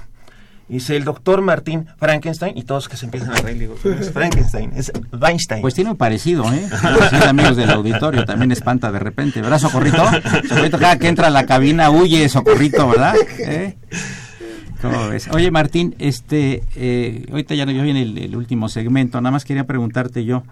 Dice 0.69 0.97
el 0.97 1.05
doctor 1.05 1.41
Martín 1.41 1.86
Frankenstein 1.97 2.57
y 2.57 2.63
todos 2.63 2.89
que 2.89 2.97
se 2.97 3.05
empiezan 3.05 3.32
a 3.32 3.36
reír. 3.38 3.57
Digo, 3.59 3.75
no 3.86 3.91
es 3.93 4.11
Frankenstein, 4.11 4.71
es 4.75 4.91
Weinstein. 5.17 5.61
Pues 5.61 5.73
tiene 5.73 5.91
un 5.91 5.95
parecido, 5.95 6.43
¿eh? 6.51 6.67
Sí, 7.09 7.15
amigos 7.25 7.55
del 7.55 7.69
auditorio, 7.71 8.25
también 8.25 8.51
espanta 8.51 8.91
de 8.91 8.99
repente, 8.99 9.41
¿verdad, 9.41 9.59
Socorrito? 9.59 10.03
Socorrito, 10.49 10.78
cada 10.78 10.99
que 10.99 11.07
entra 11.07 11.28
a 11.28 11.30
la 11.30 11.45
cabina 11.45 11.89
huye, 11.89 12.28
Socorrito, 12.28 12.89
¿verdad? 12.89 13.15
¿Eh? 13.39 13.78
¿Cómo 14.82 15.07
ves? 15.07 15.30
Oye, 15.32 15.49
Martín, 15.51 15.95
este, 15.99 16.63
eh, 16.75 17.25
ahorita 17.32 17.55
ya, 17.55 17.65
ya 17.65 17.82
viene 17.82 18.01
el, 18.01 18.17
el 18.17 18.36
último 18.36 18.67
segmento, 18.67 19.21
nada 19.21 19.32
más 19.32 19.45
quería 19.45 19.65
preguntarte 19.65 20.25
yo, 20.25 20.43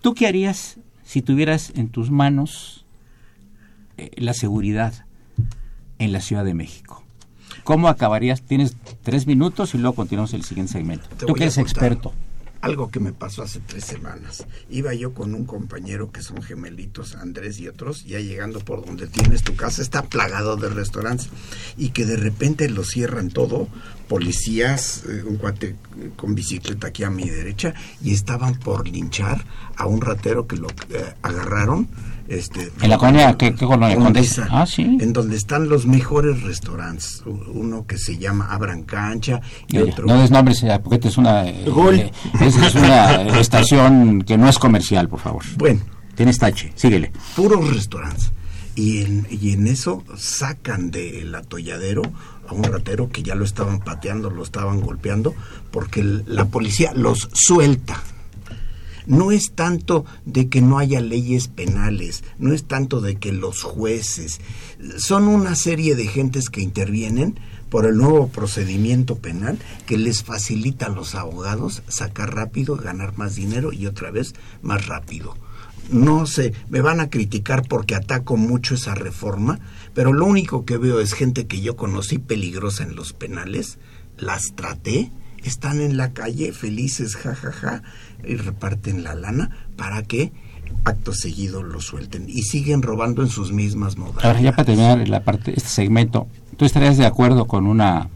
¿tú 0.00 0.14
qué 0.14 0.28
harías 0.28 0.78
si 1.04 1.22
tuvieras 1.22 1.72
en 1.74 1.88
tus 1.88 2.10
manos 2.12 2.86
la 4.16 4.34
seguridad 4.34 5.06
en 5.98 6.12
la 6.12 6.20
Ciudad 6.20 6.44
de 6.44 6.54
México? 6.54 7.02
¿Cómo 7.64 7.88
acabarías? 7.88 8.42
Tienes 8.42 8.76
tres 9.02 9.26
minutos 9.26 9.74
y 9.74 9.78
luego 9.78 9.94
continuamos 9.94 10.32
el 10.32 10.42
siguiente 10.42 10.72
segmento. 10.72 11.08
Te 11.16 11.26
Tú 11.26 11.34
que 11.34 11.44
eres 11.44 11.58
experto. 11.58 12.12
Algo 12.60 12.90
que 12.90 12.98
me 12.98 13.12
pasó 13.12 13.42
hace 13.42 13.60
tres 13.60 13.84
semanas. 13.84 14.46
Iba 14.68 14.92
yo 14.94 15.14
con 15.14 15.34
un 15.34 15.44
compañero 15.44 16.10
que 16.10 16.22
son 16.22 16.42
gemelitos, 16.42 17.14
Andrés 17.14 17.60
y 17.60 17.68
otros, 17.68 18.04
ya 18.04 18.18
llegando 18.18 18.58
por 18.60 18.84
donde 18.84 19.06
tienes 19.06 19.44
tu 19.44 19.54
casa, 19.54 19.80
está 19.80 20.02
plagado 20.02 20.56
de 20.56 20.68
restaurantes 20.68 21.28
y 21.76 21.90
que 21.90 22.04
de 22.04 22.16
repente 22.16 22.68
lo 22.68 22.82
cierran 22.82 23.28
todo, 23.28 23.68
policías, 24.08 25.04
eh, 25.08 25.22
un 25.26 25.36
cuate 25.36 25.76
con 26.16 26.34
bicicleta 26.34 26.88
aquí 26.88 27.04
a 27.04 27.10
mi 27.10 27.28
derecha 27.28 27.74
y 28.02 28.12
estaban 28.12 28.54
por 28.54 28.88
linchar 28.88 29.44
a 29.76 29.86
un 29.86 30.00
ratero 30.00 30.46
que 30.46 30.56
lo 30.56 30.68
eh, 30.90 31.14
agarraron. 31.22 31.88
Este, 32.26 32.70
¿En 32.82 32.90
la 32.90 32.98
colonia? 32.98 33.38
¿Qué, 33.38 33.54
qué 33.54 33.64
colonia? 33.64 33.96
Condesa. 33.96 34.46
Ah, 34.50 34.66
sí. 34.66 34.82
En 35.00 35.14
donde 35.14 35.34
están 35.36 35.68
los 35.70 35.86
mejores 35.86 36.42
restaurantes. 36.42 37.22
Uno 37.26 37.86
que 37.86 37.96
se 37.96 38.18
llama 38.18 38.48
Abran 38.50 38.82
Cancha 38.82 39.40
y 39.66 39.78
otro. 39.78 40.04
No 40.06 40.20
des 40.20 40.30
nombres, 40.30 40.62
eh, 40.62 40.78
porque 40.82 40.96
esta 40.96 41.08
es 41.08 41.16
una, 41.16 41.48
eh, 41.48 41.64
Gol. 41.70 41.94
eh, 41.98 42.12
es, 42.42 42.54
es 42.56 42.74
una 42.74 43.38
estación 43.40 44.22
que 44.22 44.36
no 44.36 44.46
es 44.48 44.58
comercial, 44.58 45.08
por 45.08 45.20
favor. 45.20 45.42
Bueno, 45.56 45.80
Tienes 46.14 46.36
tache, 46.38 46.72
síguele. 46.74 47.12
puros 47.36 47.72
restaurantes. 47.74 48.32
Y 48.78 49.02
en, 49.02 49.26
y 49.28 49.54
en 49.54 49.66
eso 49.66 50.04
sacan 50.16 50.92
del 50.92 51.34
atolladero 51.34 52.02
a 52.46 52.54
un 52.54 52.62
ratero 52.62 53.10
que 53.10 53.24
ya 53.24 53.34
lo 53.34 53.44
estaban 53.44 53.80
pateando, 53.80 54.30
lo 54.30 54.44
estaban 54.44 54.80
golpeando, 54.80 55.34
porque 55.72 56.04
la 56.04 56.44
policía 56.44 56.92
los 56.94 57.28
suelta. 57.32 58.00
No 59.04 59.32
es 59.32 59.50
tanto 59.56 60.04
de 60.26 60.48
que 60.48 60.60
no 60.60 60.78
haya 60.78 61.00
leyes 61.00 61.48
penales, 61.48 62.22
no 62.38 62.52
es 62.52 62.68
tanto 62.68 63.00
de 63.00 63.16
que 63.16 63.32
los 63.32 63.64
jueces, 63.64 64.40
son 64.96 65.26
una 65.26 65.56
serie 65.56 65.96
de 65.96 66.06
gentes 66.06 66.48
que 66.48 66.60
intervienen 66.60 67.40
por 67.70 67.84
el 67.84 67.96
nuevo 67.96 68.28
procedimiento 68.28 69.16
penal 69.16 69.58
que 69.86 69.98
les 69.98 70.22
facilita 70.22 70.86
a 70.86 70.90
los 70.90 71.16
abogados 71.16 71.82
sacar 71.88 72.32
rápido, 72.32 72.76
ganar 72.76 73.18
más 73.18 73.34
dinero 73.34 73.72
y 73.72 73.86
otra 73.86 74.12
vez 74.12 74.36
más 74.62 74.86
rápido 74.86 75.34
no 75.90 76.26
sé, 76.26 76.52
me 76.68 76.80
van 76.80 77.00
a 77.00 77.10
criticar 77.10 77.66
porque 77.66 77.94
ataco 77.94 78.36
mucho 78.36 78.74
esa 78.74 78.94
reforma, 78.94 79.58
pero 79.94 80.12
lo 80.12 80.26
único 80.26 80.64
que 80.64 80.76
veo 80.76 81.00
es 81.00 81.12
gente 81.12 81.46
que 81.46 81.60
yo 81.60 81.76
conocí 81.76 82.18
peligrosa 82.18 82.84
en 82.84 82.94
los 82.94 83.12
penales, 83.12 83.78
las 84.16 84.54
traté, 84.54 85.10
están 85.44 85.80
en 85.80 85.96
la 85.96 86.12
calle 86.12 86.52
felices, 86.52 87.16
jajaja, 87.16 87.82
y 88.24 88.36
reparten 88.36 89.04
la 89.04 89.14
lana 89.14 89.50
para 89.76 90.02
que 90.02 90.32
acto 90.84 91.12
seguido 91.12 91.62
lo 91.62 91.80
suelten 91.80 92.26
y 92.28 92.42
siguen 92.42 92.82
robando 92.82 93.22
en 93.22 93.28
sus 93.28 93.52
mismas 93.52 93.96
modalidades. 93.96 94.24
Ahora, 94.24 94.40
ya 94.40 94.52
para 94.52 94.64
terminar 94.64 95.08
la 95.08 95.22
parte, 95.22 95.54
este 95.56 95.68
segmento, 95.68 96.26
¿tú 96.56 96.64
estarías 96.64 96.96
de 96.96 97.06
acuerdo 97.06 97.46
con 97.46 97.66
una 97.66 98.08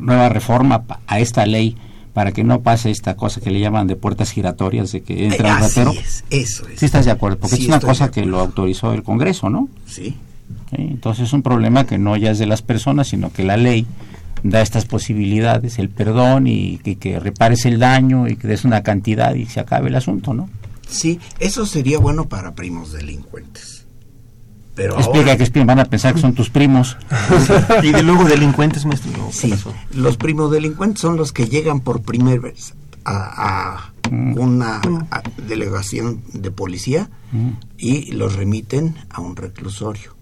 nueva 0.00 0.28
reforma 0.28 0.84
a 1.06 1.20
esta 1.20 1.46
ley 1.46 1.76
para 2.14 2.32
que 2.32 2.44
no 2.44 2.62
pase 2.62 2.90
esta 2.90 3.16
cosa 3.16 3.40
que 3.42 3.50
le 3.50 3.60
llaman 3.60 3.86
de 3.86 3.96
puertas 3.96 4.30
giratorias, 4.30 4.92
de 4.92 5.02
que 5.02 5.26
entra 5.26 5.48
un 5.58 5.62
Así 5.62 5.80
ratero? 5.80 6.00
es, 6.00 6.24
eso 6.30 6.66
es. 6.68 6.78
Sí 6.80 6.86
estás 6.86 7.04
de 7.04 7.10
acuerdo, 7.10 7.38
porque 7.38 7.56
Sí, 7.56 7.62
es 7.62 7.68
una 7.68 7.80
cosa 7.80 8.10
que 8.10 8.24
lo 8.24 8.40
autorizó 8.40 8.92
el 8.94 9.02
Congreso, 9.02 9.50
¿no? 9.50 9.68
Sí. 9.86 10.16
Sí, 10.70 10.76
Entonces 10.78 11.26
es 11.26 11.32
un 11.32 11.42
problema 11.42 11.84
que 11.86 11.98
no 11.98 12.16
ya 12.16 12.30
es 12.30 12.38
de 12.38 12.46
las 12.46 12.62
personas, 12.62 13.08
sino 13.08 13.32
que 13.32 13.42
la 13.44 13.56
ley 13.56 13.84
da 14.44 14.60
estas 14.60 14.84
posibilidades, 14.84 15.78
el 15.78 15.88
perdón 15.88 16.46
y, 16.46 16.80
y 16.84 16.96
que 16.96 17.18
repares 17.18 17.64
el 17.66 17.78
daño 17.80 18.28
y 18.28 18.36
que 18.36 18.46
des 18.46 18.64
una 18.64 18.82
cantidad 18.82 19.34
y 19.34 19.46
se 19.46 19.58
acabe 19.60 19.88
el 19.88 19.96
asunto, 19.96 20.34
¿no? 20.34 20.48
Sí, 20.88 21.18
eso 21.40 21.66
sería 21.66 21.98
bueno 21.98 22.28
para 22.28 22.52
primos 22.54 22.92
delincuentes. 22.92 23.73
Pero 24.74 24.96
Explica 24.98 25.32
ahora- 25.32 25.36
que 25.44 25.64
van 25.64 25.78
a 25.78 25.84
pensar 25.84 26.14
que 26.14 26.20
son 26.20 26.34
tus 26.34 26.50
primos. 26.50 26.96
y 27.82 27.92
de 27.92 28.02
luego 28.02 28.24
delincuentes, 28.24 28.84
maestro. 28.86 29.10
No, 29.16 29.28
¿qué 29.28 29.32
Sí, 29.32 29.54
los 29.94 30.16
primodelincuentes 30.16 31.00
son 31.00 31.16
los 31.16 31.32
que 31.32 31.46
llegan 31.46 31.80
por 31.80 32.02
primera 32.02 32.40
vez 32.40 32.74
a, 33.04 33.76
a 33.76 33.90
Mm. 34.10 34.38
una 34.38 34.80
a- 35.10 35.22
delegación 35.48 36.22
de 36.34 36.50
policía 36.50 37.08
y 37.78 38.12
los 38.12 38.34
remiten 38.36 38.96
a 39.08 39.22
un 39.22 39.34
reclusorio. 39.34 40.14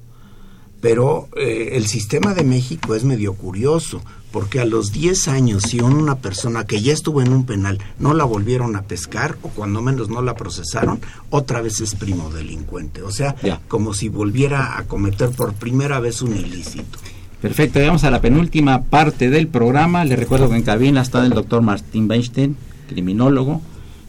Pero 0.83 1.29
eh, 1.37 1.71
el 1.73 1.87
sistema 1.87 2.35
de 2.35 2.45
México 2.45 2.95
es 2.95 3.05
medio 3.05 3.33
curioso, 3.35 4.03
porque 4.33 4.59
a 4.61 4.65
los 4.65 4.93
10 4.93 5.29
años, 5.29 5.63
si 5.63 5.79
una 5.81 6.17
persona 6.17 6.65
que 6.67 6.83
ya 6.83 6.93
estuvo 6.93 7.23
en 7.23 7.33
un 7.33 7.47
penal 7.47 7.79
no 8.01 8.13
la 8.15 8.25
volvieron 8.25 8.75
a 8.77 8.83
pescar, 8.83 9.37
o 9.43 9.49
cuando 9.49 9.81
menos 9.81 10.09
no 10.11 10.21
la 10.23 10.35
procesaron, 10.35 11.01
otra 11.31 11.61
vez 11.63 11.81
es 11.81 11.95
primo 11.95 12.31
delincuente. 12.31 13.03
O 13.03 13.13
sea, 13.13 13.37
Ya. 13.45 13.61
como 13.69 13.95
si 13.95 14.09
volviera 14.09 14.77
a 14.77 14.83
cometer 14.85 15.31
por 15.31 15.53
primera 15.55 16.01
vez 16.01 16.21
un 16.21 16.35
ilícito. 16.37 16.99
Perfecto, 17.41 17.79
llegamos 17.79 18.05
a 18.05 18.11
la 18.11 18.21
penúltima 18.21 18.83
parte 18.83 19.31
del 19.31 19.47
programa. 19.49 20.05
Les 20.05 20.19
recuerdo 20.19 20.49
que 20.49 20.57
en 20.57 20.63
cabina 20.63 21.01
está 21.03 21.25
el 21.25 21.31
doctor 21.31 21.63
Martín 21.63 22.09
Weinstein, 22.11 22.57
criminólogo, 22.89 23.61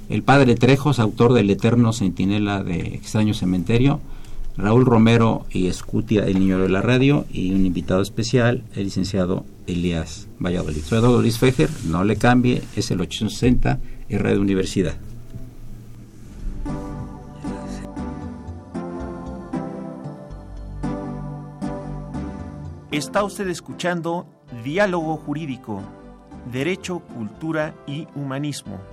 el 0.09 0.24
padre 0.24 0.55
Trejos, 0.55 0.99
autor 0.99 1.34
del 1.34 1.49
Eterno 1.49 1.93
Centinela 1.93 2.63
de 2.63 2.80
Extraño 2.95 3.34
Cementerio, 3.34 3.99
Raúl 4.58 4.86
Romero 4.86 5.45
y 5.49 5.68
Escutia, 5.68 6.26
el 6.26 6.39
niño 6.39 6.60
de 6.60 6.70
la 6.70 6.82
radio, 6.82 7.26
y 7.32 7.54
un 7.54 7.66
invitado 7.66 8.01
especial, 8.01 8.64
el 8.76 8.86
licenciado 8.86 9.45
Elías 9.66 10.28
Valladolid. 10.39 10.82
Soy 10.84 10.99
Eduardo 10.99 11.22
Luis 11.22 11.39
Fejer, 11.39 11.70
no 11.86 12.04
le 12.04 12.18
cambie, 12.18 12.62
es 12.76 12.91
el 12.91 13.01
860 13.01 13.80
y 14.10 14.18
Radio 14.18 14.41
Universidad. 14.41 14.95
Está 22.91 23.24
usted 23.24 23.47
escuchando 23.47 24.28
Diálogo 24.64 25.18
Jurídico, 25.18 25.82
Derecho, 26.51 26.99
Cultura 26.99 27.74
y 27.88 28.08
Humanismo. 28.14 28.93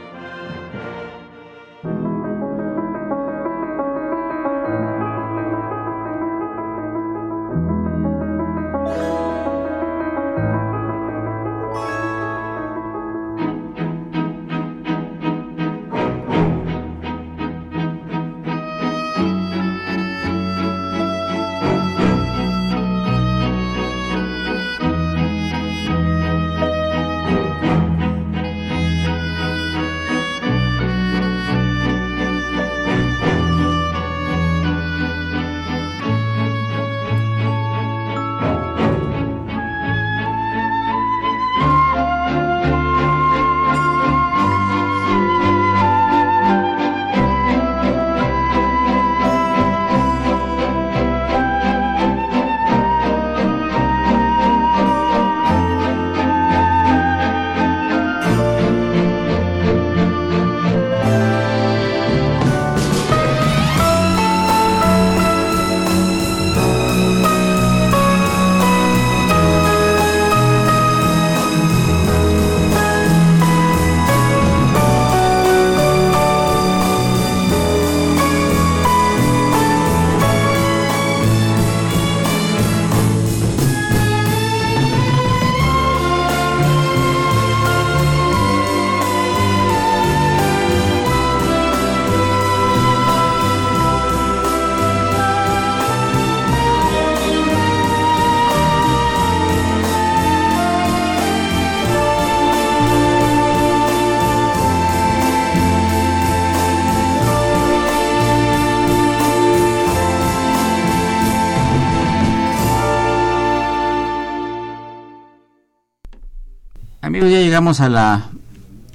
Llegamos 117.51 117.81
a 117.81 117.89
la 117.89 118.29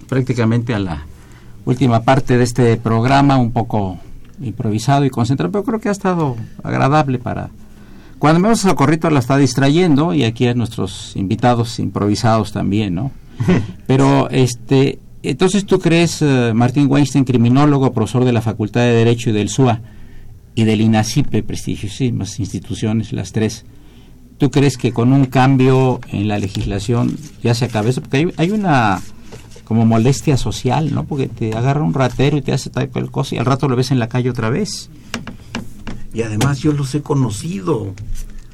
prácticamente 0.09 0.73
a 0.73 0.79
la 0.79 1.05
última 1.67 2.05
parte 2.05 2.39
de 2.39 2.45
este 2.45 2.79
programa, 2.79 3.37
un 3.37 3.53
poco 3.53 3.99
improvisado 4.41 5.05
y 5.05 5.11
concentrado, 5.11 5.53
pero 5.53 5.63
creo 5.63 5.79
que 5.79 5.91
ha 5.91 5.93
estado 5.93 6.37
agradable 6.63 7.19
para... 7.19 7.51
Cuando 8.19 8.41
menos 8.41 8.65
el 8.65 8.71
socorrito 8.71 9.11
la 9.11 9.19
está 9.19 9.37
distrayendo 9.37 10.15
y 10.15 10.25
aquí 10.25 10.47
a 10.47 10.55
nuestros 10.55 11.15
invitados 11.17 11.79
improvisados 11.79 12.53
también, 12.53 12.95
¿no? 12.95 13.11
Pero, 13.87 14.31
este, 14.31 15.01
entonces 15.23 15.67
tú 15.67 15.79
crees, 15.79 16.23
eh, 16.23 16.53
Martín 16.55 16.87
Weinstein, 16.89 17.27
criminólogo, 17.27 17.93
profesor 17.93 18.25
de 18.25 18.33
la 18.33 18.41
Facultad 18.41 18.81
de 18.81 18.93
Derecho 18.93 19.29
y 19.29 19.35
del 19.35 19.51
SUA 19.51 19.83
y 20.55 20.65
del 20.65 20.81
INACIPE, 20.81 21.43
prestigiosísimas 21.43 22.41
instituciones, 22.41 23.13
las 23.13 23.33
tres, 23.33 23.67
¿tú 24.39 24.51
crees 24.51 24.77
que 24.77 24.93
con 24.93 25.13
un 25.13 25.27
cambio 25.27 26.01
en 26.13 26.29
la 26.29 26.39
legislación 26.39 27.17
ya 27.43 27.55
se 27.55 27.65
acabe 27.67 27.91
eso? 27.91 28.01
Porque 28.01 28.17
hay, 28.19 28.33
hay 28.37 28.51
una 28.51 29.01
como 29.65 29.85
molestia 29.85 30.37
social, 30.37 30.95
¿no? 30.95 31.05
Porque 31.05 31.27
te 31.27 31.55
agarra 31.57 31.83
un 31.83 31.93
ratero 31.95 32.37
y 32.37 32.43
te 32.43 32.53
hace 32.53 32.71
tal 32.71 32.89
cual 32.89 33.11
cosa 33.11 33.35
y 33.35 33.39
al 33.39 33.47
rato 33.47 33.69
lo 33.69 33.75
ves 33.77 33.91
en 33.91 33.99
la 33.99 34.09
calle 34.09 34.31
otra 34.31 34.49
vez. 34.51 34.91
Y 36.15 36.23
además 36.23 36.61
yo 36.61 36.73
los 36.73 36.95
he 36.95 37.03
conocido. 37.03 37.93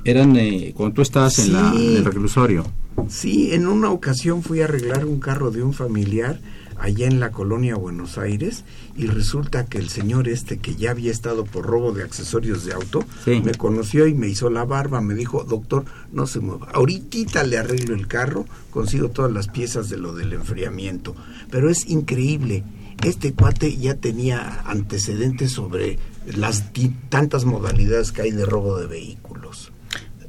Eran 0.05 0.37
eh, 0.37 0.73
cuando 0.77 0.95
tú 0.95 1.03
estabas 1.03 1.39
en, 1.39 1.53
la- 1.53 1.73
en 1.77 1.97
el 1.97 2.05
reclusorio. 2.05 2.65
Sí, 3.09 3.53
en 3.53 3.67
una 3.67 3.91
ocasión 3.91 4.43
fui 4.43 4.61
a 4.61 4.65
arreglar 4.65 5.05
un 5.07 5.21
carro 5.21 5.51
de 5.51 5.63
un 5.63 5.73
familiar 5.73 6.41
allá 6.83 7.07
en 7.07 7.21
la 7.21 7.31
colonia 7.31 7.77
Buenos 7.77 8.19
Aires 8.19 8.65
y 8.97 9.07
resulta 9.07 9.67
que 9.67 9.79
el 9.79 9.89
señor 9.89 10.29
este 10.29 10.59
que 10.59 10.75
ya 10.75 10.91
había 10.91 11.13
estado 11.13 11.45
por 11.45 11.65
robo 11.65 11.93
de 11.93 12.03
accesorios 12.03 12.65
de 12.65 12.75
auto 12.75 13.05
Sí. 13.25 13.41
me 13.45 13.55
conoció 13.55 14.07
y 14.07 14.15
me 14.15 14.29
hizo 14.29 14.51
la 14.51 14.65
barba, 14.65 15.01
me 15.01 15.15
dijo, 15.15 15.45
doctor, 15.45 15.85
no 16.13 16.27
se 16.27 16.41
mueva, 16.41 16.69
ahorita 16.73 17.45
le 17.45 17.59
arreglo 17.59 17.95
el 17.95 18.09
carro, 18.09 18.47
consigo 18.71 19.09
todas 19.11 19.33
las 19.33 19.49
piezas 19.49 19.89
de 19.89 19.97
lo 19.97 20.13
del 20.15 20.33
enfriamiento, 20.33 21.15
pero 21.51 21.71
es 21.71 21.89
increíble. 21.89 22.65
Este 23.05 23.33
cuate 23.33 23.77
ya 23.77 23.95
tenía 23.95 24.61
antecedentes 24.65 25.51
sobre 25.53 25.99
las 26.37 26.65
tantas 27.09 27.45
modalidades 27.45 28.13
que 28.13 28.23
hay 28.23 28.31
de 28.31 28.45
robo 28.45 28.79
de 28.79 28.87
vehículos. 28.87 29.72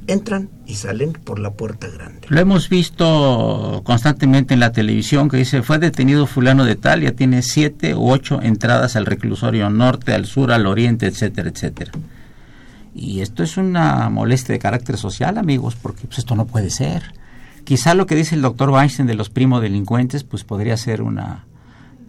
Entran 0.06 0.50
y 0.66 0.74
salen 0.74 1.12
por 1.12 1.38
la 1.38 1.52
puerta 1.52 1.88
grande. 1.88 2.26
Lo 2.28 2.40
hemos 2.40 2.68
visto 2.68 3.82
constantemente 3.84 4.54
en 4.54 4.60
la 4.60 4.72
televisión 4.72 5.28
que 5.28 5.38
dice 5.38 5.62
fue 5.62 5.78
detenido 5.78 6.26
fulano 6.26 6.64
de 6.64 6.76
tal, 6.76 7.00
ya 7.00 7.12
tiene 7.12 7.42
siete 7.42 7.94
u 7.94 8.10
ocho 8.10 8.42
entradas 8.42 8.96
al 8.96 9.06
reclusorio 9.06 9.70
norte, 9.70 10.12
al 10.12 10.26
sur, 10.26 10.52
al 10.52 10.66
oriente, 10.66 11.06
etcétera, 11.06 11.48
etcétera. 11.48 11.92
Y 12.94 13.20
esto 13.20 13.42
es 13.42 13.56
una 13.56 14.08
molestia 14.10 14.52
de 14.52 14.58
carácter 14.58 14.96
social, 14.98 15.38
amigos, 15.38 15.74
porque 15.74 16.06
pues, 16.06 16.18
esto 16.18 16.36
no 16.36 16.46
puede 16.46 16.70
ser. 16.70 17.14
Quizá 17.64 17.94
lo 17.94 18.06
que 18.06 18.14
dice 18.14 18.34
el 18.34 18.42
doctor 18.42 18.70
Weinstein 18.70 19.08
de 19.08 19.14
los 19.14 19.30
primo 19.30 19.60
delincuentes, 19.60 20.22
pues 20.22 20.44
podría 20.44 20.76
ser 20.76 21.02
una 21.02 21.44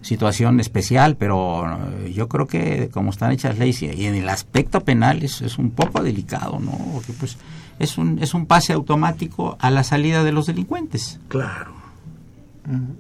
situación 0.01 0.59
especial, 0.59 1.15
pero 1.15 1.65
eh, 2.03 2.13
yo 2.13 2.29
creo 2.29 2.45
que 2.45 2.89
como 2.93 3.09
están 3.09 3.31
hechas 3.31 3.57
leyes 3.57 3.81
y 3.81 3.85
y 3.87 4.05
en 4.05 4.13
el 4.13 4.29
aspecto 4.29 4.81
penal 4.81 5.23
es, 5.23 5.41
es 5.41 5.57
un 5.57 5.71
poco 5.71 6.03
delicado, 6.03 6.59
¿no? 6.59 6.77
Porque 6.93 7.13
pues 7.13 7.37
es 7.79 7.97
un, 7.97 8.19
es 8.21 8.33
un 8.33 8.45
pase 8.45 8.73
automático 8.73 9.57
a 9.59 9.69
la 9.71 9.83
salida 9.83 10.23
de 10.23 10.31
los 10.31 10.45
delincuentes. 10.45 11.19
Claro. 11.27 11.73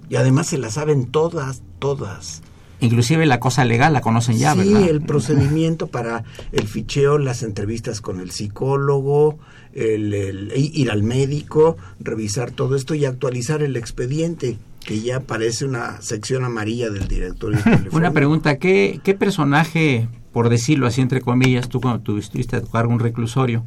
Y 0.09 0.15
además 0.15 0.47
se 0.47 0.57
las 0.57 0.73
saben 0.73 1.07
todas, 1.07 1.61
todas. 1.79 2.41
Inclusive 2.81 3.25
la 3.25 3.39
cosa 3.39 3.65
legal 3.65 3.93
la 3.93 4.01
conocen 4.01 4.37
ya, 4.37 4.53
sí, 4.53 4.59
¿verdad? 4.59 4.89
el 4.89 5.01
procedimiento 5.01 5.87
para 5.87 6.23
el 6.51 6.67
ficheo, 6.67 7.17
las 7.17 7.41
entrevistas 7.41 7.99
con 8.01 8.19
el 8.19 8.31
psicólogo, 8.31 9.39
el, 9.73 10.13
el- 10.13 10.51
ir 10.55 10.91
al 10.91 11.01
médico, 11.03 11.77
revisar 11.99 12.51
todo 12.51 12.75
esto 12.75 12.93
y 12.93 13.05
actualizar 13.05 13.63
el 13.63 13.75
expediente, 13.77 14.59
que 14.85 14.99
ya 15.01 15.21
parece 15.21 15.65
una 15.65 15.99
sección 16.01 16.43
amarilla 16.43 16.89
del 16.91 17.07
directorio. 17.07 17.59
Una 17.91 18.11
pregunta, 18.11 18.57
¿qué, 18.57 18.99
¿qué 19.03 19.15
personaje, 19.15 20.07
por 20.31 20.49
decirlo 20.49 20.85
así 20.85 21.01
entre 21.01 21.21
comillas, 21.21 21.69
tú 21.69 21.81
cuando 21.81 22.01
tú 22.01 22.17
estuviste 22.19 22.57
a 22.57 22.61
tu 22.61 22.67
cargo 22.69 22.91
un 22.93 22.99
reclusorio, 22.99 23.63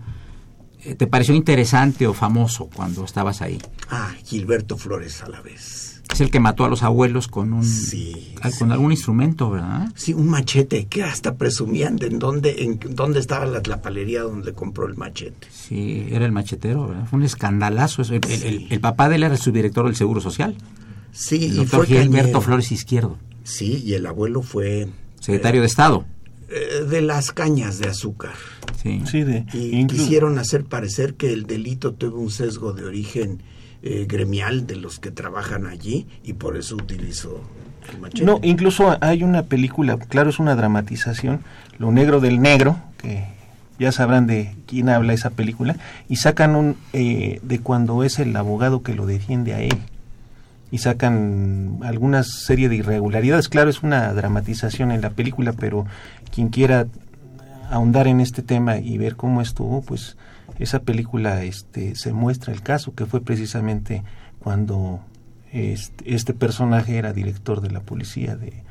te 0.97 1.07
pareció 1.07 1.35
interesante 1.35 2.07
o 2.07 2.14
famoso 2.14 2.68
cuando 2.74 3.05
estabas 3.05 3.43
ahí? 3.43 3.59
Ah, 3.91 4.12
Gilberto 4.24 4.76
Flores 4.76 5.22
a 5.22 5.29
la 5.29 5.41
vez. 5.41 6.03
Es 6.12 6.22
el 6.22 6.31
que 6.31 6.41
mató 6.41 6.64
a 6.64 6.70
los 6.70 6.83
abuelos 6.83 7.29
con 7.29 7.53
un 7.53 7.62
Sí, 7.64 8.35
ah, 8.41 8.49
con 8.59 8.72
algún 8.72 8.93
instrumento, 8.93 9.51
¿verdad? 9.51 9.91
Sí, 9.95 10.14
un 10.14 10.29
machete, 10.31 10.87
que 10.87 11.03
hasta 11.03 11.37
presumían 11.37 11.97
de 11.97 12.07
en 12.07 12.18
dónde, 12.18 12.62
en 12.62 12.81
dónde 12.95 13.20
estaba 13.20 13.45
la 13.45 13.61
tlapalería 13.62 14.22
donde 14.22 14.55
compró 14.55 14.87
el 14.87 14.97
machete. 14.97 15.49
Sí, 15.53 16.07
era 16.11 16.24
el 16.24 16.33
machetero, 16.33 16.89
¿verdad? 16.89 17.07
Fue 17.11 17.18
un 17.18 17.24
escandalazo. 17.26 18.01
eso. 18.03 18.14
El, 18.14 18.24
el- 18.31 18.43
el- 18.43 18.66
el 18.72 18.81
papá 18.81 19.09
de 19.11 19.16
él 19.16 19.24
era 19.24 19.35
el 19.35 19.41
subdirector 19.41 19.85
del 19.85 19.97
Seguro 19.97 20.20
Social, 20.22 20.57
Sí, 21.12 21.45
el 21.45 21.62
y 21.62 21.66
fue 21.66 21.87
Gilberto 21.87 22.11
cañero. 22.22 22.41
Flores 22.41 22.72
Izquierdo, 22.72 23.18
Sí, 23.45 23.83
y 23.85 23.93
el 23.95 24.07
abuelo 24.07 24.41
fue 24.43 24.89
secretario 25.20 25.61
de 25.61 25.66
Estado. 25.66 26.07
Eh, 26.49 26.84
de 26.88 27.03
las 27.03 27.32
cañas 27.32 27.78
de 27.78 27.88
azúcar. 27.88 28.34
Sí. 28.82 29.03
Sí, 29.07 29.22
de, 29.22 29.44
Y 29.53 29.86
quisieron 29.86 30.38
hacer 30.38 30.64
parecer 30.64 31.14
que 31.14 31.32
el 31.32 31.46
delito 31.46 31.94
tuvo 31.94 32.18
un 32.18 32.30
sesgo 32.30 32.72
de 32.72 32.84
origen 32.84 33.42
eh, 33.82 34.07
gremial 34.09 34.66
de 34.66 34.76
los 34.76 34.99
que 34.99 35.11
trabajan 35.11 35.66
allí 35.66 36.07
y 36.24 36.32
por 36.32 36.57
eso 36.57 36.76
utilizó 36.76 37.40
el 37.92 38.01
machete. 38.01 38.24
No, 38.24 38.40
incluso 38.42 38.96
hay 39.01 39.22
una 39.22 39.44
película, 39.44 39.99
claro, 39.99 40.30
es 40.30 40.38
una 40.38 40.57
dramatización, 40.57 41.40
Lo 41.78 41.92
Negro 41.92 42.20
del 42.20 42.40
Negro, 42.40 42.78
que 42.96 43.26
ya 43.78 43.92
sabrán 43.92 44.26
de 44.26 44.57
quién 44.66 44.88
habla 44.88 45.12
esa 45.12 45.30
película, 45.30 45.76
y 46.09 46.16
sacan 46.16 46.57
un 46.57 46.76
eh, 46.92 47.40
de 47.42 47.61
cuando 47.61 48.03
es 48.03 48.18
el 48.18 48.34
abogado 48.36 48.82
que 48.82 48.94
lo 48.94 49.07
defiende 49.07 49.55
a 49.55 49.61
él. 49.61 49.78
Y 50.71 50.79
sacan 50.79 51.79
alguna 51.83 52.23
serie 52.23 52.69
de 52.69 52.77
irregularidades. 52.77 53.49
Claro, 53.49 53.71
es 53.71 53.83
una 53.83 54.12
dramatización 54.12 54.93
en 54.93 55.01
la 55.01 55.11
película, 55.11 55.53
pero 55.53 55.87
quien 56.31 56.49
quiera 56.49 56.87
ahondar 57.71 58.07
en 58.07 58.21
este 58.21 58.43
tema 58.43 58.79
y 58.79 58.99
ver 58.99 59.16
cómo 59.16 59.41
estuvo, 59.41 59.83
pues 59.83 60.16
esa 60.59 60.81
película 60.81 61.43
este, 61.45 61.95
se 61.95 62.12
muestra 62.12 62.53
el 62.53 62.62
caso, 62.62 62.95
que 62.95 63.07
fue 63.07 63.21
precisamente 63.21 64.03
cuando 64.41 65.01
este, 65.53 66.14
este 66.14 66.35
personaje 66.35 66.97
era 66.97 67.12
director 67.12 67.61
de 67.61 67.71
la 67.71 67.81
policía 67.81 68.37
de, 68.37 68.62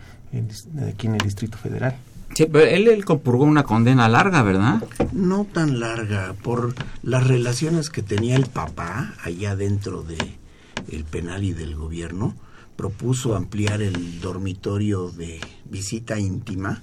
aquí 0.89 1.07
en 1.07 1.13
el 1.13 1.21
Distrito 1.21 1.57
Federal. 1.57 1.95
Sí, 2.33 2.45
pero 2.51 2.65
él, 2.65 2.87
él 2.87 3.05
compurgó 3.05 3.45
una 3.45 3.63
condena 3.63 4.09
larga, 4.09 4.43
¿verdad? 4.43 4.83
No 5.13 5.45
tan 5.45 5.79
larga, 5.79 6.35
por 6.43 6.75
las 7.01 7.25
relaciones 7.25 7.89
que 7.89 8.03
tenía 8.03 8.35
el 8.35 8.47
papá 8.47 9.13
allá 9.23 9.55
dentro 9.55 10.03
de 10.03 10.17
el 10.91 11.03
penal 11.03 11.43
y 11.43 11.53
del 11.53 11.75
gobierno, 11.75 12.35
propuso 12.77 13.35
ampliar 13.35 13.81
el 13.81 14.21
dormitorio 14.21 15.09
de 15.09 15.41
visita 15.65 16.19
íntima 16.19 16.81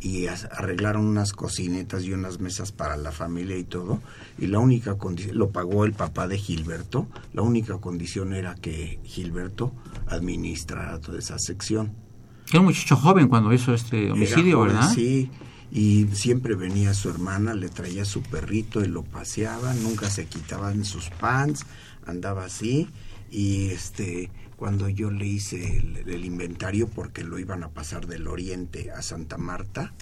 y 0.00 0.26
arreglaron 0.26 1.06
unas 1.06 1.32
cocinetas 1.32 2.04
y 2.04 2.12
unas 2.12 2.38
mesas 2.38 2.70
para 2.72 2.96
la 2.96 3.12
familia 3.12 3.56
y 3.56 3.64
todo 3.64 4.02
y 4.38 4.46
la 4.46 4.58
única 4.58 4.98
condición 4.98 5.38
lo 5.38 5.50
pagó 5.50 5.84
el 5.84 5.92
papá 5.92 6.28
de 6.28 6.36
Gilberto 6.36 7.06
la 7.32 7.42
única 7.42 7.78
condición 7.78 8.34
era 8.34 8.54
que 8.56 9.00
Gilberto 9.04 9.72
administrara 10.08 11.00
toda 11.00 11.18
esa 11.18 11.38
sección 11.38 11.92
Era 12.50 12.60
un 12.60 12.66
muchacho 12.66 12.96
joven 12.96 13.28
cuando 13.28 13.52
hizo 13.54 13.72
este 13.72 14.10
homicidio, 14.10 14.58
joven, 14.58 14.74
¿verdad? 14.74 14.92
Sí, 14.92 15.30
y 15.72 16.06
siempre 16.12 16.54
venía 16.54 16.94
su 16.94 17.08
hermana, 17.08 17.54
le 17.54 17.68
traía 17.68 18.04
su 18.04 18.22
perrito 18.22 18.84
y 18.84 18.88
lo 18.88 19.02
paseaba, 19.02 19.74
nunca 19.74 20.10
se 20.10 20.26
quitaban 20.26 20.84
sus 20.84 21.10
pants, 21.10 21.66
andaba 22.06 22.44
así 22.44 22.88
y 23.30 23.70
este 23.70 24.30
cuando 24.56 24.88
yo 24.88 25.10
le 25.10 25.26
hice 25.26 25.76
el, 25.76 26.24
inventario 26.24 26.88
porque 26.88 27.22
lo 27.22 27.38
iban 27.38 27.62
a 27.62 27.70
pasar 27.70 28.06
del 28.06 28.26
oriente 28.26 28.90
a 28.90 29.02
Santa 29.02 29.36
Marta, 29.36 29.92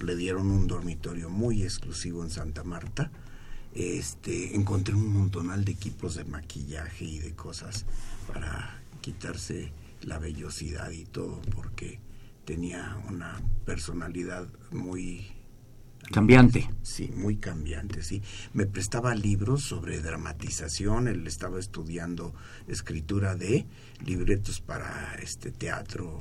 le 0.00 0.14
dieron 0.14 0.50
un 0.50 0.68
dormitorio 0.68 1.30
muy 1.30 1.64
exclusivo 1.64 2.22
en 2.22 2.30
Santa 2.30 2.62
Marta. 2.62 3.10
Este, 3.74 4.54
encontré 4.54 4.94
un 4.94 5.12
montonal 5.12 5.64
de 5.64 5.72
equipos 5.72 6.14
de 6.14 6.24
maquillaje 6.24 7.04
y 7.04 7.18
de 7.18 7.34
cosas 7.34 7.86
para 8.28 8.82
quitarse 9.00 9.72
la 10.02 10.18
vellosidad 10.18 10.90
y 10.90 11.04
todo 11.04 11.40
porque 11.54 11.98
tenía 12.44 12.96
una 13.08 13.40
personalidad 13.64 14.46
muy 14.70 15.26
Cambiante. 16.12 16.70
Sí, 16.82 17.10
muy 17.16 17.36
cambiante, 17.36 18.02
sí. 18.02 18.22
Me 18.54 18.66
prestaba 18.66 19.14
libros 19.14 19.62
sobre 19.62 20.00
dramatización, 20.00 21.08
él 21.08 21.26
estaba 21.26 21.58
estudiando 21.58 22.32
escritura 22.68 23.34
de 23.34 23.66
libretos 24.04 24.60
para 24.60 25.14
este 25.22 25.50
teatro 25.50 26.20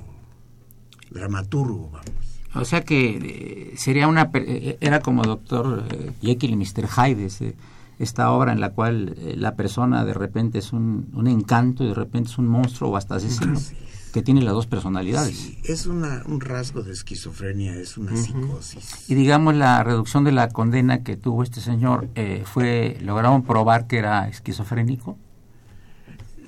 dramaturgo, 1.12 1.89
vamos. 1.92 2.10
O 2.54 2.66
sea 2.66 2.84
que 2.84 3.72
eh, 3.74 3.78
sería 3.78 4.08
una 4.08 4.32
per- 4.32 4.44
eh, 4.48 4.78
era 4.82 5.00
como 5.00 5.24
Doctor 5.24 5.86
eh, 5.92 6.12
Jekyll 6.22 6.52
y 6.52 6.56
Mr. 6.58 6.88
Hyde, 6.88 7.26
ese- 7.26 7.56
esta 8.00 8.32
obra 8.32 8.52
en 8.52 8.60
la 8.60 8.72
cual 8.72 9.16
eh, 9.18 9.36
la 9.38 9.56
persona 9.56 10.04
de 10.04 10.14
repente 10.14 10.58
es 10.60 10.74
un, 10.74 11.10
un 11.14 11.28
encanto 11.28 11.84
y 11.84 11.88
de 11.88 11.94
repente 11.94 12.30
es 12.30 12.38
un 12.38 12.48
monstruo 12.48 12.92
o 12.92 12.98
hasta 12.98 13.16
asesino, 13.16 13.58
Así 13.58 13.76
que 14.12 14.22
tiene 14.22 14.41
las 14.41 14.53
dos 14.53 14.68
personalidades. 14.68 15.36
Sí, 15.36 15.57
es 15.64 15.86
una, 15.86 16.24
un 16.26 16.41
rasgo 16.41 16.84
de 16.84 16.91
esquizofrenia, 16.91 17.76
es 17.76 17.97
una 17.97 18.16
psicosis. 18.16 19.09
Y 19.09 19.16
digamos 19.16 19.55
la 19.55 19.84
reducción 19.84 20.24
de 20.24 20.32
la 20.32 20.49
condena 20.49 21.03
que 21.03 21.16
tuvo 21.18 21.43
este 21.43 21.62
señor 21.62 22.09
eh, 22.16 22.43
fue 22.45 22.97
lograron 23.01 23.43
probar 23.43 23.88
que 23.88 23.97
era 23.97 24.28
esquizofrénico. 24.28 25.18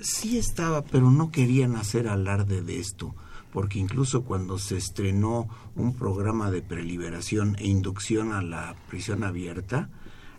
sí 0.02 0.38
estaba, 0.38 0.84
pero 0.84 1.10
no 1.10 1.32
querían 1.32 1.76
hacer 1.76 2.08
alarde 2.08 2.62
de 2.62 2.80
esto, 2.80 3.16
porque 3.52 3.80
incluso 3.80 4.24
cuando 4.24 4.60
se 4.60 4.78
estrenó 4.78 5.48
un 5.76 5.94
programa 5.96 6.52
de 6.52 6.62
preliberación 6.62 7.56
e 7.60 7.68
inducción 7.68 8.34
a 8.34 8.42
la 8.42 8.76
prisión 8.90 9.24
abierta, 9.24 9.90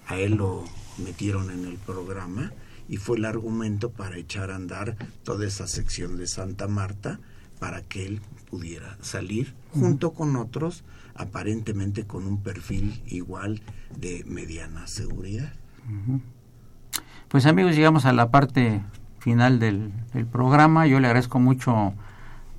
a 0.07 0.17
él 0.17 0.35
lo 0.35 0.65
metieron 0.99 1.51
en 1.51 1.65
el 1.65 1.77
programa 1.79 2.53
y 2.89 2.97
fue 2.99 3.17
el 3.17 3.25
argumento 3.25 3.91
para 3.91 4.17
echar 4.17 4.51
a 4.51 4.57
andar 4.57 4.97
toda 5.23 5.47
esa 5.47 5.67
sección 5.67 6.17
de 6.17 6.27
Santa 6.27 6.69
Marta 6.69 7.21
para 7.59 7.83
que 7.83 8.07
él 8.07 8.21
pudiera 8.51 8.99
salir 9.01 9.55
junto 9.73 10.13
con 10.13 10.37
otros 10.37 10.85
aparentemente 11.15 12.05
con 12.05 12.27
un 12.27 12.43
perfil 12.43 13.03
igual 13.07 13.63
de 13.97 14.25
mediana 14.27 14.87
seguridad. 14.87 15.53
Pues 17.29 17.47
amigos, 17.47 17.75
llegamos 17.75 18.05
a 18.05 18.13
la 18.13 18.31
parte 18.31 18.83
final 19.19 19.59
del, 19.59 19.93
programa. 20.31 20.87
Yo 20.87 21.01
le 21.01 21.07
agradezco 21.07 21.39
mucho 21.39 21.95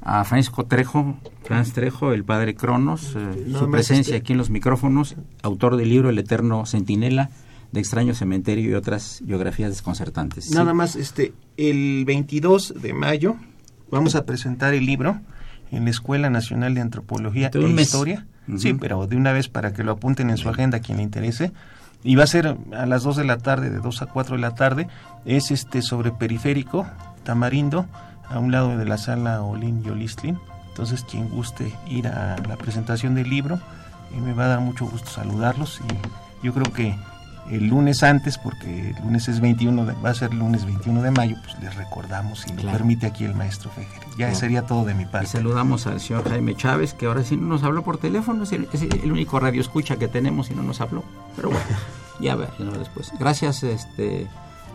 a 0.01 0.23
Francisco 0.23 0.65
Trejo, 0.65 1.17
Franz 1.43 1.73
Trejo, 1.73 2.11
el 2.11 2.23
padre 2.23 2.55
Cronos, 2.55 3.15
eh, 3.15 3.51
su 3.57 3.69
presencia 3.69 4.17
aquí 4.17 4.33
en 4.33 4.37
los 4.37 4.49
micrófonos, 4.49 5.15
autor 5.41 5.77
del 5.77 5.89
libro 5.89 6.09
El 6.09 6.19
Eterno 6.19 6.65
Centinela, 6.65 7.29
de 7.71 7.79
Extraño 7.79 8.13
Cementerio 8.13 8.71
y 8.71 8.73
otras 8.73 9.21
biografías 9.23 9.69
desconcertantes. 9.69 10.51
Nada 10.51 10.73
más, 10.73 10.95
este, 10.95 11.33
el 11.57 12.03
22 12.05 12.81
de 12.81 12.93
mayo 12.93 13.35
vamos 13.91 14.15
a 14.15 14.25
presentar 14.25 14.73
el 14.73 14.85
libro 14.85 15.19
en 15.71 15.85
la 15.85 15.89
Escuela 15.89 16.29
Nacional 16.29 16.73
de 16.73 16.81
Antropología 16.81 17.51
e 17.53 17.81
Historia. 17.81 18.25
Sí, 18.57 18.73
pero 18.73 19.07
de 19.07 19.15
una 19.15 19.31
vez 19.31 19.49
para 19.49 19.73
que 19.73 19.83
lo 19.83 19.93
apunten 19.93 20.29
en 20.29 20.37
su 20.37 20.49
agenda 20.49 20.79
quien 20.79 20.97
le 20.97 21.03
interese. 21.03 21.51
Y 22.03 22.15
va 22.15 22.23
a 22.23 22.27
ser 22.27 22.55
a 22.73 22.85
las 22.85 23.03
2 23.03 23.17
de 23.17 23.23
la 23.23 23.37
tarde, 23.37 23.71
de 23.71 23.79
2 23.79 24.03
a 24.03 24.05
4 24.05 24.35
de 24.35 24.41
la 24.41 24.53
tarde. 24.53 24.87
Es 25.25 25.49
este 25.49 25.81
sobre 25.81 26.11
periférico, 26.11 26.85
Tamarindo, 27.23 27.87
a 28.29 28.37
un 28.37 28.51
lado 28.51 28.77
de 28.77 28.85
la 28.85 28.99
sala 28.99 29.41
Olin 29.41 29.81
y 29.83 29.89
Olistlin. 29.89 30.37
Entonces, 30.69 31.03
quien 31.09 31.29
guste 31.29 31.73
ir 31.89 32.07
a 32.07 32.35
la 32.47 32.57
presentación 32.57 33.15
del 33.15 33.29
libro, 33.29 33.55
eh, 33.55 34.21
me 34.21 34.33
va 34.33 34.45
a 34.45 34.49
dar 34.49 34.59
mucho 34.59 34.85
gusto 34.85 35.09
saludarlos. 35.09 35.81
Y 35.81 36.45
yo 36.45 36.53
creo 36.53 36.71
que 36.71 36.95
el 37.49 37.67
lunes 37.67 38.03
antes, 38.03 38.37
porque 38.37 38.89
el 38.89 38.95
lunes 39.03 39.27
es 39.27 39.39
21, 39.39 39.85
va 40.03 40.09
a 40.09 40.13
ser 40.13 40.31
el 40.31 40.39
lunes 40.39 40.65
21 40.65 41.01
de 41.01 41.11
mayo, 41.11 41.35
pues 41.43 41.57
les 41.61 41.75
recordamos 41.75 42.45
y 42.47 42.53
lo 42.53 42.71
permite 42.71 43.05
aquí 43.05 43.23
el 43.23 43.35
maestro 43.35 43.69
Fejer. 43.69 44.01
Ya 44.17 44.33
sería 44.33 44.63
todo 44.63 44.85
de 44.85 44.93
mi 44.93 45.05
parte. 45.05 45.27
Y 45.27 45.29
saludamos 45.29 45.87
al 45.87 45.99
señor 45.99 46.27
Jaime 46.27 46.55
Chávez, 46.55 46.93
que 46.93 47.05
ahora 47.05 47.23
sí 47.23 47.37
no 47.37 47.47
nos 47.47 47.63
habló 47.63 47.83
por 47.83 47.97
teléfono, 47.97 48.43
es 48.43 48.51
el, 48.51 49.11
único 49.11 49.39
radio 49.39 49.61
escucha 49.61 49.97
que 49.97 50.07
tenemos 50.07 50.49
y 50.49 50.55
no 50.55 50.63
nos 50.63 50.81
habló. 50.81 51.03
Pero 51.35 51.49
bueno, 51.49 51.65
ya 52.19 52.35
veremos 52.35 52.79
después. 52.79 53.11
Gracias, 53.19 53.63
este 53.63 54.27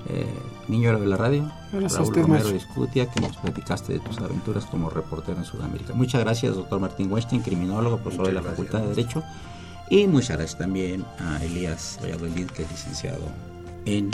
eh, 0.08 0.26
niño 0.68 0.98
de 0.98 1.06
la 1.06 1.16
radio, 1.16 1.50
Raúl 1.72 2.14
Romero 2.14 2.48
Escutia, 2.50 3.06
que 3.06 3.20
nos 3.20 3.36
platicaste 3.36 3.94
de 3.94 4.00
tus 4.00 4.18
aventuras 4.18 4.64
como 4.66 4.90
reportero 4.90 5.38
en 5.38 5.44
Sudamérica. 5.44 5.94
Muchas 5.94 6.22
gracias, 6.22 6.54
doctor 6.54 6.80
Martín 6.80 7.10
Weinstein, 7.10 7.42
criminólogo, 7.42 7.98
profesor 7.98 8.26
de 8.26 8.32
la 8.32 8.42
Facultad 8.42 8.80
de 8.80 8.88
Derecho. 8.88 9.24
Y 9.90 10.06
muchas 10.06 10.36
gracias 10.36 10.56
también 10.56 11.04
a 11.18 11.44
Elías 11.44 11.98
Valladolid, 12.02 12.46
que 12.46 12.62
es 12.62 12.70
licenciado 12.70 13.24
en, 13.84 14.08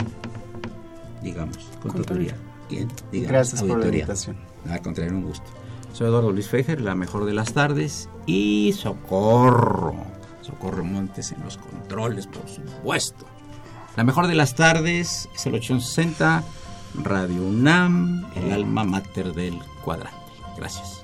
digamos, 1.21 1.57
contaduría. 1.81 2.35
Bien, 2.69 2.89
gracias 3.11 3.61
por 3.61 3.79
la 3.79 3.85
invitación. 3.85 4.35
A 4.69 4.79
contrario, 4.79 5.13
un 5.13 5.23
gusto. 5.23 5.45
Soy 5.93 6.07
Eduardo 6.07 6.31
Luis 6.31 6.49
Fejer, 6.49 6.81
la 6.81 6.95
mejor 6.95 7.25
de 7.25 7.33
las 7.33 7.53
tardes. 7.53 8.09
Y 8.25 8.73
Socorro. 8.75 9.95
Socorro 10.41 10.83
Montes 10.83 11.31
en 11.31 11.43
los 11.43 11.57
controles, 11.57 12.25
por 12.25 12.49
supuesto. 12.49 13.25
La 13.95 14.03
mejor 14.03 14.27
de 14.27 14.35
las 14.35 14.55
tardes 14.55 15.29
es 15.35 15.45
el 15.45 15.55
860 15.55 16.43
Radio 17.03 17.43
UNAM, 17.43 18.25
el 18.35 18.51
alma 18.51 18.83
mater 18.83 19.33
del 19.33 19.59
cuadrante. 19.83 20.17
Gracias. 20.57 21.03